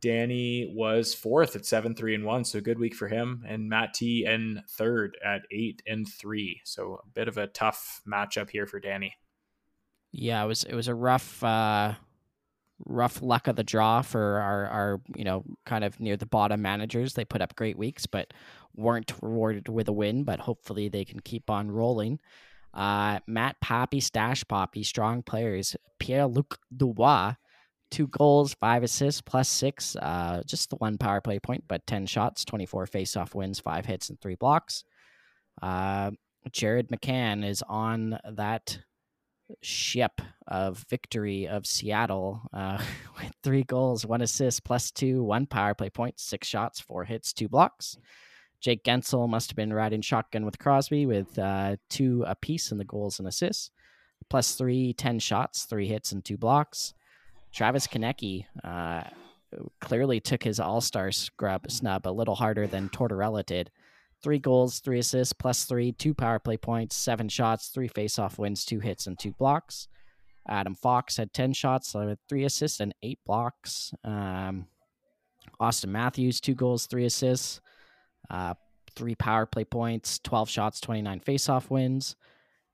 Danny 0.00 0.72
was 0.74 1.14
fourth 1.14 1.56
at 1.56 1.66
seven, 1.66 1.94
three, 1.94 2.14
and 2.14 2.24
one. 2.24 2.44
So 2.44 2.60
good 2.60 2.78
week 2.78 2.94
for 2.94 3.08
him. 3.08 3.44
And 3.48 3.68
Matt 3.68 3.94
T 3.94 4.24
in 4.26 4.62
third 4.70 5.16
at 5.24 5.42
eight 5.50 5.82
and 5.86 6.06
three. 6.08 6.60
So 6.64 7.00
a 7.04 7.08
bit 7.08 7.28
of 7.28 7.38
a 7.38 7.48
tough 7.48 8.00
matchup 8.06 8.50
here 8.50 8.66
for 8.66 8.80
Danny. 8.80 9.14
Yeah, 10.12 10.44
it 10.44 10.46
was 10.46 10.64
it 10.64 10.74
was 10.74 10.86
a 10.86 10.94
rough 10.94 11.42
uh 11.42 11.94
rough 12.86 13.22
luck 13.22 13.46
of 13.48 13.56
the 13.56 13.64
draw 13.64 14.02
for 14.02 14.38
our 14.40 14.66
our, 14.66 15.00
you 15.16 15.24
know, 15.24 15.44
kind 15.64 15.84
of 15.84 15.98
near 16.00 16.16
the 16.16 16.26
bottom 16.26 16.62
managers. 16.62 17.14
They 17.14 17.24
put 17.24 17.42
up 17.42 17.56
great 17.56 17.78
weeks, 17.78 18.06
but 18.06 18.32
weren't 18.74 19.12
rewarded 19.22 19.68
with 19.68 19.88
a 19.88 19.92
win, 19.92 20.24
but 20.24 20.40
hopefully 20.40 20.88
they 20.88 21.04
can 21.04 21.20
keep 21.20 21.50
on 21.50 21.70
rolling. 21.70 22.18
Uh, 22.72 23.20
Matt 23.26 23.60
Poppy, 23.60 24.00
Stash 24.00 24.44
Poppy, 24.48 24.82
strong 24.82 25.22
players. 25.22 25.76
Pierre 25.98 26.26
Luc 26.26 26.58
Dubois 26.76 27.34
two 27.94 28.08
goals, 28.08 28.54
five 28.54 28.82
assists, 28.82 29.20
plus 29.20 29.48
six. 29.48 29.94
Uh, 29.96 30.42
just 30.44 30.70
the 30.70 30.76
one 30.76 30.98
power 30.98 31.20
play 31.20 31.38
point, 31.38 31.64
but 31.68 31.86
10 31.86 32.06
shots, 32.06 32.44
24 32.44 32.86
face-off 32.86 33.36
wins, 33.36 33.60
five 33.60 33.86
hits, 33.86 34.10
and 34.10 34.20
three 34.20 34.34
blocks. 34.34 34.82
Uh, 35.62 36.10
Jared 36.50 36.88
McCann 36.88 37.48
is 37.48 37.62
on 37.68 38.18
that 38.32 38.80
ship 39.62 40.20
of 40.46 40.84
victory 40.88 41.46
of 41.46 41.66
Seattle 41.66 42.42
uh, 42.52 42.82
with 43.18 43.32
three 43.42 43.64
goals, 43.64 44.06
one 44.06 44.22
assist, 44.22 44.64
plus 44.64 44.90
two, 44.90 45.22
one 45.22 45.46
power 45.46 45.74
play 45.74 45.90
point, 45.90 46.18
six 46.18 46.46
shots, 46.48 46.80
four 46.80 47.04
hits, 47.04 47.32
two 47.32 47.48
blocks. 47.48 47.96
Jake 48.60 48.82
Guentzel 48.82 49.28
must 49.28 49.50
have 49.50 49.56
been 49.56 49.72
riding 49.72 50.00
shotgun 50.00 50.44
with 50.44 50.58
Crosby 50.58 51.04
with 51.04 51.38
uh, 51.38 51.76
two 51.90 52.24
apiece 52.26 52.72
in 52.72 52.78
the 52.78 52.84
goals 52.84 53.18
and 53.18 53.28
assists, 53.28 53.70
plus 54.30 54.54
three, 54.54 54.94
10 54.94 55.18
shots, 55.18 55.64
three 55.64 55.86
hits, 55.86 56.12
and 56.12 56.24
two 56.24 56.38
blocks. 56.38 56.94
Travis 57.52 57.86
Konecny 57.86 58.46
uh, 58.64 59.02
clearly 59.80 60.18
took 60.18 60.42
his 60.42 60.58
All 60.58 60.80
Star 60.80 61.12
scrub 61.12 61.70
snub 61.70 62.06
a 62.06 62.10
little 62.10 62.34
harder 62.34 62.66
than 62.66 62.88
Tortorella 62.88 63.44
did. 63.44 63.70
Three 64.24 64.38
goals, 64.38 64.80
three 64.80 65.00
assists, 65.00 65.34
plus 65.34 65.66
three, 65.66 65.92
two 65.92 66.14
power 66.14 66.38
play 66.38 66.56
points, 66.56 66.96
seven 66.96 67.28
shots, 67.28 67.68
three 67.68 67.90
faceoff 67.90 68.38
wins, 68.38 68.64
two 68.64 68.80
hits, 68.80 69.06
and 69.06 69.18
two 69.18 69.32
blocks. 69.32 69.86
Adam 70.48 70.74
Fox 70.74 71.18
had 71.18 71.34
10 71.34 71.52
shots, 71.52 71.94
three 72.26 72.44
assists, 72.44 72.80
and 72.80 72.94
eight 73.02 73.18
blocks. 73.26 73.92
Um, 74.02 74.66
Auston 75.60 75.90
Matthews, 75.90 76.40
two 76.40 76.54
goals, 76.54 76.86
three 76.86 77.04
assists, 77.04 77.60
uh, 78.30 78.54
three 78.96 79.14
power 79.14 79.44
play 79.44 79.64
points, 79.66 80.18
12 80.20 80.48
shots, 80.48 80.80
29 80.80 81.20
faceoff 81.20 81.68
wins. 81.68 82.16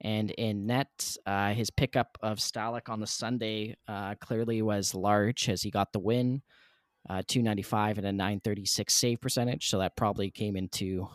And 0.03 0.31
in 0.31 0.67
net, 0.67 1.17
uh, 1.27 1.53
his 1.53 1.69
pickup 1.69 2.17
of 2.23 2.39
Stalik 2.39 2.89
on 2.89 3.01
the 3.01 3.09
Sunday 3.09 3.77
uh, 3.89 4.15
clearly 4.21 4.63
was 4.63 4.95
large 4.95 5.49
as 5.49 5.63
he 5.63 5.73
got 5.73 5.93
the 5.93 5.99
win, 5.99 6.43
uh, 7.09 7.23
295 7.27 7.99
and 7.99 8.07
a 8.07 8.13
936 8.13 8.95
save 8.95 9.21
percentage. 9.21 9.69
So 9.69 9.81
that 9.81 9.97
probably 9.97 10.31
came 10.31 10.55
into 10.55 11.09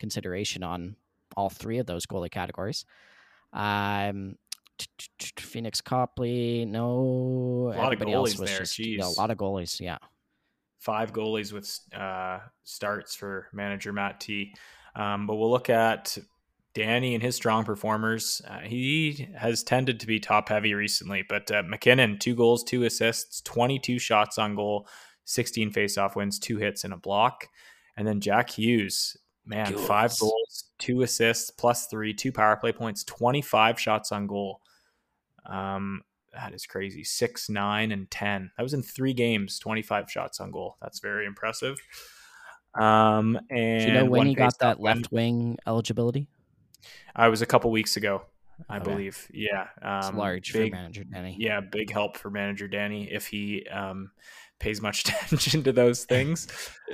consideration 0.00 0.64
on 0.64 0.96
all 1.36 1.48
three 1.48 1.78
of 1.78 1.86
those 1.86 2.06
goalie 2.06 2.30
categories. 2.30 2.84
Um, 3.52 4.36
Pheonix 5.20 5.82
Copley, 5.82 6.64
no. 6.64 7.72
A 7.72 7.76
lot 7.76 7.92
Everybody 7.92 8.14
of 8.14 8.24
goalies 8.24 8.38
there. 8.38 8.58
Just, 8.60 8.78
Jeez. 8.78 9.02
a 9.02 9.20
lot 9.20 9.30
of 9.30 9.38
goalies. 9.38 9.80
Yeah. 9.80 9.98
Five 10.78 11.12
goalies 11.12 11.52
with 11.52 11.78
uh, 11.94 12.38
starts 12.64 13.14
for 13.14 13.48
manager 13.52 13.92
Matt 13.92 14.20
T. 14.20 14.54
Um, 14.96 15.26
but 15.26 15.36
we'll 15.36 15.50
look 15.50 15.70
at 15.70 16.16
Danny 16.74 17.14
and 17.14 17.22
his 17.22 17.36
strong 17.36 17.64
performers. 17.64 18.40
Uh, 18.48 18.60
he 18.60 19.28
has 19.36 19.62
tended 19.62 20.00
to 20.00 20.06
be 20.06 20.18
top 20.20 20.48
heavy 20.48 20.74
recently, 20.74 21.24
but 21.28 21.50
uh, 21.50 21.62
MacKinnon, 21.66 22.18
two 22.18 22.34
goals, 22.34 22.64
two 22.64 22.84
assists, 22.84 23.40
22 23.42 23.98
shots 23.98 24.38
on 24.38 24.54
goal, 24.54 24.88
16 25.24 25.72
faceoff 25.72 26.16
wins, 26.16 26.38
two 26.38 26.56
hits, 26.56 26.84
and 26.84 26.94
a 26.94 26.96
block. 26.96 27.48
And 27.96 28.06
then 28.06 28.20
Jack 28.20 28.50
Hughes, 28.50 29.16
man, 29.44 29.76
five 29.76 30.16
goals, 30.18 30.64
two 30.78 31.02
assists, 31.02 31.50
plus 31.50 31.86
three, 31.86 32.14
two 32.14 32.32
power 32.32 32.56
play 32.56 32.72
points, 32.72 33.04
25 33.04 33.78
shots 33.78 34.12
on 34.12 34.26
goal. 34.26 34.60
Um, 35.46 36.02
that 36.32 36.54
is 36.54 36.66
crazy. 36.66 37.02
Six, 37.04 37.48
nine, 37.48 37.92
and 37.92 38.10
10. 38.10 38.52
That 38.56 38.62
was 38.62 38.74
in 38.74 38.82
three 38.82 39.12
games, 39.12 39.58
25 39.58 40.10
shots 40.10 40.40
on 40.40 40.50
goal. 40.50 40.76
That's 40.80 41.00
very 41.00 41.26
impressive. 41.26 41.78
Um, 42.74 43.38
and 43.50 43.80
Do 43.80 43.86
you 43.86 43.94
know 43.94 44.04
when 44.04 44.26
he 44.26 44.34
got 44.34 44.58
that 44.60 44.80
left 44.80 45.10
wing 45.10 45.58
eligibility? 45.66 46.28
I 47.16 47.28
was 47.28 47.42
a 47.42 47.46
couple 47.46 47.70
weeks 47.70 47.96
ago, 47.96 48.22
I 48.68 48.76
okay. 48.76 48.90
believe. 48.90 49.28
Yeah, 49.32 49.66
um, 49.82 49.98
it's 49.98 50.12
large 50.12 50.52
big, 50.52 50.70
for 50.70 50.76
manager 50.76 51.04
Danny. 51.04 51.36
Yeah, 51.38 51.60
big 51.60 51.90
help 51.90 52.16
for 52.16 52.30
manager 52.30 52.68
Danny 52.68 53.12
if 53.12 53.26
he 53.26 53.66
um, 53.66 54.12
pays 54.60 54.80
much 54.80 55.00
attention 55.08 55.62
to 55.64 55.72
those 55.72 56.04
things. 56.04 56.46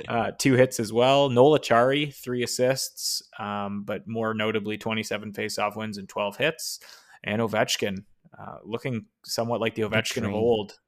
uh, 0.07 0.31
two 0.37 0.53
hits 0.53 0.79
as 0.79 0.91
well. 0.91 1.29
Noel 1.29 1.59
Acciari, 1.59 2.13
three 2.13 2.43
assists, 2.43 3.21
um, 3.37 3.83
but 3.83 4.07
more 4.07 4.33
notably, 4.33 4.77
27 4.77 5.33
faceoff 5.33 5.75
wins 5.75 5.97
and 5.97 6.09
12 6.09 6.37
hits. 6.37 6.79
And 7.23 7.41
Ovechkin, 7.41 8.03
uh, 8.39 8.57
looking 8.63 9.05
somewhat 9.23 9.61
like 9.61 9.75
the 9.75 9.83
Ovechkin 9.83 10.25
of 10.25 10.33
old. 10.33 10.79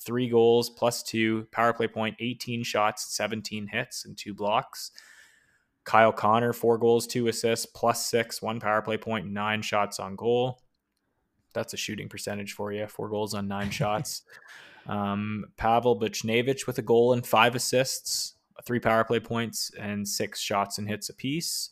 Three 0.00 0.28
goals 0.28 0.70
plus 0.70 1.02
two, 1.02 1.48
power 1.50 1.72
play 1.72 1.88
point, 1.88 2.16
18 2.20 2.62
shots, 2.62 3.16
17 3.16 3.66
hits, 3.66 4.04
and 4.04 4.16
two 4.16 4.32
blocks. 4.32 4.92
Kyle 5.84 6.12
Connor, 6.12 6.52
four 6.52 6.78
goals, 6.78 7.06
two 7.06 7.28
assists, 7.28 7.66
plus 7.66 8.06
six, 8.06 8.40
one 8.42 8.60
power 8.60 8.82
play 8.82 8.98
point, 8.98 9.26
nine 9.26 9.62
shots 9.62 9.98
on 9.98 10.16
goal. 10.16 10.60
That's 11.54 11.72
a 11.72 11.78
shooting 11.78 12.08
percentage 12.08 12.52
for 12.52 12.72
you. 12.72 12.86
Four 12.86 13.08
goals 13.08 13.34
on 13.34 13.48
nine 13.48 13.70
shots. 13.72 14.22
Um, 14.88 15.44
Pavel 15.56 15.98
Buchnevich 16.00 16.66
with 16.66 16.78
a 16.78 16.82
goal 16.82 17.12
and 17.12 17.26
five 17.26 17.54
assists, 17.54 18.34
three 18.64 18.80
power 18.80 19.04
play 19.04 19.20
points, 19.20 19.70
and 19.78 20.06
six 20.06 20.40
shots 20.40 20.78
and 20.78 20.88
hits 20.88 21.08
apiece. 21.08 21.70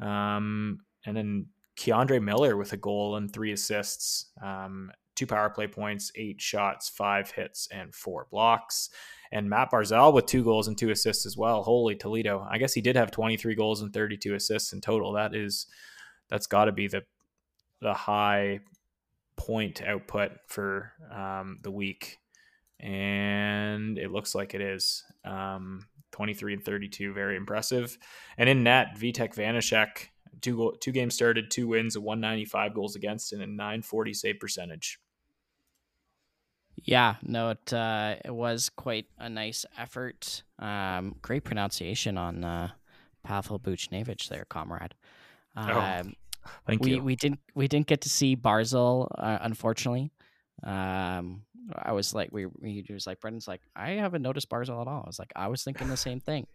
Um, 0.00 0.80
and 1.04 1.16
then 1.16 1.46
K'Andre 1.76 2.22
Miller 2.22 2.56
with 2.56 2.72
a 2.72 2.76
goal 2.76 3.16
and 3.16 3.32
three 3.32 3.52
assists, 3.52 4.26
um, 4.42 4.90
two 5.16 5.26
power 5.26 5.50
play 5.50 5.66
points, 5.66 6.12
eight 6.14 6.40
shots, 6.40 6.88
five 6.88 7.30
hits, 7.32 7.68
and 7.72 7.94
four 7.94 8.28
blocks 8.30 8.90
and 9.34 9.50
Matt 9.50 9.72
Barzal 9.72 10.14
with 10.14 10.26
two 10.26 10.44
goals 10.44 10.68
and 10.68 10.78
two 10.78 10.90
assists 10.90 11.26
as 11.26 11.36
well. 11.36 11.64
Holy 11.64 11.96
Toledo! 11.96 12.46
I 12.48 12.56
guess 12.56 12.72
he 12.72 12.80
did 12.80 12.94
have 12.94 13.10
23 13.10 13.56
goals 13.56 13.82
and 13.82 13.92
32 13.92 14.32
assists 14.34 14.72
in 14.72 14.80
total. 14.80 15.12
That 15.12 15.34
is, 15.34 15.66
that's 16.28 16.46
got 16.46 16.66
to 16.66 16.72
be 16.72 16.86
the 16.86 17.02
the 17.80 17.92
high 17.92 18.60
point 19.36 19.82
output 19.82 20.30
for 20.46 20.92
um, 21.12 21.58
the 21.62 21.72
week, 21.72 22.18
and 22.84 23.98
it 23.98 24.12
looks 24.12 24.34
like 24.34 24.54
it 24.54 24.60
is. 24.60 25.02
Um, 25.24 25.86
23 26.12 26.54
and 26.54 26.64
32, 26.64 27.12
very 27.12 27.34
impressive. 27.36 27.98
And 28.38 28.48
in 28.48 28.62
net, 28.62 28.96
Vitek 28.96 29.34
Vanecek, 29.34 30.08
two 30.42 30.56
goal, 30.56 30.72
two 30.78 30.92
games 30.92 31.14
started, 31.14 31.50
two 31.50 31.66
wins, 31.66 31.96
a 31.96 32.00
195 32.00 32.74
goals 32.74 32.94
against, 32.94 33.32
and 33.32 33.42
a 33.42 33.46
940 33.46 34.14
save 34.14 34.38
percentage. 34.38 35.00
Yeah, 36.76 37.14
no, 37.22 37.50
it 37.50 37.72
uh, 37.72 38.16
it 38.24 38.34
was 38.34 38.68
quite 38.68 39.06
a 39.18 39.28
nice 39.28 39.64
effort. 39.78 40.42
Um, 40.58 41.16
great 41.22 41.44
pronunciation 41.44 42.18
on 42.18 42.44
uh, 42.44 42.70
Pavel 43.22 43.58
Buchnevich 43.58 44.28
there, 44.28 44.44
comrade. 44.44 44.94
Um, 45.56 45.70
oh, 45.70 46.50
thank 46.66 46.82
we, 46.82 46.92
you. 46.92 47.02
We 47.02 47.16
didn't 47.16 47.40
we 47.54 47.68
didn't 47.68 47.86
get 47.86 48.02
to 48.02 48.08
see 48.08 48.36
Barzal, 48.36 49.08
uh, 49.16 49.38
unfortunately. 49.40 50.10
Um, 50.62 51.42
I 51.76 51.92
was 51.92 52.14
like, 52.14 52.30
we 52.32 52.46
he 52.62 52.84
was 52.92 53.06
like, 53.06 53.20
Brendan's 53.20 53.48
like, 53.48 53.62
I 53.74 53.92
haven't 53.92 54.22
noticed 54.22 54.48
Barzal 54.48 54.80
at 54.80 54.88
all. 54.88 55.02
I 55.04 55.06
was 55.06 55.18
like, 55.18 55.32
I 55.34 55.48
was 55.48 55.62
thinking 55.62 55.88
the 55.88 55.96
same 55.96 56.20
thing, 56.20 56.46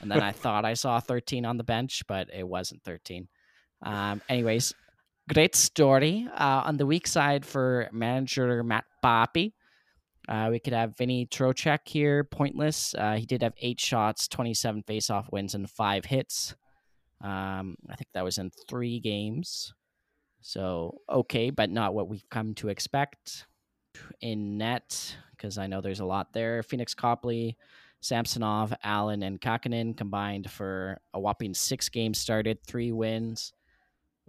and 0.00 0.10
then 0.10 0.22
I 0.22 0.32
thought 0.42 0.64
I 0.64 0.74
saw 0.74 1.00
13 1.00 1.44
on 1.44 1.56
the 1.56 1.64
bench, 1.64 2.02
but 2.06 2.28
it 2.32 2.46
wasn't 2.46 2.82
13. 2.82 3.28
Um, 3.82 4.22
anyways, 4.28 4.74
great 5.32 5.54
story. 5.54 6.28
Uh, 6.34 6.62
on 6.64 6.76
the 6.76 6.86
weak 6.86 7.06
side 7.06 7.44
for 7.44 7.88
manager 7.92 8.62
Matt 8.62 8.84
Poppy, 9.02 9.54
uh, 10.28 10.48
we 10.50 10.58
could 10.58 10.72
have 10.72 10.96
Vinny 10.96 11.26
Trocheck 11.26 11.80
here, 11.86 12.24
pointless. 12.24 12.94
Uh, 12.96 13.16
he 13.16 13.26
did 13.26 13.42
have 13.42 13.54
eight 13.60 13.80
shots, 13.80 14.28
27 14.28 14.82
faceoff 14.84 15.30
wins, 15.30 15.54
and 15.54 15.70
five 15.70 16.06
hits. 16.06 16.54
Um, 17.20 17.76
I 17.88 17.96
think 17.96 18.08
that 18.14 18.24
was 18.24 18.38
in 18.38 18.50
three 18.68 19.00
games. 19.00 19.74
So, 20.40 20.98
okay, 21.08 21.50
but 21.50 21.70
not 21.70 21.94
what 21.94 22.08
we've 22.08 22.28
come 22.30 22.54
to 22.54 22.68
expect 22.68 23.46
in 24.20 24.58
net, 24.58 25.16
because 25.36 25.58
I 25.58 25.66
know 25.66 25.80
there's 25.80 26.00
a 26.00 26.04
lot 26.04 26.32
there. 26.32 26.62
Pheonix 26.62 26.94
Copley, 26.96 27.56
Samsonov, 28.00 28.74
Allen, 28.82 29.22
and 29.22 29.40
Kahkonen 29.40 29.96
combined 29.96 30.50
for 30.50 30.98
a 31.12 31.20
whopping 31.20 31.54
six 31.54 31.88
games 31.88 32.18
started, 32.18 32.58
three 32.66 32.92
wins. 32.92 33.52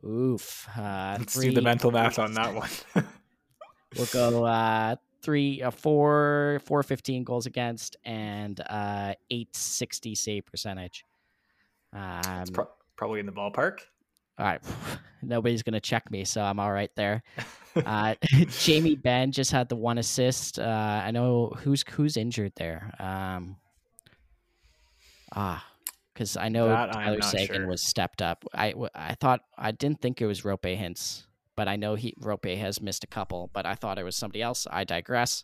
Oof. 0.05 0.68
Uh, 0.78 1.18
Let's 1.20 1.34
three, 1.34 1.49
do 1.49 1.55
the 1.55 1.61
mental 1.61 1.91
math 1.91 2.20
on 2.20 2.34
that 2.34 2.53
one. 2.53 2.70
we'll 3.97 4.05
go 4.07 4.45
uh, 4.45 4.95
three, 5.22 5.61
uh, 5.61 5.72
four, 5.72 6.61
four 6.66 6.84
fifteen 6.84 7.24
goals 7.24 7.45
against, 7.47 7.97
and 8.05 8.61
uh, 8.70 9.13
eight 9.32 9.55
sixty 9.55 10.16
save 10.16 10.45
percentage. 10.45 11.05
Um, 11.93 12.45
pro- 12.53 12.70
probably 12.95 13.20
in 13.20 13.26
the 13.26 13.32
ballpark. 13.32 13.80
all 14.38 14.45
right, 14.45 14.61
nobody's 15.24 15.63
gonna 15.63 15.80
check 15.80 16.11
me, 16.11 16.24
so 16.24 16.41
I'm 16.41 16.59
all 16.59 16.72
right 16.72 16.91
there. 16.95 17.24
Uh, 17.76 18.15
Jamie 18.59 18.95
Benn 18.95 19.32
just 19.32 19.51
had 19.51 19.69
the 19.69 19.76
one 19.76 19.97
assist. 19.97 20.59
Uh, 20.59 21.01
I 21.03 21.11
know 21.11 21.53
who's 21.57 21.84
who's 21.89 22.17
injured 22.17 22.53
there. 22.55 22.93
Um, 22.99 23.57
ah, 25.34 25.65
because 26.13 26.38
I 26.38 26.49
know 26.49 26.69
That 26.69 26.93
Tyler 26.93 27.21
Seguin 27.21 27.55
sure. 27.55 27.67
was 27.67 27.82
stepped 27.82 28.21
up. 28.21 28.45
I 28.53 28.73
I 28.93 29.15
thought 29.15 29.41
I 29.57 29.71
didn't 29.71 30.01
think 30.01 30.21
it 30.21 30.26
was 30.26 30.41
Roope 30.41 30.80
Hintz, 30.80 31.26
but 31.55 31.67
I 31.67 31.76
know 31.76 31.95
he 31.95 32.13
Roope 32.21 32.57
has 32.57 32.82
missed 32.82 33.03
a 33.03 33.07
couple. 33.07 33.49
But 33.53 33.65
I 33.65 33.76
thought 33.76 33.99
it 33.99 34.03
was 34.03 34.15
somebody 34.15 34.41
else. 34.41 34.67
I 34.69 34.84
digress. 34.84 35.43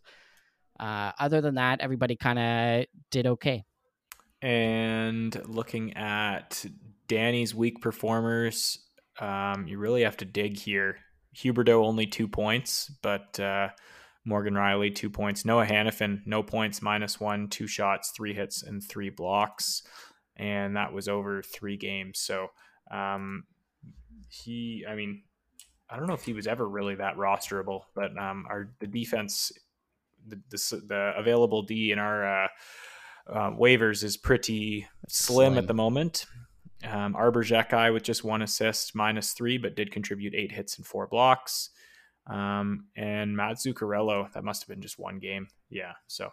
Uh, 0.80 1.12
other 1.20 1.42
than 1.42 1.56
that, 1.56 1.82
everybody 1.82 2.16
kind 2.16 2.40
of 2.40 2.86
did 3.12 3.28
okay. 3.28 3.66
And 4.42 5.40
looking 5.48 5.96
at 5.96 6.66
Danny's 7.08 7.54
weak 7.54 7.82
performers, 7.82 8.80
um, 9.20 9.68
you 9.68 9.78
really 9.78 10.02
have 10.02 10.18
to 10.18 10.26
dig 10.26 10.58
here. 10.58 10.98
Huberdeau 11.36 11.86
only 11.86 12.08
two 12.08 12.28
points, 12.28 12.92
but 13.02 13.40
uh, 13.40 13.70
Morgan 14.26 14.54
Rielly 14.54 14.94
two 14.94 15.10
points. 15.10 15.46
Noah 15.46 15.66
Hanifin 15.66 16.22
no 16.26 16.44
points, 16.44 16.82
minus 16.82 17.20
one, 17.20 17.48
two 17.48 17.68
shots, 17.68 18.12
three 18.16 18.34
hits, 18.34 18.64
and 18.64 18.84
three 18.84 19.10
blocks, 19.10 19.84
and 20.36 20.76
that 20.76 20.94
was 20.94 21.08
over 21.08 21.42
three 21.42 21.78
games. 21.78 22.20
So 22.20 22.48
um, 22.92 23.46
he, 24.30 24.86
I 24.88 24.96
mean, 24.96 25.24
I 25.90 25.98
don't 25.98 26.08
know 26.08 26.14
if 26.14 26.24
he 26.24 26.34
was 26.34 26.48
ever 26.48 26.68
really 26.68 26.96
that 26.96 27.18
rosterable, 27.18 27.82
but 27.96 28.18
um, 28.18 28.46
our 28.50 28.74
the 28.80 28.88
defense, 28.88 29.52
the 30.28 30.40
the, 30.50 30.82
the 30.88 31.14
available 31.18 31.64
D 31.64 31.92
in 31.92 32.00
our 32.00 32.44
uh, 32.44 32.48
uh, 33.30 33.52
waivers 33.52 34.04
is 34.04 34.18
pretty 34.18 34.88
slim, 35.08 35.54
Slim. 35.54 35.58
at 35.58 35.68
the 35.68 35.74
moment. 35.74 36.26
Um, 36.88 37.16
Arber 37.16 37.44
Xhekaj 37.44 37.94
with 37.94 38.04
just 38.04 38.24
one 38.24 38.42
assist, 38.42 38.96
minus 38.96 39.34
three, 39.34 39.58
but 39.58 39.76
did 39.76 39.92
contribute 39.92 40.34
eight 40.34 40.52
hits 40.52 40.78
and 40.78 40.86
four 40.86 41.08
blocks. 41.08 41.70
Um, 42.28 42.86
and 42.96 43.36
Matt 43.36 43.58
Zuccarello, 43.58 44.32
that 44.34 44.44
must 44.44 44.64
have 44.64 44.70
been 44.70 44.82
just 44.82 45.00
one 45.00 45.20
game. 45.20 45.48
Yeah, 45.70 45.94
so 46.08 46.32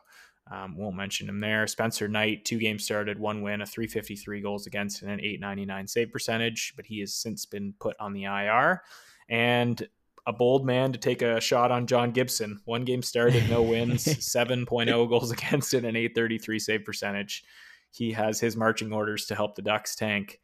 um, 0.51 0.77
won't 0.77 0.97
mention 0.97 1.29
him 1.29 1.41
there. 1.41 1.67
Spencer 1.67 2.09
Knight, 2.09 2.45
two 2.45 2.59
games 2.59 2.85
started, 2.85 3.19
one 3.19 3.43
win, 3.43 3.61
a 3.61 3.67
353 3.67 4.41
goals 4.41 4.67
against, 4.67 5.03
and 5.03 5.11
an 5.11 5.21
899 5.21 5.87
save 5.87 6.13
percentage, 6.13 6.75
but 6.77 6.87
he 6.87 7.01
has 7.01 7.15
since 7.15 7.45
been 7.47 7.75
put 7.79 7.97
on 8.01 8.13
the 8.13 8.25
IR. 8.25 8.83
And 9.29 9.87
a 10.27 10.33
bold 10.33 10.65
man 10.67 10.93
to 10.93 10.99
take 10.99 11.23
a 11.23 11.41
shot 11.41 11.71
on 11.71 11.87
John 11.87 12.11
Gibson. 12.11 12.61
One 12.65 12.85
game 12.85 13.03
started, 13.03 13.49
no 13.49 13.63
wins, 13.63 14.05
7.0 14.05 15.09
goals 15.09 15.31
against 15.31 15.75
it, 15.75 15.85
an 15.85 15.97
833 15.97 16.59
save 16.59 16.85
percentage. 16.85 17.45
He 17.91 18.13
has 18.13 18.41
his 18.41 18.57
marching 18.57 18.93
orders 18.93 19.27
to 19.27 19.35
help 19.35 19.55
the 19.55 19.63
Ducks 19.63 19.97
tank. 19.97 20.41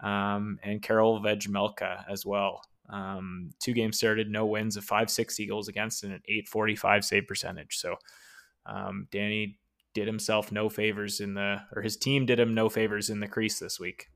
Um, 0.00 0.58
and 0.62 0.82
Karel 0.82 1.20
Vejmelka 1.20 2.04
as 2.10 2.26
well. 2.26 2.62
Um, 2.90 3.50
two 3.60 3.72
games 3.72 3.96
started, 3.96 4.28
no 4.28 4.46
wins, 4.46 4.76
a 4.76 4.82
560 4.82 5.46
goals 5.46 5.68
against, 5.68 6.04
and 6.04 6.12
an 6.12 6.22
845 6.28 7.04
save 7.04 7.26
percentage. 7.26 7.76
So 7.76 7.96
um, 8.66 9.08
Danny 9.10 9.58
did 9.94 10.06
himself 10.06 10.52
no 10.52 10.68
favors 10.68 11.20
in 11.20 11.34
the, 11.34 11.62
or 11.74 11.82
his 11.82 11.96
team 11.96 12.26
did 12.26 12.38
him 12.38 12.54
no 12.54 12.68
favors 12.68 13.10
in 13.10 13.20
the 13.20 13.28
crease 13.28 13.58
this 13.58 13.80
week. 13.80 14.08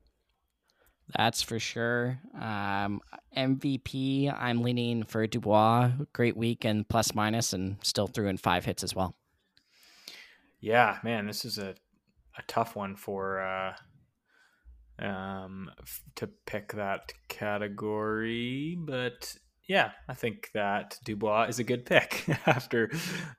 That's 1.17 1.41
for 1.41 1.57
sure. 1.57 2.19
Um, 2.39 3.01
MVP, 3.35 4.31
I'm 4.31 4.61
leaning 4.61 5.03
for 5.03 5.25
Dubois. 5.25 5.91
Great 6.13 6.37
week 6.37 6.65
and 6.65 6.87
plus 6.87 7.15
minus, 7.15 7.53
and 7.53 7.77
still 7.81 8.05
threw 8.05 8.27
in 8.27 8.37
five 8.37 8.65
hits 8.65 8.83
as 8.83 8.93
well. 8.93 9.15
Yeah, 10.59 10.99
man, 11.03 11.25
this 11.25 11.45
is 11.45 11.57
a, 11.57 11.75
a 12.37 12.41
tough 12.47 12.75
one 12.75 12.95
for 12.95 13.41
uh, 13.41 13.73
um, 14.99 15.71
f- 15.81 16.03
to 16.15 16.27
pick 16.45 16.73
that 16.73 17.13
category, 17.27 18.77
but 18.79 19.35
yeah, 19.67 19.91
I 20.07 20.13
think 20.13 20.49
that 20.53 20.97
Dubois 21.05 21.47
is 21.47 21.59
a 21.59 21.63
good 21.63 21.85
pick 21.85 22.25
after 22.45 22.91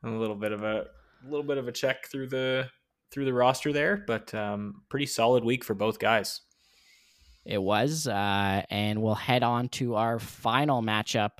a 0.04 0.08
little 0.08 0.36
bit 0.36 0.52
of 0.52 0.62
a 0.62 0.86
little 1.28 1.44
bit 1.44 1.58
of 1.58 1.68
a 1.68 1.72
check 1.72 2.06
through 2.08 2.28
the 2.28 2.68
through 3.10 3.24
the 3.24 3.34
roster 3.34 3.72
there, 3.72 4.04
but 4.06 4.32
um, 4.34 4.82
pretty 4.88 5.06
solid 5.06 5.44
week 5.44 5.64
for 5.64 5.74
both 5.74 5.98
guys. 5.98 6.40
It 7.44 7.60
was, 7.60 8.06
uh, 8.06 8.62
and 8.70 9.02
we'll 9.02 9.14
head 9.14 9.42
on 9.42 9.68
to 9.70 9.96
our 9.96 10.18
final 10.18 10.82
matchup 10.82 11.38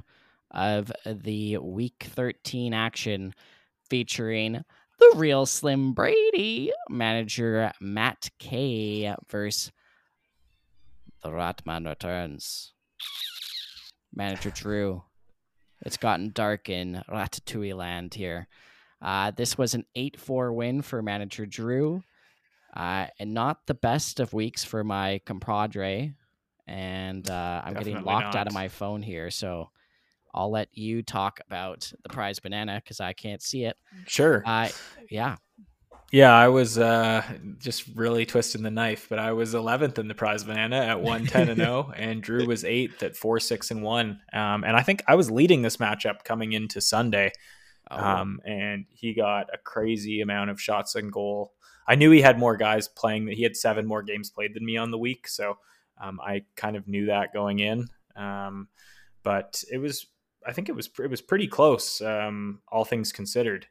of 0.51 0.91
the 1.07 1.59
Week 1.59 2.09
13 2.09 2.75
action, 2.75 3.35
featuring 3.89 4.65
the 5.01 5.15
real 5.17 5.47
Slim 5.47 5.93
Brady 5.93 6.73
manager 6.89 7.73
Matt 7.81 8.31
K 8.39 9.15
versus 9.29 9.73
the 11.23 11.31
Ratman 11.31 11.89
returns. 11.89 12.73
Manager 14.15 14.51
Drew. 14.51 15.03
It's 15.85 15.97
gotten 15.97 16.31
dark 16.33 16.69
in 16.69 17.03
Ratatouille 17.09 17.75
land 17.75 18.15
here. 18.15 18.49
Uh, 19.01 19.31
this 19.31 19.57
was 19.57 19.75
an 19.75 19.87
8 19.95 20.21
4 20.21 20.53
win 20.53 20.83
for 20.83 21.03
manager 21.03 21.47
Drew. 21.47 22.03
Uh, 22.75 23.07
and 23.19 23.35
not 23.35 23.67
the 23.67 23.75
best 23.75 24.21
of 24.21 24.33
weeks 24.33 24.63
for 24.63 24.85
my 24.85 25.21
compadre. 25.25 26.15
And 26.67 27.29
uh, 27.29 27.63
I'm 27.65 27.75
getting 27.75 27.95
Definitely 27.95 28.13
locked 28.13 28.37
out 28.37 28.47
of 28.47 28.53
my 28.53 28.69
phone 28.69 29.03
here. 29.03 29.31
So 29.31 29.71
I'll 30.35 30.51
let 30.51 30.69
you 30.73 31.03
talk 31.03 31.41
about 31.47 31.93
the 32.03 32.09
prize 32.09 32.39
banana 32.39 32.81
because 32.83 33.01
I 33.01 33.13
can't 33.13 33.43
see 33.43 33.65
it. 33.65 33.77
Sure. 34.07 34.43
Uh, 34.47 34.69
yeah. 35.11 35.37
Yeah, 36.13 36.35
I 36.35 36.49
was 36.49 36.77
uh, 36.77 37.23
just 37.59 37.87
really 37.95 38.27
twisting 38.27 38.63
the 38.63 38.71
knife, 38.71 39.07
but 39.09 39.21
I 39.21 39.31
was 39.33 39.55
11th 39.55 39.99
in 39.99 40.09
the 40.09 40.15
prize 40.15 40.43
banana 40.43 40.77
at 40.77 41.01
110 41.01 41.51
and 41.51 41.61
0, 41.61 41.93
and 41.97 42.21
Drew 42.21 42.47
was 42.47 42.65
8th 42.65 43.03
at 43.05 43.17
4 43.17 43.39
6 43.39 43.71
and 43.71 43.83
1. 43.83 44.21
Um, 44.33 44.65
and 44.65 44.77
I 44.77 44.83
think 44.83 45.05
I 45.07 45.15
was 45.15 45.31
leading 45.31 45.63
this 45.63 45.77
matchup 45.77 46.25
coming 46.25 46.53
into 46.53 46.81
Sunday. 46.81 47.31
Oh, 47.93 47.97
Um, 47.97 48.41
and 48.45 48.87
he 48.91 49.15
got 49.15 49.47
a 49.55 49.59
crazy 49.59 50.21
amount 50.21 50.51
of 50.51 50.61
shots 50.61 50.97
on 50.97 51.11
goal. 51.11 51.53
I 51.87 51.95
knew 51.95 52.11
he 52.11 52.21
had 52.21 52.39
more 52.39 52.57
guys 52.57 52.89
playing. 52.89 53.27
That 53.27 53.35
he 53.37 53.45
had 53.45 53.57
seven 53.57 53.87
more 53.87 54.03
games 54.03 54.31
played 54.31 54.55
than 54.55 54.65
me 54.65 54.77
on 54.77 54.91
the 54.91 54.99
week, 54.99 55.29
so 55.29 55.59
um, 56.01 56.21
I 56.21 56.43
kind 56.57 56.77
of 56.77 56.89
knew 56.89 57.07
that 57.07 57.33
going 57.33 57.61
in. 57.61 57.89
Um, 58.17 58.69
but 59.23 59.63
it 59.71 59.79
was, 59.79 60.07
I 60.47 60.53
think 60.53 60.69
it 60.69 60.75
was, 60.75 60.89
it 61.03 61.11
was 61.11 61.21
pretty 61.21 61.47
close, 61.47 62.01
um, 62.01 62.61
all 62.69 62.85
things 62.85 63.13
considered. 63.13 63.67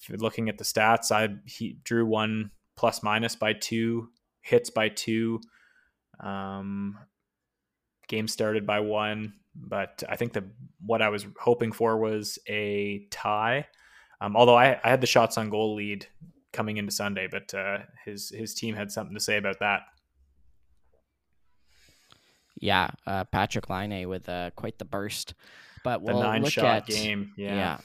If 0.00 0.08
you're 0.08 0.18
looking 0.18 0.48
at 0.48 0.58
the 0.58 0.64
stats, 0.64 1.12
I 1.12 1.28
he 1.44 1.78
drew 1.84 2.06
one 2.06 2.50
plus 2.76 3.02
minus 3.02 3.36
by 3.36 3.52
two, 3.52 4.08
hits 4.40 4.70
by 4.70 4.88
two, 4.88 5.40
um, 6.20 6.98
game 8.08 8.26
started 8.26 8.66
by 8.66 8.80
one. 8.80 9.34
But 9.54 10.02
I 10.08 10.16
think 10.16 10.32
the 10.32 10.44
what 10.84 11.02
I 11.02 11.10
was 11.10 11.26
hoping 11.38 11.72
for 11.72 11.98
was 11.98 12.38
a 12.48 13.06
tie. 13.10 13.66
Um, 14.20 14.36
although 14.36 14.54
I, 14.54 14.80
I 14.82 14.88
had 14.88 15.00
the 15.00 15.06
shots 15.06 15.36
on 15.36 15.50
goal 15.50 15.74
lead 15.74 16.06
coming 16.52 16.76
into 16.76 16.92
Sunday, 16.92 17.28
but 17.30 17.52
uh, 17.52 17.78
his 18.04 18.30
his 18.30 18.54
team 18.54 18.74
had 18.74 18.90
something 18.90 19.14
to 19.14 19.20
say 19.20 19.36
about 19.36 19.58
that. 19.60 19.82
Yeah, 22.58 22.90
uh, 23.06 23.24
Patrik 23.24 23.68
Laine 23.68 24.08
with 24.08 24.28
uh, 24.28 24.50
quite 24.56 24.78
the 24.78 24.84
burst. 24.84 25.34
But 25.84 26.02
we'll 26.02 26.20
nine 26.20 26.42
look 26.42 26.52
shot 26.52 26.64
at 26.64 26.86
game. 26.86 27.32
Yeah. 27.36 27.78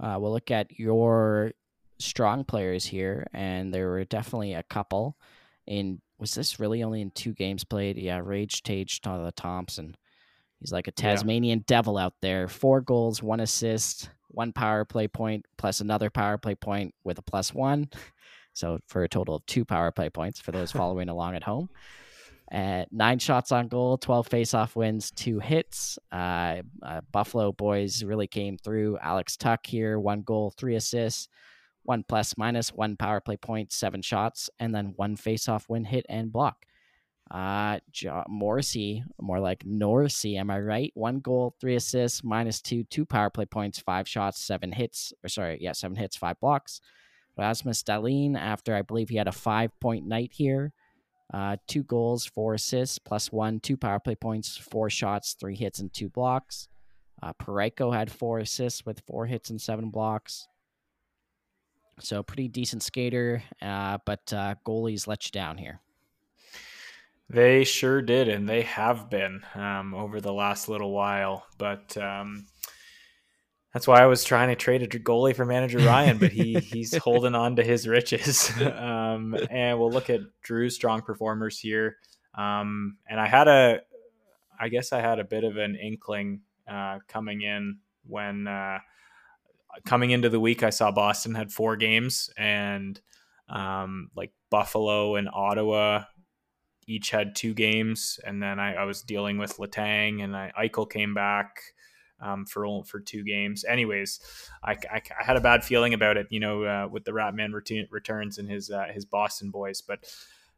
yeah. 0.00 0.14
Uh, 0.14 0.18
we'll 0.18 0.32
look 0.32 0.50
at 0.50 0.78
your 0.78 1.52
strong 1.98 2.44
players 2.44 2.84
here, 2.84 3.26
and 3.32 3.72
there 3.72 3.88
were 3.88 4.04
definitely 4.04 4.54
a 4.54 4.62
couple. 4.62 5.16
In 5.66 6.00
was 6.18 6.34
this 6.34 6.60
really 6.60 6.82
only 6.82 7.00
in 7.00 7.10
two 7.10 7.32
games 7.32 7.64
played? 7.64 7.96
Yeah, 7.98 8.20
Rage 8.22 8.62
Tage 8.62 9.00
to 9.02 9.32
Thompson. 9.36 9.96
He's 10.60 10.72
like 10.72 10.88
a 10.88 10.92
Yeah. 10.96 11.10
Tasmanian 11.10 11.64
devil 11.66 11.98
out 11.98 12.14
there. 12.22 12.48
Four 12.48 12.80
goals, 12.80 13.22
one 13.22 13.40
assist, 13.40 14.10
one 14.28 14.52
power 14.52 14.84
play 14.84 15.08
point, 15.08 15.44
plus 15.58 15.80
another 15.80 16.10
power 16.10 16.38
play 16.38 16.54
point 16.54 16.94
with 17.04 17.18
a 17.18 17.22
plus 17.22 17.52
one. 17.52 17.88
So 18.56 18.78
for 18.86 19.02
a 19.02 19.08
total 19.08 19.34
of 19.34 19.46
two 19.46 19.64
power 19.64 19.90
play 19.90 20.10
points 20.10 20.38
for 20.38 20.52
those 20.52 20.70
following 20.80 21.08
along 21.08 21.34
at 21.34 21.42
home. 21.42 21.70
Uh, 22.54 22.84
nine 22.92 23.18
shots 23.18 23.50
on 23.50 23.66
goal, 23.66 23.98
12 23.98 24.28
faceoff 24.28 24.76
wins, 24.76 25.10
two 25.10 25.40
hits. 25.40 25.98
Uh, 26.12 26.62
uh, 26.84 27.00
Buffalo 27.10 27.50
boys 27.50 28.04
really 28.04 28.28
came 28.28 28.56
through. 28.56 28.96
Alex 28.98 29.36
Tuch 29.36 29.66
here, 29.66 29.98
one 29.98 30.22
goal, 30.22 30.52
three 30.56 30.76
assists, 30.76 31.28
one 31.82 32.04
plus 32.08 32.38
minus, 32.38 32.72
one 32.72 32.96
power 32.96 33.20
play 33.20 33.36
point, 33.36 33.72
seven 33.72 34.02
shots, 34.02 34.48
and 34.60 34.72
then 34.72 34.92
one 34.94 35.16
faceoff 35.16 35.68
win, 35.68 35.84
hit, 35.84 36.06
and 36.08 36.32
block. 36.32 36.64
Uh, 37.28 37.80
jo- 37.90 38.22
Morrissey, 38.28 39.02
more 39.20 39.40
like 39.40 39.64
Norsey, 39.64 40.38
am 40.38 40.48
I 40.48 40.60
right? 40.60 40.92
One 40.94 41.18
goal, 41.18 41.56
three 41.60 41.74
assists, 41.74 42.22
minus 42.22 42.60
two, 42.60 42.84
two 42.84 43.04
power 43.04 43.30
play 43.30 43.46
points, 43.46 43.80
five 43.80 44.06
shots, 44.06 44.40
seven 44.40 44.70
hits, 44.70 45.12
or 45.24 45.28
sorry, 45.28 45.58
yeah, 45.60 45.72
seven 45.72 45.96
hits, 45.96 46.16
five 46.16 46.38
blocks. 46.38 46.80
Rasmus 47.36 47.82
Dahlin, 47.82 48.38
after 48.38 48.76
I 48.76 48.82
believe 48.82 49.08
he 49.08 49.16
had 49.16 49.26
a 49.26 49.32
five 49.32 49.72
point 49.80 50.06
night 50.06 50.30
here, 50.32 50.72
uh, 51.32 51.56
two 51.66 51.82
goals, 51.84 52.26
four 52.26 52.54
assists, 52.54 52.98
plus 52.98 53.32
one, 53.32 53.60
two 53.60 53.76
power 53.76 53.98
play 53.98 54.14
points, 54.14 54.56
four 54.56 54.90
shots, 54.90 55.34
three 55.34 55.56
hits, 55.56 55.78
and 55.80 55.92
two 55.92 56.08
blocks. 56.08 56.68
Uh, 57.22 57.32
Parayko 57.40 57.94
had 57.94 58.10
four 58.12 58.38
assists 58.40 58.84
with 58.84 59.02
four 59.06 59.26
hits 59.26 59.50
and 59.50 59.60
seven 59.60 59.90
blocks. 59.90 60.46
So 62.00 62.22
pretty 62.22 62.48
decent 62.48 62.82
skater, 62.82 63.42
uh, 63.62 63.98
but 64.04 64.32
uh, 64.32 64.56
goalies 64.66 65.06
let 65.06 65.24
you 65.26 65.30
down 65.30 65.58
here. 65.58 65.80
They 67.30 67.64
sure 67.64 68.02
did, 68.02 68.28
and 68.28 68.48
they 68.48 68.62
have 68.62 69.08
been 69.08 69.42
um, 69.54 69.94
over 69.94 70.20
the 70.20 70.32
last 70.32 70.68
little 70.68 70.92
while. 70.92 71.46
But 71.56 71.96
um, 71.96 72.46
that's 73.74 73.88
why 73.88 74.00
I 74.00 74.06
was 74.06 74.22
trying 74.22 74.50
to 74.50 74.54
trade 74.54 74.82
a 74.82 74.86
goalie 74.86 75.34
for 75.34 75.44
manager 75.44 75.78
Ryan, 75.78 76.18
but 76.18 76.30
he 76.30 76.54
he's 76.60 76.96
holding 76.96 77.34
on 77.34 77.56
to 77.56 77.64
his 77.64 77.88
riches. 77.88 78.50
um, 78.60 79.36
and 79.50 79.78
we'll 79.78 79.90
look 79.90 80.08
at 80.08 80.20
Drew's 80.42 80.76
strong 80.76 81.02
performers 81.02 81.58
here. 81.58 81.96
Um, 82.36 82.98
and 83.08 83.20
I 83.20 83.26
had 83.26 83.48
a, 83.48 83.80
I 84.58 84.68
guess 84.68 84.92
I 84.92 85.00
had 85.00 85.18
a 85.18 85.24
bit 85.24 85.42
of 85.42 85.56
an 85.56 85.74
inkling 85.74 86.42
uh, 86.68 87.00
coming 87.08 87.42
in 87.42 87.78
when 88.06 88.46
uh, 88.46 88.78
coming 89.84 90.10
into 90.10 90.28
the 90.28 90.40
week. 90.40 90.62
I 90.62 90.70
saw 90.70 90.92
Boston 90.92 91.34
had 91.34 91.50
four 91.50 91.74
games, 91.74 92.30
and 92.38 93.00
um, 93.48 94.08
like 94.14 94.32
Buffalo 94.50 95.16
and 95.16 95.28
Ottawa 95.28 96.04
each 96.86 97.10
had 97.10 97.34
two 97.34 97.54
games, 97.54 98.20
and 98.24 98.40
then 98.40 98.60
I, 98.60 98.74
I 98.74 98.84
was 98.84 99.02
dealing 99.02 99.36
with 99.36 99.56
Letang, 99.56 100.22
and 100.22 100.36
I, 100.36 100.52
Eichel 100.56 100.88
came 100.88 101.12
back 101.12 101.73
um, 102.20 102.46
for 102.46 102.84
for 102.84 103.00
two 103.00 103.24
games. 103.24 103.64
Anyways, 103.64 104.20
I, 104.62 104.72
I, 104.72 105.02
I, 105.20 105.24
had 105.24 105.36
a 105.36 105.40
bad 105.40 105.64
feeling 105.64 105.94
about 105.94 106.16
it, 106.16 106.26
you 106.30 106.40
know, 106.40 106.64
uh, 106.64 106.88
with 106.90 107.04
the 107.04 107.12
Ratman 107.12 107.52
return, 107.52 107.86
returns 107.90 108.38
and 108.38 108.48
his 108.48 108.70
uh, 108.70 108.86
his 108.92 109.04
Boston 109.04 109.50
boys. 109.50 109.80
But 109.80 110.04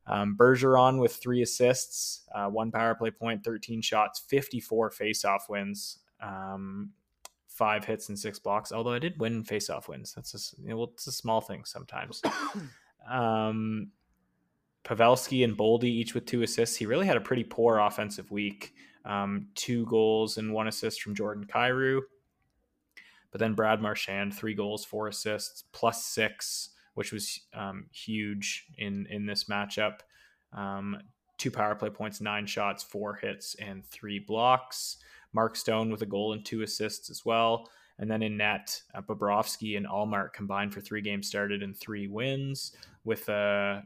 um, 0.06 0.36
Bergeron 0.38 1.00
with 1.00 1.16
three 1.16 1.42
assists, 1.42 2.22
uh, 2.34 2.46
one 2.46 2.70
power 2.70 2.94
play 2.94 3.10
point, 3.10 3.44
thirteen 3.44 3.82
shots, 3.82 4.20
fifty 4.20 4.60
four 4.60 4.90
faceoff 4.90 5.48
wins. 5.48 5.98
Um, 6.20 6.92
five 7.56 7.84
hits 7.86 8.08
and 8.08 8.18
six 8.18 8.38
blocks. 8.38 8.70
Although 8.70 8.92
I 8.92 8.98
did 8.98 9.18
win 9.18 9.42
faceoff 9.42 9.88
wins. 9.88 10.12
That's 10.14 10.34
a, 10.34 10.62
you 10.62 10.68
know, 10.68 10.76
well, 10.76 10.90
it's 10.92 11.06
a 11.06 11.12
small 11.12 11.40
thing 11.40 11.64
sometimes. 11.64 12.22
um, 13.10 13.90
Pavelski 14.86 15.42
and 15.42 15.58
Boldy 15.58 15.84
each 15.84 16.14
with 16.14 16.26
two 16.26 16.42
assists. 16.42 16.76
He 16.76 16.86
really 16.86 17.06
had 17.06 17.16
a 17.16 17.20
pretty 17.20 17.42
poor 17.42 17.78
offensive 17.78 18.30
week. 18.30 18.72
Um, 19.04 19.48
two 19.54 19.84
goals 19.86 20.38
and 20.38 20.52
one 20.52 20.68
assist 20.68 21.02
from 21.02 21.14
Jordan 21.14 21.44
Kyrou. 21.44 22.00
But 23.32 23.40
then 23.40 23.54
Brad 23.54 23.82
Marchand, 23.82 24.34
three 24.34 24.54
goals, 24.54 24.84
four 24.84 25.08
assists, 25.08 25.64
plus 25.72 26.04
six, 26.04 26.70
which 26.94 27.12
was 27.12 27.40
um, 27.52 27.86
huge 27.92 28.66
in 28.78 29.06
in 29.10 29.26
this 29.26 29.44
matchup. 29.44 29.98
Um, 30.52 30.98
two 31.36 31.50
power 31.50 31.74
play 31.74 31.90
points, 31.90 32.20
nine 32.20 32.46
shots, 32.46 32.82
four 32.82 33.14
hits, 33.14 33.56
and 33.56 33.84
three 33.84 34.20
blocks. 34.20 34.98
Mark 35.32 35.56
Stone 35.56 35.90
with 35.90 36.02
a 36.02 36.06
goal 36.06 36.32
and 36.32 36.44
two 36.44 36.62
assists 36.62 37.10
as 37.10 37.24
well. 37.24 37.68
And 37.98 38.10
then 38.10 38.22
in 38.22 38.36
net, 38.36 38.80
uh, 38.94 39.02
Bobrovsky 39.02 39.76
and 39.76 39.86
Ullmark 39.86 40.32
combined 40.32 40.72
for 40.72 40.80
three 40.80 41.00
games 41.00 41.28
started 41.28 41.62
and 41.62 41.76
three 41.76 42.06
wins 42.06 42.76
with 43.04 43.28
a 43.28 43.82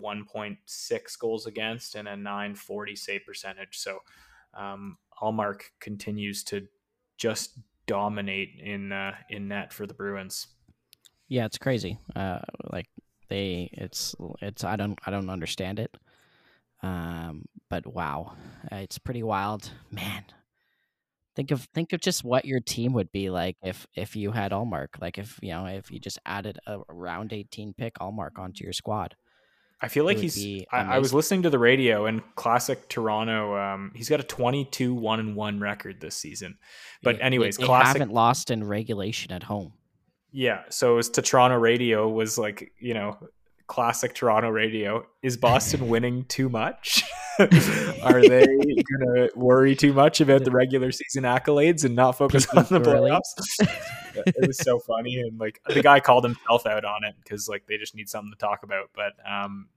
1.6 0.00 1.18
goals 1.18 1.46
against 1.46 1.94
and 1.94 2.08
a 2.08 2.16
940 2.16 2.96
save 2.96 3.24
percentage. 3.24 3.78
So 3.78 3.98
um, 4.54 4.98
Ullmark 5.22 5.62
continues 5.80 6.44
to 6.44 6.66
just 7.16 7.58
dominate 7.86 8.60
in 8.62 8.92
uh, 8.92 9.14
in 9.28 9.48
net 9.48 9.72
for 9.72 9.86
the 9.86 9.94
Bruins. 9.94 10.46
Yeah, 11.28 11.44
it's 11.44 11.58
crazy. 11.58 11.98
Uh, 12.16 12.40
like 12.72 12.86
they, 13.28 13.70
it's 13.72 14.14
it's 14.40 14.64
I 14.64 14.76
don't 14.76 14.98
I 15.06 15.10
don't 15.10 15.30
understand 15.30 15.78
it. 15.78 15.96
Um, 16.82 17.44
but 17.68 17.86
wow, 17.86 18.32
it's 18.72 18.98
pretty 18.98 19.22
wild, 19.22 19.70
man. 19.90 20.24
Think 21.36 21.52
of 21.52 21.68
think 21.74 21.92
of 21.92 22.00
just 22.00 22.24
what 22.24 22.44
your 22.44 22.60
team 22.60 22.92
would 22.94 23.12
be 23.12 23.30
like 23.30 23.56
if 23.62 23.86
if 23.94 24.16
you 24.16 24.32
had 24.32 24.52
Ullmark. 24.52 25.00
Like 25.00 25.18
if 25.18 25.38
you 25.42 25.50
know 25.50 25.66
if 25.66 25.90
you 25.90 26.00
just 26.00 26.18
added 26.26 26.58
a 26.66 26.80
round 26.88 27.32
eighteen 27.32 27.74
pick 27.76 27.94
Ullmark 27.94 28.38
onto 28.38 28.64
your 28.64 28.72
squad. 28.72 29.14
I 29.82 29.88
feel 29.88 30.04
like 30.04 30.18
he's. 30.18 30.64
I, 30.70 30.96
I, 30.96 30.98
was 30.98 31.14
listening 31.14 31.42
to 31.42 31.50
the 31.50 31.58
radio 31.58 32.04
and 32.04 32.22
classic 32.34 32.88
Toronto. 32.88 33.56
Um, 33.56 33.92
he's 33.94 34.10
got 34.10 34.20
a 34.20 34.24
22 34.24 34.94
one 34.94 35.20
and 35.20 35.34
one 35.34 35.58
record 35.58 36.00
this 36.00 36.14
season. 36.14 36.58
But 37.02 37.20
anyways, 37.22 37.56
they 37.56 37.64
classic. 37.64 37.98
haven't 37.98 38.12
lost 38.12 38.50
in 38.50 38.64
regulation 38.64 39.32
at 39.32 39.42
home. 39.42 39.72
Yeah, 40.32 40.62
so 40.68 40.92
it 40.92 40.96
was 40.96 41.08
to 41.10 41.22
Toronto 41.22 41.56
radio 41.56 42.08
was 42.08 42.36
like 42.36 42.72
you 42.78 42.92
know 42.92 43.16
classic 43.68 44.14
Toronto 44.14 44.50
radio. 44.50 45.06
Is 45.22 45.36
Boston 45.36 45.88
winning 45.88 46.24
too 46.24 46.48
much? 46.48 47.02
Are 48.02 48.20
they 48.20 48.46
gonna 48.46 49.28
worry 49.34 49.74
too 49.74 49.92
much 49.92 50.20
about 50.20 50.44
the 50.44 50.50
regular 50.50 50.92
season 50.92 51.24
accolades 51.24 51.84
and 51.84 51.94
not 51.94 52.12
focus 52.12 52.46
on 52.54 52.64
the 52.64 52.80
playoffs? 52.80 53.70
it 54.14 54.46
was 54.46 54.58
so 54.58 54.78
funny 54.78 55.20
and 55.20 55.38
like 55.38 55.60
the 55.68 55.82
guy 55.82 56.00
called 56.00 56.24
himself 56.24 56.66
out 56.66 56.84
on 56.84 57.04
it 57.04 57.14
because 57.22 57.48
like 57.48 57.66
they 57.66 57.76
just 57.76 57.94
need 57.94 58.08
something 58.08 58.30
to 58.30 58.38
talk 58.38 58.62
about. 58.62 58.90
But 58.94 59.12
um, 59.28 59.68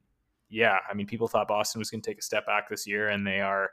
yeah, 0.49 0.78
I 0.89 0.93
mean, 0.93 1.07
people 1.07 1.28
thought 1.28 1.47
Boston 1.47 1.80
was 1.80 1.89
going 1.89 2.01
to 2.01 2.09
take 2.09 2.20
a 2.20 2.24
step 2.24 2.45
back 2.45 2.70
this 2.70 2.86
year, 2.86 3.09
and 3.09 3.26
they 3.26 3.39
are. 3.41 3.72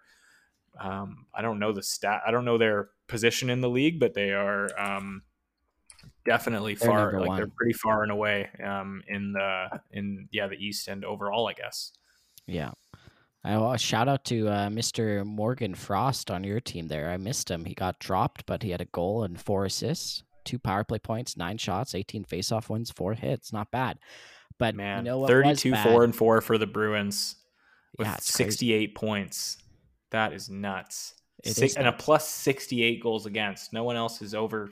Um, 0.79 1.27
I 1.35 1.43
don't 1.43 1.59
know 1.59 1.73
the 1.73 1.83
stat. 1.83 2.23
I 2.25 2.31
don't 2.31 2.45
know 2.45 2.57
their 2.57 2.91
position 3.09 3.51
in 3.51 3.61
the 3.61 3.69
league, 3.69 3.99
but 3.99 4.15
they 4.15 4.33
are 4.33 4.69
um, 4.79 5.23
definitely 6.25 6.75
They're 6.75 6.89
far. 6.89 7.21
Like 7.21 7.37
they're 7.37 7.51
pretty 7.55 7.73
far 7.73 8.03
and 8.03 8.13
away 8.13 8.49
um, 8.65 9.03
in 9.09 9.33
the 9.33 9.81
in 9.91 10.29
yeah 10.31 10.47
the 10.47 10.55
East 10.55 10.89
and 10.89 11.05
overall, 11.05 11.49
I 11.49 11.55
guess. 11.55 11.93
Yeah. 12.47 12.71
I 13.43 13.57
well, 13.57 13.77
shout 13.77 14.09
out 14.09 14.25
to 14.27 14.49
uh, 14.49 14.69
Mr. 14.69 15.25
Morgan 15.25 15.75
Frost 15.75 16.31
on 16.31 16.45
your 16.45 16.61
team 16.61 16.89
there. 16.89 17.11
I 17.11 17.17
missed 17.17 17.51
him. 17.51 17.65
He 17.65 17.75
got 17.75 17.99
dropped, 17.99 18.45
but 18.47 18.63
he 18.63 18.71
had 18.71 18.83
a 18.83 18.87
goal 18.87 19.23
and 19.25 19.41
four 19.41 19.65
assists, 19.65 20.23
two 20.45 20.59
power 20.59 20.85
play 20.85 20.99
points, 20.99 21.37
nine 21.37 21.57
shots, 21.57 21.95
18 21.95 22.25
faceoff 22.25 22.69
wins, 22.69 22.91
four 22.91 23.15
hits. 23.15 23.53
Not 23.53 23.71
bad. 23.71 23.99
But 24.59 24.75
Man, 24.75 25.05
you 25.07 25.13
know 25.13 25.19
what 25.19 25.29
32 25.29 25.71
bad? 25.71 25.89
4 25.89 26.05
and 26.05 26.15
4 26.15 26.41
for 26.43 26.59
the 26.59 26.67
Bruins 26.67 27.37
with 27.97 28.07
Yeah, 28.07 28.15
it's 28.17 28.37
crazy. 28.37 28.51
68 28.51 28.95
points. 28.95 29.57
That 30.11 30.35
is 30.35 30.51
nuts. 30.51 31.15
Six, 31.43 31.73
is 31.73 31.77
and 31.77 31.89
a 31.89 31.93
plus 31.93 32.29
68 32.29 33.03
goals 33.03 33.25
against. 33.25 33.73
No 33.73 33.85
one 33.85 33.97
else 33.97 34.21
is 34.21 34.35
over 34.35 34.71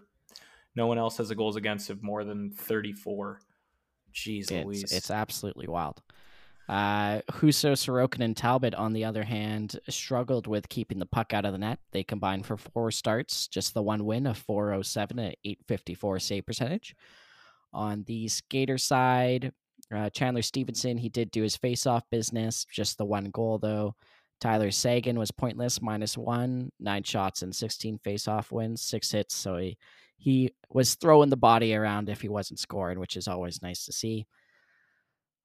no 0.78 0.86
one 0.86 0.96
else 0.96 1.16
has 1.16 1.30
a 1.32 1.34
goals 1.34 1.56
against 1.56 1.90
of 1.90 2.04
more 2.04 2.22
than 2.22 2.52
34. 2.52 3.40
Jeez 4.14 4.50
Louise. 4.50 4.84
It's, 4.84 4.92
it's 4.92 5.10
absolutely 5.10 5.66
wild. 5.66 6.00
Uh, 6.68 7.22
Husso, 7.30 7.72
Sorokin, 7.72 8.22
and 8.22 8.36
Talbot, 8.36 8.74
on 8.74 8.92
the 8.92 9.04
other 9.04 9.22
hand, 9.22 9.80
struggled 9.88 10.46
with 10.46 10.68
keeping 10.68 10.98
the 10.98 11.06
puck 11.06 11.32
out 11.32 11.46
of 11.46 11.52
the 11.52 11.58
net. 11.58 11.78
They 11.92 12.04
combined 12.04 12.44
for 12.44 12.58
four 12.58 12.90
starts, 12.90 13.48
just 13.48 13.72
the 13.72 13.82
one 13.82 14.04
win 14.04 14.26
of 14.26 14.36
407 14.36 15.18
at 15.18 15.36
854 15.44 16.18
save 16.18 16.44
percentage. 16.44 16.94
On 17.72 18.04
the 18.04 18.28
skater 18.28 18.76
side, 18.76 19.52
uh, 19.94 20.10
Chandler 20.10 20.42
Stephenson, 20.42 20.98
he 20.98 21.08
did 21.08 21.30
do 21.30 21.42
his 21.42 21.56
face-off 21.56 22.04
business, 22.10 22.66
just 22.70 22.98
the 22.98 23.04
one 23.04 23.30
goal 23.30 23.58
though. 23.58 23.94
Tyler 24.40 24.70
Seguin 24.70 25.18
was 25.18 25.30
pointless, 25.30 25.82
minus 25.82 26.16
one, 26.16 26.70
nine 26.78 27.02
shots 27.02 27.42
and 27.42 27.54
16 27.54 27.98
face-off 28.04 28.52
wins, 28.52 28.82
six 28.82 29.10
hits. 29.10 29.34
So 29.34 29.56
he, 29.56 29.78
he 30.18 30.52
was 30.70 30.94
throwing 30.94 31.30
the 31.30 31.36
body 31.36 31.74
around 31.74 32.08
if 32.08 32.20
he 32.20 32.28
wasn't 32.28 32.60
scoring, 32.60 33.00
which 33.00 33.16
is 33.16 33.26
always 33.26 33.62
nice 33.62 33.86
to 33.86 33.92
see. 33.92 34.26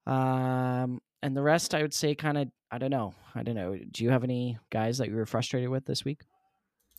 Um, 0.05 1.01
and 1.21 1.35
the 1.35 1.41
rest, 1.41 1.73
I 1.73 1.81
would 1.81 1.93
say, 1.93 2.15
kind 2.15 2.37
of 2.37 2.49
I 2.71 2.79
don't 2.79 2.89
know. 2.89 3.13
I 3.35 3.43
don't 3.43 3.55
know. 3.55 3.77
Do 3.91 4.03
you 4.03 4.09
have 4.09 4.23
any 4.23 4.57
guys 4.71 4.97
that 4.97 5.07
you 5.07 5.15
were 5.15 5.25
frustrated 5.27 5.69
with 5.69 5.85
this 5.85 6.03
week? 6.03 6.21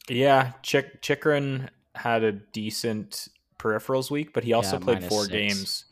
Yeah, 0.08 0.52
Chick 0.62 1.02
Chychrun 1.02 1.68
had 1.94 2.22
a 2.22 2.32
decent 2.32 3.28
peripherals 3.58 4.10
week, 4.10 4.32
but 4.32 4.44
he 4.44 4.52
also 4.52 4.76
Yeah, 4.76 4.84
played 4.84 5.02
four 5.02 5.24
six. 5.24 5.32
games. 5.32 5.84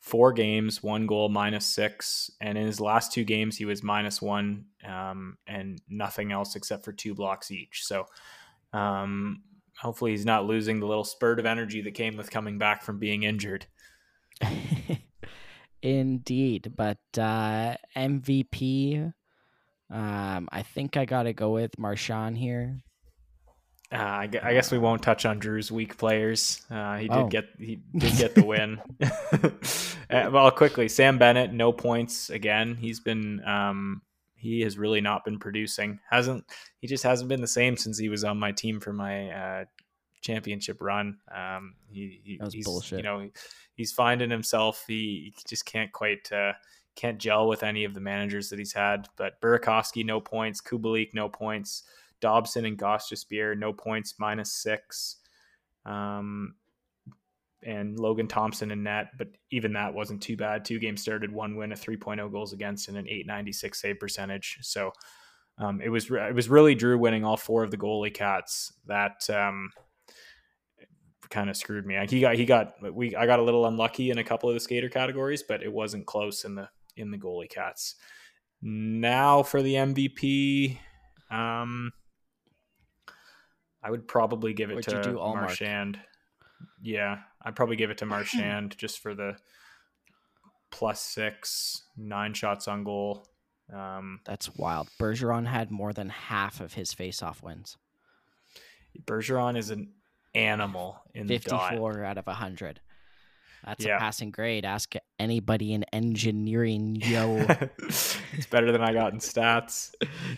Four 0.00 0.32
games, 0.32 0.82
one 0.84 1.06
goal, 1.08 1.28
minus 1.28 1.66
six, 1.66 2.30
and 2.40 2.56
in 2.56 2.64
his 2.64 2.80
last 2.80 3.12
two 3.12 3.24
games, 3.24 3.56
he 3.56 3.64
was 3.64 3.82
minus 3.82 4.22
one, 4.22 4.66
um, 4.84 5.36
and 5.48 5.80
nothing 5.88 6.30
else 6.30 6.54
except 6.54 6.84
for 6.84 6.92
two 6.92 7.12
blocks 7.12 7.50
each. 7.50 7.84
So, 7.84 8.06
um, 8.72 9.42
hopefully, 9.76 10.12
he's 10.12 10.24
not 10.24 10.46
losing 10.46 10.78
the 10.78 10.86
little 10.86 11.02
spurt 11.02 11.40
of 11.40 11.46
energy 11.46 11.80
that 11.82 11.94
came 11.94 12.16
with 12.16 12.30
coming 12.30 12.56
back 12.56 12.82
from 12.84 13.00
being 13.00 13.24
injured. 13.24 13.66
Indeed, 15.82 16.72
but 16.76 16.98
uh, 17.18 17.76
MVP, 17.96 19.12
um, 19.90 20.48
I 20.50 20.62
think 20.62 20.96
I 20.96 21.04
got 21.04 21.24
to 21.24 21.32
go 21.32 21.50
with 21.52 21.78
Marchand 21.78 22.38
here. 22.38 22.82
Uh, 23.92 23.96
I, 23.96 24.22
I 24.42 24.52
guess 24.52 24.72
we 24.72 24.78
won't 24.78 25.00
touch 25.02 25.24
on 25.24 25.38
Drew's 25.38 25.70
weak 25.70 25.96
players. 25.96 26.60
Uh, 26.68 26.96
he 26.96 27.06
did 27.06 27.16
Oh. 27.16 27.28
get 27.28 27.44
he 27.58 27.76
did 27.96 28.16
get 28.16 28.34
the 28.34 28.44
win. 28.44 28.80
Uh, 30.08 30.30
well, 30.32 30.48
quickly, 30.52 30.88
Sam 30.88 31.18
Bennett, 31.18 31.52
no 31.52 31.72
points 31.72 32.30
again. 32.30 32.76
He's 32.76 33.00
been 33.00 33.42
um, 33.44 34.02
he 34.36 34.60
has 34.60 34.78
really 34.78 35.00
not 35.00 35.24
been 35.24 35.40
producing. 35.40 35.98
Hasn't 36.08 36.44
he? 36.78 36.86
Just 36.86 37.02
hasn't 37.02 37.28
been 37.28 37.40
the 37.40 37.48
same 37.48 37.76
since 37.76 37.98
he 37.98 38.08
was 38.08 38.22
on 38.22 38.38
my 38.38 38.52
team 38.52 38.78
for 38.78 38.92
my 38.92 39.30
uh, 39.30 39.64
championship 40.20 40.76
run. 40.80 41.18
Um, 41.34 41.74
he, 41.90 42.20
he 42.22 42.36
That 42.38 42.44
was 42.44 42.54
he's 42.54 42.64
bullshit. 42.66 42.98
you 42.98 43.02
know 43.02 43.28
he's 43.76 43.92
finding 43.92 44.30
himself. 44.30 44.84
He, 44.86 45.34
just 45.48 45.64
can't 45.64 45.92
quite 45.92 46.30
uh, 46.32 46.52
can't 46.96 47.18
gel 47.18 47.46
with 47.46 47.62
any 47.62 47.84
of 47.84 47.94
the 47.94 48.00
managers 48.00 48.50
that 48.50 48.58
he's 48.58 48.72
had. 48.72 49.08
But 49.16 49.40
Burakovsky, 49.40 50.04
no 50.04 50.20
points. 50.20 50.60
Kubalik, 50.60 51.10
no 51.14 51.28
points. 51.28 51.84
Dobson 52.20 52.64
and 52.64 52.78
Gostisbehere, 52.78 53.56
no 53.56 53.72
points, 53.72 54.14
minus 54.18 54.52
six. 54.52 55.16
Um, 55.84 56.54
and 57.62 57.98
Logan 57.98 58.28
Thompson 58.28 58.70
in 58.70 58.82
net, 58.82 59.10
but 59.18 59.28
even 59.50 59.72
that 59.72 59.92
wasn't 59.92 60.22
too 60.22 60.36
bad. 60.36 60.64
Two 60.64 60.78
games 60.78 61.02
started, 61.02 61.32
one 61.32 61.56
win, 61.56 61.72
a 61.72 61.74
3.0 61.74 62.30
goals 62.30 62.52
against, 62.52 62.88
and 62.88 62.96
an 62.96 63.08
896 63.08 63.80
save 63.80 63.98
percentage. 63.98 64.58
So 64.62 64.92
um, 65.58 65.80
it 65.80 65.88
was 65.88 66.10
re- 66.10 66.28
it 66.28 66.34
was 66.34 66.48
really 66.48 66.74
Drew 66.74 66.98
winning 66.98 67.24
all 67.24 67.36
four 67.36 67.64
of 67.64 67.70
the 67.70 67.76
goalie 67.76 68.14
cats 68.14 68.72
that 68.86 69.28
um, 69.30 69.70
kind 71.30 71.50
of 71.50 71.56
screwed 71.56 71.86
me. 71.86 71.98
He 72.08 72.20
got 72.20 72.34
he 72.34 72.44
got 72.44 72.94
we 72.94 73.14
I 73.16 73.26
got 73.26 73.38
a 73.38 73.42
little 73.42 73.66
unlucky 73.66 74.10
in 74.10 74.18
a 74.18 74.24
couple 74.24 74.48
of 74.48 74.54
the 74.54 74.60
skater 74.60 74.88
categories, 74.88 75.42
but 75.42 75.62
it 75.62 75.72
wasn't 75.72 76.06
close 76.06 76.44
in 76.44 76.54
the 76.54 76.68
in 76.96 77.10
the 77.10 77.18
goalie 77.18 77.50
cats. 77.50 77.96
Now 78.62 79.42
for 79.42 79.62
the 79.62 79.74
MVP, 79.74 80.78
um, 81.30 81.92
I 83.82 83.90
would 83.90 84.08
probably 84.08 84.54
give 84.54 84.70
it 84.70 84.76
What'd 84.76 85.02
to 85.02 85.10
do, 85.10 85.18
Ullmark? 85.18 85.34
Marchand. 85.34 86.00
Yeah, 86.82 87.18
I'd 87.42 87.56
probably 87.56 87.76
give 87.76 87.90
it 87.90 87.98
to 87.98 88.06
Marchand 88.06 88.76
just 88.78 89.00
for 89.00 89.14
the 89.14 89.36
plus 90.70 91.00
six, 91.00 91.84
nine 91.96 92.34
shots 92.34 92.68
on 92.68 92.84
goal. 92.84 93.28
Um, 93.72 94.20
That's 94.24 94.54
wild. 94.56 94.88
Bergeron 95.00 95.46
had 95.46 95.70
more 95.70 95.92
than 95.92 96.08
half 96.08 96.60
of 96.60 96.74
his 96.74 96.92
face-off 96.92 97.42
wins. 97.42 97.76
Bergeron 99.04 99.56
is 99.56 99.70
an 99.70 99.90
animal 100.36 100.98
in 101.14 101.26
the 101.26 101.38
dot. 101.38 101.70
54 101.70 102.04
out 102.04 102.18
of 102.18 102.26
100. 102.26 102.80
That's 103.64 103.84
Yeah. 103.84 103.96
a 103.96 103.98
passing 103.98 104.30
grade. 104.30 104.64
Ask 104.64 104.94
anybody 105.18 105.72
in 105.72 105.84
engineering, 105.92 106.96
yo. 106.96 107.36
it's 107.78 108.46
better 108.50 108.70
than 108.70 108.82
I 108.82 108.92
got 108.92 109.12
in 109.12 109.18
stats. 109.18 109.92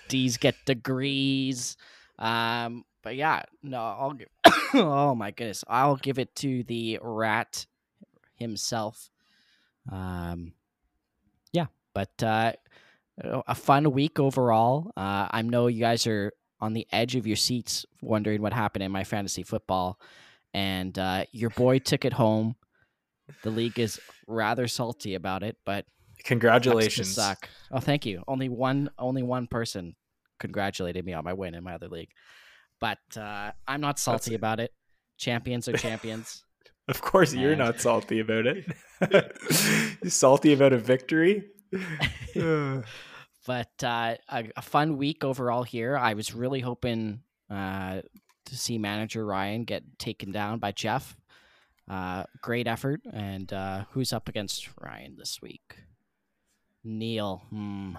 D's 0.08 0.36
get 0.38 0.54
degrees. 0.64 1.76
Um, 2.18 2.84
but 3.02 3.16
yeah, 3.16 3.42
no, 3.62 3.78
I'll 3.78 4.12
give. 4.12 4.28
oh 4.74 5.14
my 5.14 5.30
goodness, 5.30 5.62
I'll 5.68 5.96
give 5.96 6.18
it 6.18 6.34
to 6.36 6.62
the 6.64 6.98
rat 7.02 7.66
himself. 8.34 9.10
Um, 9.90 10.52
yeah, 11.52 11.66
but 11.94 12.22
uh, 12.22 12.52
a 13.22 13.54
fun 13.54 13.90
week 13.92 14.18
overall. 14.18 14.92
Uh, 14.96 15.28
I 15.30 15.42
know 15.42 15.66
you 15.66 15.80
guys 15.80 16.06
are 16.06 16.32
on 16.60 16.72
the 16.72 16.86
edge 16.92 17.14
of 17.16 17.26
your 17.26 17.36
seats, 17.36 17.86
wondering 18.02 18.42
what 18.42 18.52
happened 18.52 18.82
in 18.82 18.90
my 18.92 19.04
fantasy 19.04 19.42
football, 19.42 19.98
and 20.54 20.98
uh, 20.98 21.24
your 21.32 21.50
boy 21.50 21.78
took 21.78 22.04
it 22.04 22.12
home. 22.14 22.56
The 23.42 23.50
league 23.50 23.78
is 23.78 24.00
rather 24.26 24.66
salty 24.68 25.14
about 25.14 25.42
it, 25.42 25.56
but 25.64 25.84
Congratulations. 26.24 27.14
suck. 27.14 27.48
Oh, 27.70 27.78
thank 27.80 28.04
you. 28.06 28.24
Only 28.26 28.48
one, 28.48 28.90
only 28.98 29.22
one 29.22 29.46
person 29.46 29.94
congratulated 30.40 31.04
me 31.04 31.12
on 31.12 31.24
my 31.24 31.32
win 31.32 31.54
in 31.54 31.62
my 31.62 31.74
other 31.74 31.88
league, 31.88 32.10
but 32.80 32.98
uh, 33.16 33.50
I'm 33.66 33.80
not 33.80 33.98
salty 33.98 34.32
it. 34.32 34.36
about 34.36 34.60
it. 34.60 34.72
Champions 35.18 35.68
are 35.68 35.76
champions. 35.76 36.42
Of 36.88 37.02
course, 37.02 37.34
you're 37.34 37.54
not 37.54 37.80
salty 37.82 38.20
about 38.20 38.46
it. 38.46 38.64
salty 40.10 40.54
about 40.54 40.72
a 40.72 40.78
victory? 40.78 41.44
But 43.48 43.82
uh, 43.82 44.16
a, 44.28 44.44
a 44.58 44.60
fun 44.60 44.98
week 44.98 45.24
overall 45.24 45.62
here. 45.62 45.96
I 45.96 46.12
was 46.12 46.34
really 46.34 46.60
hoping 46.60 47.22
uh, 47.50 48.02
to 48.44 48.58
see 48.58 48.76
manager 48.76 49.24
Ryan 49.24 49.64
get 49.64 49.98
taken 49.98 50.32
down 50.32 50.58
by 50.58 50.72
Jeff. 50.72 51.16
Uh, 51.88 52.24
great 52.42 52.66
effort. 52.66 53.00
And 53.10 53.50
uh, 53.50 53.84
who's 53.92 54.12
up 54.12 54.28
against 54.28 54.68
Ryan 54.78 55.16
this 55.16 55.40
week? 55.40 55.76
Neil. 56.84 57.46
Hmm. 57.48 57.94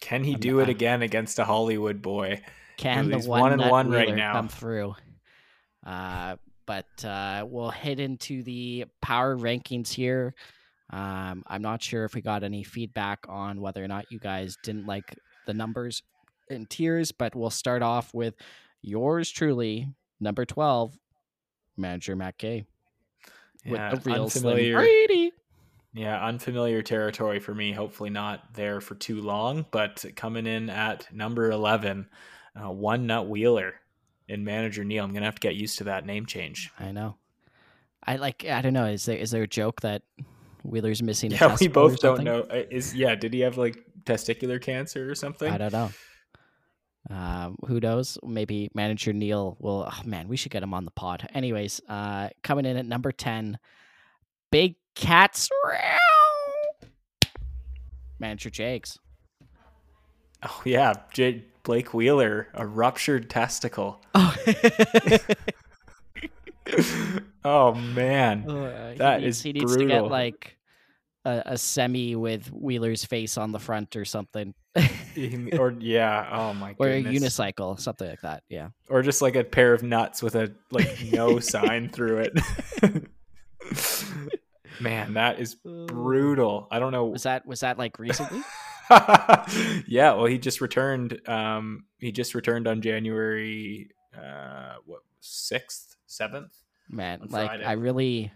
Can 0.00 0.22
he 0.22 0.34
I'm- 0.34 0.40
do 0.40 0.60
it 0.60 0.68
again 0.68 1.02
against 1.02 1.40
a 1.40 1.44
Hollywood 1.44 2.00
boy? 2.00 2.40
Can 2.76 3.10
the 3.10 3.18
one, 3.18 3.40
one 3.40 3.52
and 3.60 3.68
one 3.68 3.90
right 3.90 4.14
now. 4.14 4.34
come 4.34 4.48
through? 4.48 4.94
Uh, 5.84 6.36
but 6.66 7.04
uh, 7.04 7.44
we'll 7.48 7.70
head 7.70 7.98
into 7.98 8.44
the 8.44 8.84
power 9.02 9.36
rankings 9.36 9.92
here. 9.92 10.36
Um, 10.90 11.44
I'm 11.46 11.62
not 11.62 11.82
sure 11.82 12.04
if 12.04 12.14
we 12.14 12.20
got 12.20 12.42
any 12.42 12.62
feedback 12.64 13.26
on 13.28 13.60
whether 13.60 13.82
or 13.82 13.88
not 13.88 14.10
you 14.10 14.18
guys 14.18 14.56
didn't 14.62 14.86
like 14.86 15.16
the 15.46 15.54
numbers 15.54 16.02
and 16.48 16.68
tiers, 16.68 17.12
but 17.12 17.34
we'll 17.36 17.50
start 17.50 17.82
off 17.82 18.12
with 18.12 18.34
yours 18.82 19.30
truly, 19.30 19.88
number 20.18 20.44
12, 20.44 20.96
manager 21.76 22.16
Matt 22.16 22.38
Gay. 22.38 22.64
With 23.64 23.74
Yeah, 23.74 23.94
the 23.94 24.00
real 24.10 24.30
Slim 24.30 24.46
unfamiliar. 24.46 24.76
Brady. 24.78 25.32
Yeah, 25.92 26.24
unfamiliar 26.24 26.82
territory 26.82 27.40
for 27.40 27.54
me. 27.54 27.72
Hopefully 27.72 28.10
not 28.10 28.54
there 28.54 28.80
for 28.80 28.94
too 28.94 29.20
long, 29.20 29.66
but 29.70 30.04
coming 30.16 30.46
in 30.46 30.70
at 30.70 31.12
number 31.12 31.50
11, 31.50 32.08
uh, 32.56 32.70
one 32.70 33.06
nut 33.06 33.28
wheeler 33.28 33.74
in 34.28 34.44
manager 34.44 34.84
Neil. 34.84 35.04
I'm 35.04 35.12
gonna 35.12 35.24
have 35.26 35.34
to 35.34 35.40
get 35.40 35.56
used 35.56 35.78
to 35.78 35.84
that 35.84 36.06
name 36.06 36.26
change. 36.26 36.70
I 36.78 36.92
know. 36.92 37.16
I 38.06 38.16
like. 38.16 38.44
I 38.44 38.62
don't 38.62 38.72
know. 38.72 38.86
Is 38.86 39.04
there 39.04 39.16
is 39.16 39.30
there 39.32 39.42
a 39.42 39.48
joke 39.48 39.80
that 39.82 40.02
Wheeler's 40.62 41.02
missing? 41.02 41.32
A 41.32 41.36
Yeah, 41.36 41.56
we 41.60 41.68
both 41.68 42.00
don't 42.00 42.24
know. 42.24 42.40
Is 42.70 42.94
yeah? 42.94 43.14
Did 43.14 43.32
he 43.32 43.40
have 43.40 43.56
like 43.58 43.82
testicular 44.04 44.60
cancer 44.60 45.10
or 45.10 45.14
something? 45.14 45.50
I 45.50 45.58
don't 45.58 45.72
know. 45.72 45.90
Um, 47.08 47.56
who 47.66 47.80
knows? 47.80 48.18
Maybe 48.22 48.70
manager 48.74 49.12
Neil 49.12 49.56
will. 49.58 49.88
Oh 49.90 50.00
man, 50.04 50.28
we 50.28 50.36
should 50.36 50.52
get 50.52 50.62
him 50.62 50.74
on 50.74 50.84
the 50.84 50.90
pod. 50.90 51.28
Anyways, 51.34 51.80
uh, 51.88 52.28
coming 52.42 52.66
in 52.66 52.76
at 52.76 52.86
number 52.86 53.10
ten, 53.10 53.58
Big 54.50 54.76
Cats. 54.94 55.48
Round 55.66 56.92
Manager 58.18 58.50
Jakes. 58.50 58.98
Oh 60.42 60.62
yeah, 60.64 60.94
J- 61.12 61.44
Blake 61.62 61.92
Wheeler, 61.94 62.48
a 62.54 62.66
ruptured 62.66 63.30
testicle. 63.30 64.02
Oh, 64.14 64.34
oh 67.44 67.74
man, 67.74 68.48
Uh, 68.48 68.94
That 68.98 69.20
he 69.20 69.26
needs, 69.26 69.38
is 69.38 69.42
he 69.42 69.52
needs 69.52 69.76
to 69.76 69.86
get 69.86 70.04
like 70.04 70.56
a, 71.24 71.42
a 71.46 71.58
semi 71.58 72.16
with 72.16 72.48
Wheeler's 72.48 73.04
face 73.04 73.36
on 73.36 73.52
the 73.52 73.58
front 73.58 73.96
or 73.96 74.04
something, 74.04 74.54
or 75.58 75.74
yeah, 75.78 76.28
oh 76.32 76.54
my 76.54 76.74
god. 76.74 76.86
or 76.86 76.88
a 76.90 77.02
unicycle, 77.02 77.78
something 77.80 78.08
like 78.08 78.20
that. 78.22 78.42
Yeah. 78.48 78.70
or 78.88 79.02
just 79.02 79.20
like 79.22 79.36
a 79.36 79.44
pair 79.44 79.74
of 79.74 79.82
nuts 79.82 80.22
with 80.22 80.34
a 80.34 80.52
like 80.70 80.98
no 81.12 81.38
sign 81.40 81.88
through 81.88 82.28
it. 82.30 83.06
man, 84.80 85.14
that 85.14 85.40
is 85.40 85.54
brutal. 85.54 86.68
I 86.70 86.78
don't 86.78 86.92
know. 86.92 87.06
Was 87.06 87.24
that 87.24 87.46
was 87.46 87.60
that 87.60 87.78
like 87.78 87.98
recently? 87.98 88.42
yeah, 89.86 90.12
well, 90.14 90.26
he 90.26 90.38
just 90.38 90.60
returned. 90.60 91.20
Um, 91.28 91.84
he 91.98 92.10
just 92.12 92.34
returned 92.34 92.66
on 92.66 92.80
January 92.82 93.90
uh, 94.16 94.74
what 94.84 95.02
sixth, 95.20 95.96
seventh. 96.10 96.52
Man, 96.88 97.20
like 97.28 97.48
Friday. 97.48 97.64
I 97.64 97.72
really 97.72 98.32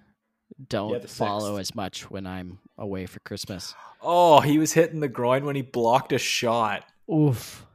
don't 0.69 1.03
the 1.03 1.09
follow 1.09 1.57
6th. 1.57 1.61
as 1.61 1.75
much 1.75 2.11
when 2.11 2.27
I'm 2.27 2.59
away 2.79 3.07
for 3.07 3.21
Christmas. 3.21 3.75
Oh, 4.01 4.41
he 4.41 4.59
was 4.59 4.73
hitting 4.73 5.01
the 5.01 5.09
groin 5.09 5.45
when 5.45 5.57
he 5.57 5.63
blocked 5.63 6.13
a 6.13 6.19
shot. 6.19 6.85
Oof. 7.13 7.67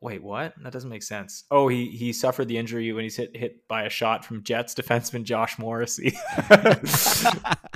Wait, 0.00 0.22
what? 0.22 0.54
That 0.62 0.72
doesn't 0.72 0.90
make 0.90 1.02
sense. 1.02 1.44
Oh, 1.50 1.66
he 1.66 1.88
he 1.88 2.12
suffered 2.12 2.46
the 2.46 2.56
injury 2.56 2.92
when 2.92 3.02
he's 3.02 3.16
hit 3.16 3.36
hit 3.36 3.66
by 3.66 3.82
a 3.82 3.90
shot 3.90 4.24
from 4.24 4.44
Jets 4.44 4.74
defenseman 4.74 5.24
Josh 5.24 5.58
Morrissey 5.58 6.08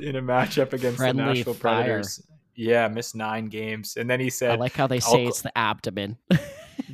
in 0.01 0.15
a 0.15 0.23
matchup 0.23 0.73
against 0.73 0.99
Friendly 0.99 1.25
the 1.25 1.33
Nashville 1.35 1.55
fire. 1.55 1.85
Predators. 1.85 2.23
Yeah, 2.55 2.87
missed 2.89 3.17
nine 3.17 3.47
games, 3.47 3.97
and 3.97 4.09
then 4.09 4.21
he 4.21 4.31
said, 4.31 4.53
I 4.53 4.55
like 4.57 4.75
how 4.75 4.87
they 4.87 5.01
say 5.01 5.27
it's 5.27 5.43
the 5.43 5.57
abdomen. 5.57 6.19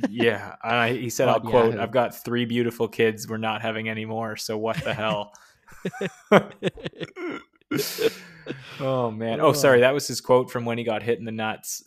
"Yeah." 0.09 0.55
I, 0.61 0.91
he 0.91 1.09
said, 1.09 1.27
"I'll 1.27 1.35
On 1.35 1.41
quote. 1.49 1.79
I've 1.79 1.91
got 1.91 2.15
three 2.23 2.45
beautiful 2.45 2.87
kids. 2.87 3.27
We're 3.27 3.37
not 3.37 3.61
having 3.61 3.89
any 3.89 4.05
more. 4.05 4.35
So 4.35 4.57
what 4.57 4.77
the 4.83 4.93
hell?" 4.93 5.33
oh 8.79 9.11
man! 9.11 9.39
Oh, 9.41 9.53
sorry. 9.53 9.81
That 9.81 9.93
was 9.93 10.07
his 10.07 10.21
quote 10.21 10.51
from 10.51 10.65
when 10.65 10.77
he 10.77 10.83
got 10.83 11.03
hit 11.03 11.19
in 11.19 11.25
the 11.25 11.31
nuts 11.31 11.83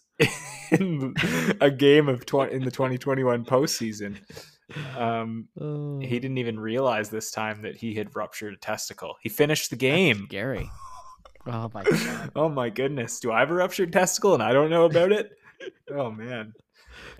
in 0.70 1.14
a 1.60 1.70
game 1.70 2.08
of 2.08 2.24
tw- 2.26 2.50
in 2.50 2.64
the 2.64 2.70
2021 2.70 3.44
postseason. 3.44 4.18
Um, 4.96 5.48
Oh, 5.60 5.98
he 6.00 6.18
didn't 6.18 6.38
even 6.38 6.58
realize 6.58 7.10
this 7.10 7.30
time 7.30 7.62
that 7.62 7.76
he 7.76 7.94
had 7.94 8.14
ruptured 8.16 8.54
a 8.54 8.56
testicle. 8.56 9.16
He 9.20 9.28
finished 9.28 9.70
the 9.70 9.76
game. 9.76 10.26
Gary. 10.30 10.70
Oh 11.46 11.70
my 11.74 11.82
god. 11.90 12.32
Oh 12.36 12.48
my 12.48 12.70
goodness! 12.70 13.20
Do 13.20 13.32
I 13.32 13.40
have 13.40 13.50
a 13.50 13.54
ruptured 13.54 13.92
testicle 13.92 14.34
and 14.34 14.42
I 14.42 14.52
don't 14.52 14.70
know 14.70 14.84
about 14.84 15.12
it? 15.12 15.32
Oh 15.90 16.10
man. 16.10 16.54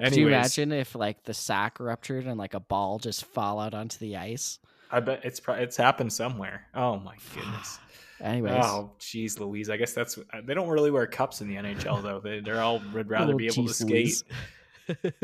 Could 0.03 0.17
you 0.17 0.29
imagine 0.29 0.73
if 0.73 0.95
like 0.95 1.25
the 1.25 1.35
sack 1.35 1.79
ruptured 1.81 2.27
and 2.27 2.39
like 2.39 2.55
a 2.55 2.61
ball 2.61 2.99
just 2.99 3.25
fall 3.25 3.61
out 3.61 3.75
onto 3.75 3.99
the 3.99 4.17
ice? 4.17 4.59
I 4.91 5.01
bet 5.01 5.25
it's 5.25 5.41
pro- 5.41 5.55
it's 5.55 5.77
happened 5.77 6.13
somewhere. 6.13 6.67
Oh 6.75 6.99
my 6.99 7.17
goodness. 7.35 7.79
Anyways. 8.21 8.65
Oh, 8.65 8.93
jeez, 9.01 9.41
Louise. 9.41 9.69
I 9.71 9.77
guess 9.77 9.95
that's 9.95 10.17
they 10.45 10.55
don't 10.55 10.69
really 10.69 10.91
wear 10.91 11.07
cups 11.07 11.41
in 11.41 11.49
the 11.49 11.57
NHL 11.57 12.03
though. 12.03 12.21
They 12.21 12.41
they're 12.41 12.61
all 12.61 12.81
would 12.93 13.09
rather 13.11 13.35
Oh, 13.35 13.37
be 13.37 13.47
able 13.47 13.67
to 13.67 13.75
skate. 13.75 14.23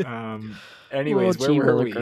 Um. 0.05 0.57
Anyways, 0.91 1.35
Oh, 1.41 1.53
where 1.53 1.65
were 1.75 1.83
we? 1.83 1.93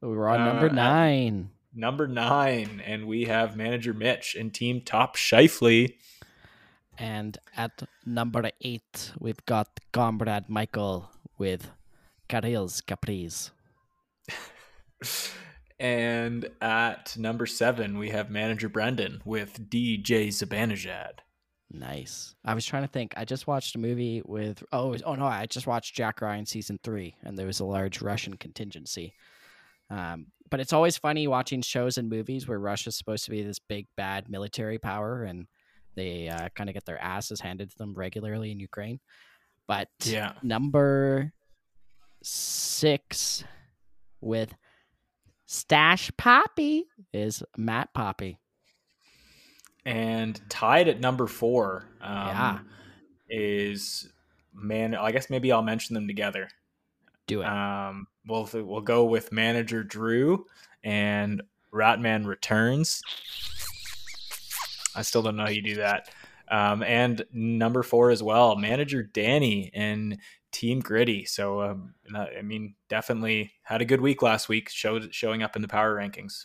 We 0.00 0.08
were 0.16 0.28
on 0.28 0.44
number 0.44 0.66
Uh, 0.66 0.68
at- 0.68 0.74
nine. 0.74 1.50
Number 1.74 2.06
nine, 2.06 2.80
and 2.86 3.06
we 3.06 3.24
have 3.24 3.56
manager 3.56 3.92
Mitch 3.92 4.36
and 4.36 4.54
team 4.54 4.80
top 4.80 5.16
Scheifele. 5.16 5.92
And 6.96 7.36
at 7.56 7.82
number 8.06 8.48
eight, 8.60 9.10
we've 9.18 9.44
got 9.44 9.80
Comrade 9.92 10.48
Michael 10.48 11.10
with 11.38 11.70
Carils 12.28 12.84
Caprice. 12.84 13.50
And 15.78 16.48
at 16.60 17.16
number 17.18 17.46
seven, 17.46 17.98
we 17.98 18.10
have 18.10 18.30
manager 18.30 18.68
Brendan 18.68 19.20
with 19.24 19.68
DJ 19.68 20.28
Zibanejad. 20.28 21.18
Nice. 21.70 22.34
I 22.44 22.54
was 22.54 22.64
trying 22.64 22.84
to 22.84 22.88
think. 22.88 23.14
I 23.16 23.24
just 23.24 23.46
watched 23.46 23.74
a 23.74 23.80
movie 23.80 24.22
with 24.24 24.62
oh 24.72 24.96
oh 25.04 25.14
no, 25.14 25.26
I 25.26 25.46
just 25.46 25.66
watched 25.66 25.96
Jack 25.96 26.20
Ryan 26.20 26.46
season 26.46 26.78
three, 26.82 27.16
and 27.22 27.36
there 27.36 27.46
was 27.46 27.60
a 27.60 27.64
large 27.64 28.00
Russian 28.00 28.36
contingency. 28.36 29.14
Um, 29.90 30.28
but 30.50 30.60
it's 30.60 30.72
always 30.72 30.96
funny 30.96 31.26
watching 31.26 31.62
shows 31.62 31.98
and 31.98 32.08
movies 32.08 32.46
where 32.46 32.58
Russia's 32.58 32.96
supposed 32.96 33.24
to 33.24 33.30
be 33.30 33.42
this 33.42 33.58
big 33.58 33.86
bad 33.96 34.30
military 34.30 34.78
power, 34.78 35.24
and 35.24 35.46
they 35.96 36.28
uh, 36.28 36.48
kind 36.54 36.70
of 36.70 36.74
get 36.74 36.84
their 36.84 37.02
asses 37.02 37.40
handed 37.40 37.70
to 37.72 37.78
them 37.78 37.94
regularly 37.94 38.52
in 38.52 38.60
Ukraine. 38.60 39.00
But 39.66 39.88
Yeah. 40.04 40.34
number 40.42 41.32
six 42.22 43.44
with 44.20 44.54
Stash 45.46 46.10
Poppy 46.16 46.84
is 47.12 47.42
Matt 47.56 47.92
Poppy. 47.94 48.38
And 49.84 50.40
tied 50.48 50.88
at 50.88 51.00
number 51.00 51.26
four 51.26 51.88
um, 52.00 52.26
Yeah. 52.28 52.58
is 53.28 54.10
man. 54.52 54.94
I 54.94 55.12
guess 55.12 55.28
maybe 55.28 55.52
I'll 55.52 55.62
mention 55.62 55.94
them 55.94 56.06
together. 56.06 56.48
Do 57.26 57.42
it. 57.42 57.46
Um, 57.46 58.06
we'll 58.26 58.48
we'll 58.52 58.80
go 58.80 59.04
with 59.04 59.32
manager 59.32 59.82
Drew 59.82 60.46
and 60.82 61.42
Ratman 61.72 62.26
returns. 62.26 63.02
I 64.94 65.02
still 65.02 65.22
don't 65.22 65.36
know 65.36 65.44
how 65.44 65.50
you 65.50 65.62
do 65.62 65.76
that. 65.76 66.08
Um, 66.50 66.82
and 66.82 67.24
number 67.32 67.82
four 67.82 68.10
as 68.10 68.22
well, 68.22 68.56
manager 68.56 69.02
Danny 69.02 69.70
and 69.74 70.18
Team 70.52 70.80
Gritty. 70.80 71.24
So 71.24 71.62
um, 71.62 71.94
I 72.14 72.42
mean, 72.42 72.74
definitely 72.88 73.52
had 73.62 73.80
a 73.82 73.84
good 73.84 74.00
week 74.00 74.22
last 74.22 74.48
week. 74.48 74.68
Showed 74.70 75.14
showing 75.14 75.42
up 75.42 75.56
in 75.56 75.62
the 75.62 75.68
power 75.68 75.94
rankings. 75.94 76.44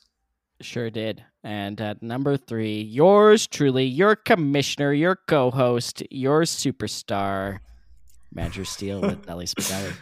Sure 0.61 0.89
did. 0.89 1.23
And 1.43 1.79
at 1.79 2.03
number 2.03 2.35
three, 2.35 2.81
yours 2.81 3.47
truly, 3.47 3.85
your 3.85 4.15
commissioner, 4.15 4.91
your 4.91 5.17
co 5.27 5.51
host, 5.51 6.03
your 6.11 6.41
superstar, 6.41 7.59
Manager 8.33 8.65
Steele 8.65 8.99
with 9.01 9.25
Nelly 9.25 9.45
Spaghetti. 9.47 9.93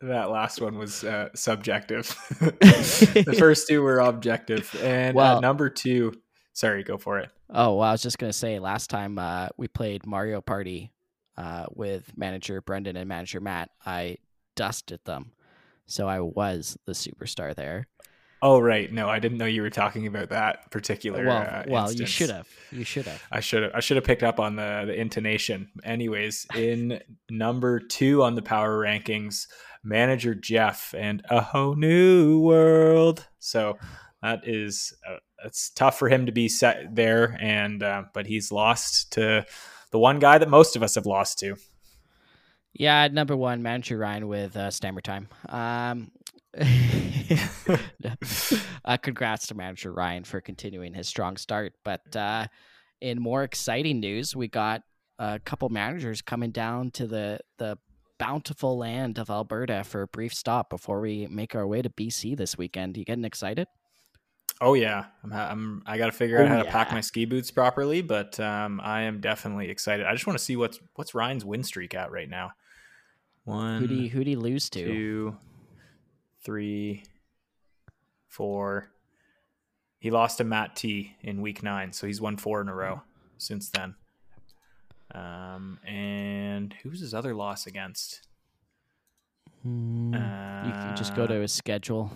That 0.00 0.30
last 0.30 0.60
one 0.60 0.78
was 0.78 1.02
uh, 1.02 1.30
subjective. 1.34 2.06
the 2.38 3.34
first 3.36 3.66
two 3.66 3.82
were 3.82 3.98
objective, 3.98 4.72
and 4.80 5.16
Well- 5.16 5.38
at 5.38 5.42
number 5.42 5.68
two, 5.68 6.12
sorry, 6.58 6.82
go 6.82 6.98
for 6.98 7.18
it. 7.18 7.30
Oh, 7.50 7.76
well, 7.76 7.88
I 7.88 7.92
was 7.92 8.02
just 8.02 8.18
going 8.18 8.30
to 8.30 8.38
say 8.38 8.58
last 8.58 8.90
time 8.90 9.18
uh, 9.18 9.48
we 9.56 9.68
played 9.68 10.06
Mario 10.06 10.40
Party 10.40 10.92
uh, 11.36 11.66
with 11.70 12.10
manager 12.16 12.60
Brendan 12.60 12.96
and 12.96 13.08
manager 13.08 13.40
Matt, 13.40 13.70
I 13.86 14.16
dusted 14.56 15.00
them. 15.04 15.32
So 15.86 16.08
I 16.08 16.20
was 16.20 16.76
the 16.84 16.92
superstar 16.92 17.54
there. 17.54 17.86
Oh 18.42 18.60
right, 18.60 18.92
no, 18.92 19.08
I 19.08 19.18
didn't 19.18 19.38
know 19.38 19.46
you 19.46 19.62
were 19.62 19.70
talking 19.70 20.06
about 20.06 20.30
that 20.30 20.70
particular. 20.70 21.24
well, 21.24 21.42
uh, 21.42 21.64
well, 21.66 21.92
you 21.92 22.06
should 22.06 22.30
have. 22.30 22.48
You 22.70 22.84
should 22.84 23.06
have. 23.06 23.20
I 23.32 23.40
should 23.40 23.64
have. 23.64 23.72
I 23.74 23.80
should 23.80 23.96
have 23.96 24.04
picked 24.04 24.22
up 24.22 24.38
on 24.38 24.54
the 24.54 24.84
the 24.86 24.94
intonation. 24.94 25.70
Anyways, 25.82 26.46
in 26.54 27.00
number 27.30 27.80
two 27.80 28.22
on 28.22 28.36
the 28.36 28.42
power 28.42 28.78
rankings, 28.78 29.48
manager 29.82 30.36
Jeff 30.36 30.94
and 30.96 31.22
a 31.30 31.40
whole 31.40 31.74
new 31.74 32.40
world. 32.40 33.26
So 33.40 33.76
that 34.22 34.46
is 34.46 34.94
uh, 35.08 35.16
it's 35.44 35.70
tough 35.70 35.98
for 35.98 36.08
him 36.08 36.26
to 36.26 36.32
be 36.32 36.48
set 36.48 36.94
there, 36.94 37.36
and 37.40 37.82
uh, 37.82 38.04
but 38.12 38.26
he's 38.26 38.52
lost 38.52 39.12
to 39.12 39.46
the 39.90 39.98
one 39.98 40.18
guy 40.18 40.38
that 40.38 40.48
most 40.48 40.76
of 40.76 40.82
us 40.82 40.94
have 40.94 41.06
lost 41.06 41.38
to. 41.40 41.56
Yeah, 42.72 43.08
number 43.08 43.36
one, 43.36 43.62
manager 43.62 43.98
Ryan 43.98 44.28
with 44.28 44.56
uh, 44.56 44.70
Stammer 44.70 45.00
Time. 45.00 45.28
Um, 45.48 46.10
uh, 48.84 48.96
congrats 48.98 49.46
to 49.48 49.54
manager 49.54 49.92
Ryan 49.92 50.24
for 50.24 50.40
continuing 50.40 50.94
his 50.94 51.08
strong 51.08 51.36
start. 51.36 51.74
But 51.84 52.16
uh, 52.16 52.46
in 53.00 53.20
more 53.20 53.42
exciting 53.42 54.00
news, 54.00 54.36
we 54.36 54.48
got 54.48 54.82
a 55.18 55.40
couple 55.44 55.68
managers 55.68 56.22
coming 56.22 56.50
down 56.50 56.90
to 56.92 57.06
the 57.06 57.40
the 57.58 57.78
bountiful 58.18 58.76
land 58.76 59.18
of 59.18 59.30
Alberta 59.30 59.84
for 59.84 60.02
a 60.02 60.08
brief 60.08 60.34
stop 60.34 60.70
before 60.70 61.00
we 61.00 61.26
make 61.28 61.54
our 61.54 61.66
way 61.66 61.82
to 61.82 61.90
BC 61.90 62.36
this 62.36 62.58
weekend. 62.58 62.96
You 62.96 63.04
getting 63.04 63.24
excited? 63.24 63.68
Oh 64.60 64.74
yeah, 64.74 65.06
I'm. 65.22 65.32
I'm 65.32 65.82
I 65.86 65.98
got 65.98 66.06
to 66.06 66.12
figure 66.12 66.38
out 66.38 66.46
Oh, 66.46 66.48
how 66.48 66.62
to 66.62 66.64
pack 66.70 66.90
my 66.90 67.00
ski 67.00 67.24
boots 67.26 67.50
properly, 67.50 68.02
but 68.02 68.38
um, 68.40 68.80
I 68.82 69.02
am 69.02 69.20
definitely 69.20 69.70
excited. 69.70 70.04
I 70.06 70.12
just 70.14 70.26
want 70.26 70.38
to 70.38 70.44
see 70.44 70.56
what's 70.56 70.80
what's 70.96 71.14
Ryan's 71.14 71.44
win 71.44 71.62
streak 71.62 71.94
at 71.94 72.10
right 72.10 72.28
now. 72.28 72.52
One, 73.44 73.80
Who 73.80 73.86
do 73.86 73.94
you, 73.94 74.08
who 74.10 74.24
do 74.24 74.30
you 74.30 74.40
lose 74.40 74.68
to? 74.70 74.84
two, 74.84 75.36
three, 76.42 77.04
four. 78.26 78.90
He 80.00 80.10
lost 80.10 80.38
to 80.38 80.44
Matt 80.44 80.76
T 80.76 81.14
in 81.22 81.40
week 81.40 81.62
nine, 81.62 81.92
so 81.92 82.06
he's 82.06 82.20
won 82.20 82.36
four 82.36 82.60
in 82.60 82.68
a 82.68 82.74
row 82.74 83.02
since 83.36 83.70
then. 83.70 83.94
Um, 85.14 85.78
and 85.86 86.74
who's 86.82 87.00
his 87.00 87.14
other 87.14 87.34
loss 87.34 87.66
against? 87.66 88.20
Hmm, 89.62 90.14
you 90.14 90.20
can 90.72 90.94
just 90.96 91.14
go 91.16 91.24
Uh, 91.24 91.28
to 91.28 91.34
his 91.40 91.52
schedule. 91.52 92.12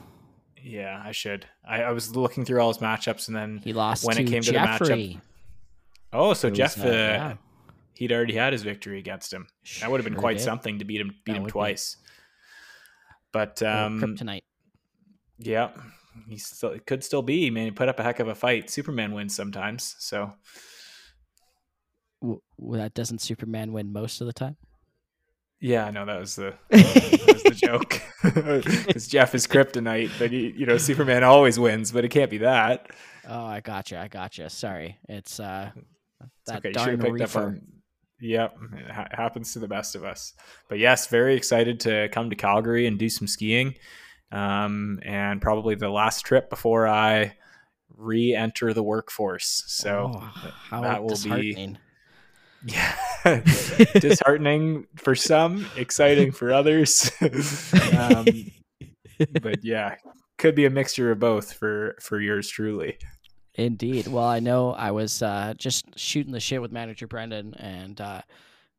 Yeah, 0.64 1.02
I 1.04 1.12
should. 1.12 1.46
I, 1.66 1.82
I 1.82 1.90
was 1.92 2.14
looking 2.14 2.44
through 2.44 2.60
all 2.60 2.68
his 2.68 2.78
matchups, 2.78 3.26
and 3.28 3.36
then 3.36 3.60
He 3.64 3.72
lost 3.72 4.04
when 4.04 4.16
it 4.18 4.26
came 4.28 4.42
to 4.42 4.52
the 4.52 4.58
matchup, 4.58 5.20
oh, 6.12 6.34
so 6.34 6.50
Jeff, 6.50 6.78
uh, 6.78 6.84
uh, 6.84 6.88
yeah. 6.88 7.34
he'd 7.94 8.12
already 8.12 8.34
had 8.34 8.52
his 8.52 8.62
victory 8.62 8.98
against 8.98 9.32
him. 9.32 9.48
That 9.80 9.90
would 9.90 9.98
have 10.00 10.04
been 10.04 10.18
quite 10.20 10.38
did. 10.38 10.44
something 10.44 10.78
to 10.78 10.84
beat 10.84 11.00
him 11.00 11.08
beat 11.24 11.32
That 11.32 11.36
him 11.38 11.42
would 11.42 11.48
be. 11.48 11.52
twice. 11.52 11.96
But 13.32 13.62
um, 13.62 14.00
kryptonite. 14.00 14.42
yeah, 15.38 15.70
he 16.28 16.36
still 16.38 16.70
it 16.70 16.86
could 16.86 17.02
still 17.02 17.22
be. 17.22 17.50
Man, 17.50 17.64
he 17.64 17.70
put 17.70 17.88
up 17.88 17.98
a 17.98 18.02
heck 18.02 18.20
of 18.20 18.28
a 18.28 18.34
fight. 18.34 18.70
Superman 18.70 19.12
wins 19.14 19.34
sometimes, 19.34 19.96
so 19.98 20.32
W- 22.20 22.40
w- 22.60 22.80
that 22.80 22.94
doesn't 22.94 23.20
Superman 23.20 23.72
win 23.72 23.92
most 23.92 24.20
of 24.20 24.26
the 24.28 24.32
time? 24.32 24.56
yeah, 25.60 25.86
I 25.86 25.90
know 25.90 26.04
that 26.04 26.20
was 26.20 26.36
the 26.36 26.54
was 27.44 27.60
the 27.60 27.66
joke. 27.66 28.00
Because 28.22 29.08
Jeff 29.08 29.34
is 29.34 29.46
kryptonite, 29.46 30.10
but 30.18 30.30
he, 30.30 30.52
you 30.56 30.64
know 30.64 30.78
Superman 30.78 31.24
always 31.24 31.58
wins, 31.58 31.90
but 31.90 32.04
it 32.04 32.10
can't 32.10 32.30
be 32.30 32.38
that. 32.38 32.90
Oh, 33.28 33.44
I 33.44 33.60
gotcha. 33.60 33.98
I 33.98 34.08
gotcha. 34.08 34.48
Sorry, 34.48 34.98
it's 35.08 35.40
uh 35.40 35.70
that 36.46 36.58
okay, 36.58 36.68
you 36.68 36.74
darn 36.74 37.00
reefer. 37.00 37.60
Yep, 38.20 38.56
it 38.78 38.90
ha- 38.90 39.08
happens 39.10 39.52
to 39.54 39.58
the 39.58 39.66
best 39.66 39.96
of 39.96 40.04
us. 40.04 40.34
But 40.68 40.78
yes, 40.78 41.08
very 41.08 41.34
excited 41.34 41.80
to 41.80 42.08
come 42.10 42.30
to 42.30 42.36
Calgary 42.36 42.86
and 42.86 42.96
do 42.96 43.08
some 43.08 43.26
skiing, 43.26 43.74
um, 44.30 45.00
and 45.04 45.42
probably 45.42 45.74
the 45.74 45.88
last 45.90 46.24
trip 46.24 46.48
before 46.48 46.86
I 46.86 47.34
re-enter 47.96 48.72
the 48.72 48.82
workforce. 48.82 49.64
So 49.66 50.12
Oh, 50.14 50.30
how 50.70 50.82
that 50.82 51.02
will 51.02 51.18
be. 51.24 51.76
Yeah, 52.66 52.94
disheartening 53.94 54.86
for 54.96 55.14
some, 55.14 55.66
exciting 55.76 56.32
for 56.32 56.52
others. 56.52 57.10
um, 57.98 58.26
but 59.40 59.64
yeah, 59.64 59.96
could 60.38 60.54
be 60.54 60.66
a 60.66 60.70
mixture 60.70 61.10
of 61.10 61.18
both 61.18 61.52
for 61.52 61.96
for 62.00 62.20
yours 62.20 62.48
truly. 62.48 62.98
Indeed. 63.54 64.06
Well, 64.06 64.24
I 64.24 64.40
know 64.40 64.72
I 64.72 64.92
was 64.92 65.22
uh, 65.22 65.52
just 65.58 65.98
shooting 65.98 66.32
the 66.32 66.40
shit 66.40 66.62
with 66.62 66.72
manager 66.72 67.06
Brendan, 67.06 67.54
and 67.54 68.00
uh, 68.00 68.22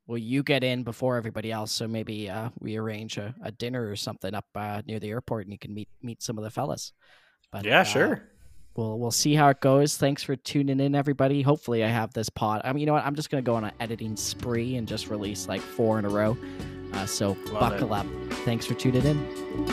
well, 0.08 0.18
you 0.18 0.44
get 0.44 0.64
in 0.64 0.84
before 0.84 1.16
everybody 1.16 1.52
else, 1.52 1.72
so 1.72 1.88
maybe 1.88 2.30
uh, 2.30 2.50
we 2.60 2.78
arrange 2.78 3.18
a, 3.18 3.36
a 3.44 3.52
dinner 3.52 3.88
or 3.88 3.96
something 3.96 4.34
up 4.34 4.46
uh, 4.56 4.82
near 4.88 5.00
the 5.00 5.10
airport, 5.10 5.46
and 5.46 5.54
you 5.54 5.60
can 5.60 5.74
meet 5.74 5.90
meet 6.02 6.24
some 6.24 6.38
of 6.38 6.44
the 6.44 6.50
fellas. 6.50 6.92
But 7.52 7.66
yeah, 7.66 7.82
uh, 7.82 7.84
sure. 7.84 8.30
We'll 8.76 8.98
we'll 8.98 9.12
see 9.12 9.36
how 9.36 9.50
it 9.50 9.60
goes. 9.60 9.98
Thanks 9.98 10.24
for 10.24 10.36
tuning 10.36 10.80
in, 10.80 10.96
everybody. 10.96 11.42
Hopefully, 11.42 11.84
I 11.84 11.90
have 11.90 12.14
this 12.14 12.30
pod. 12.30 12.62
I 12.64 12.74
mean, 12.74 12.80
you 12.82 12.86
know 12.88 12.94
what? 12.94 13.06
I'm 13.06 13.16
just 13.16 13.30
gonna 13.30 13.44
go 13.44 13.56
on 13.56 13.66
an 13.66 13.72
editing 13.80 14.16
spree 14.16 14.76
and 14.78 14.88
just 14.88 15.10
release 15.10 15.48
like 15.48 15.62
four 15.62 16.00
in 16.00 16.06
a 16.06 16.10
row. 16.10 16.38
Uh, 16.94 17.06
so 17.06 17.38
Love 17.48 17.60
buckle 17.60 17.94
up. 17.94 18.08
Thanks 18.46 18.66
for 18.66 18.74
tuning 18.74 19.04
in. 19.04 19.66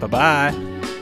Bye 0.00 0.06
bye. 0.06 0.96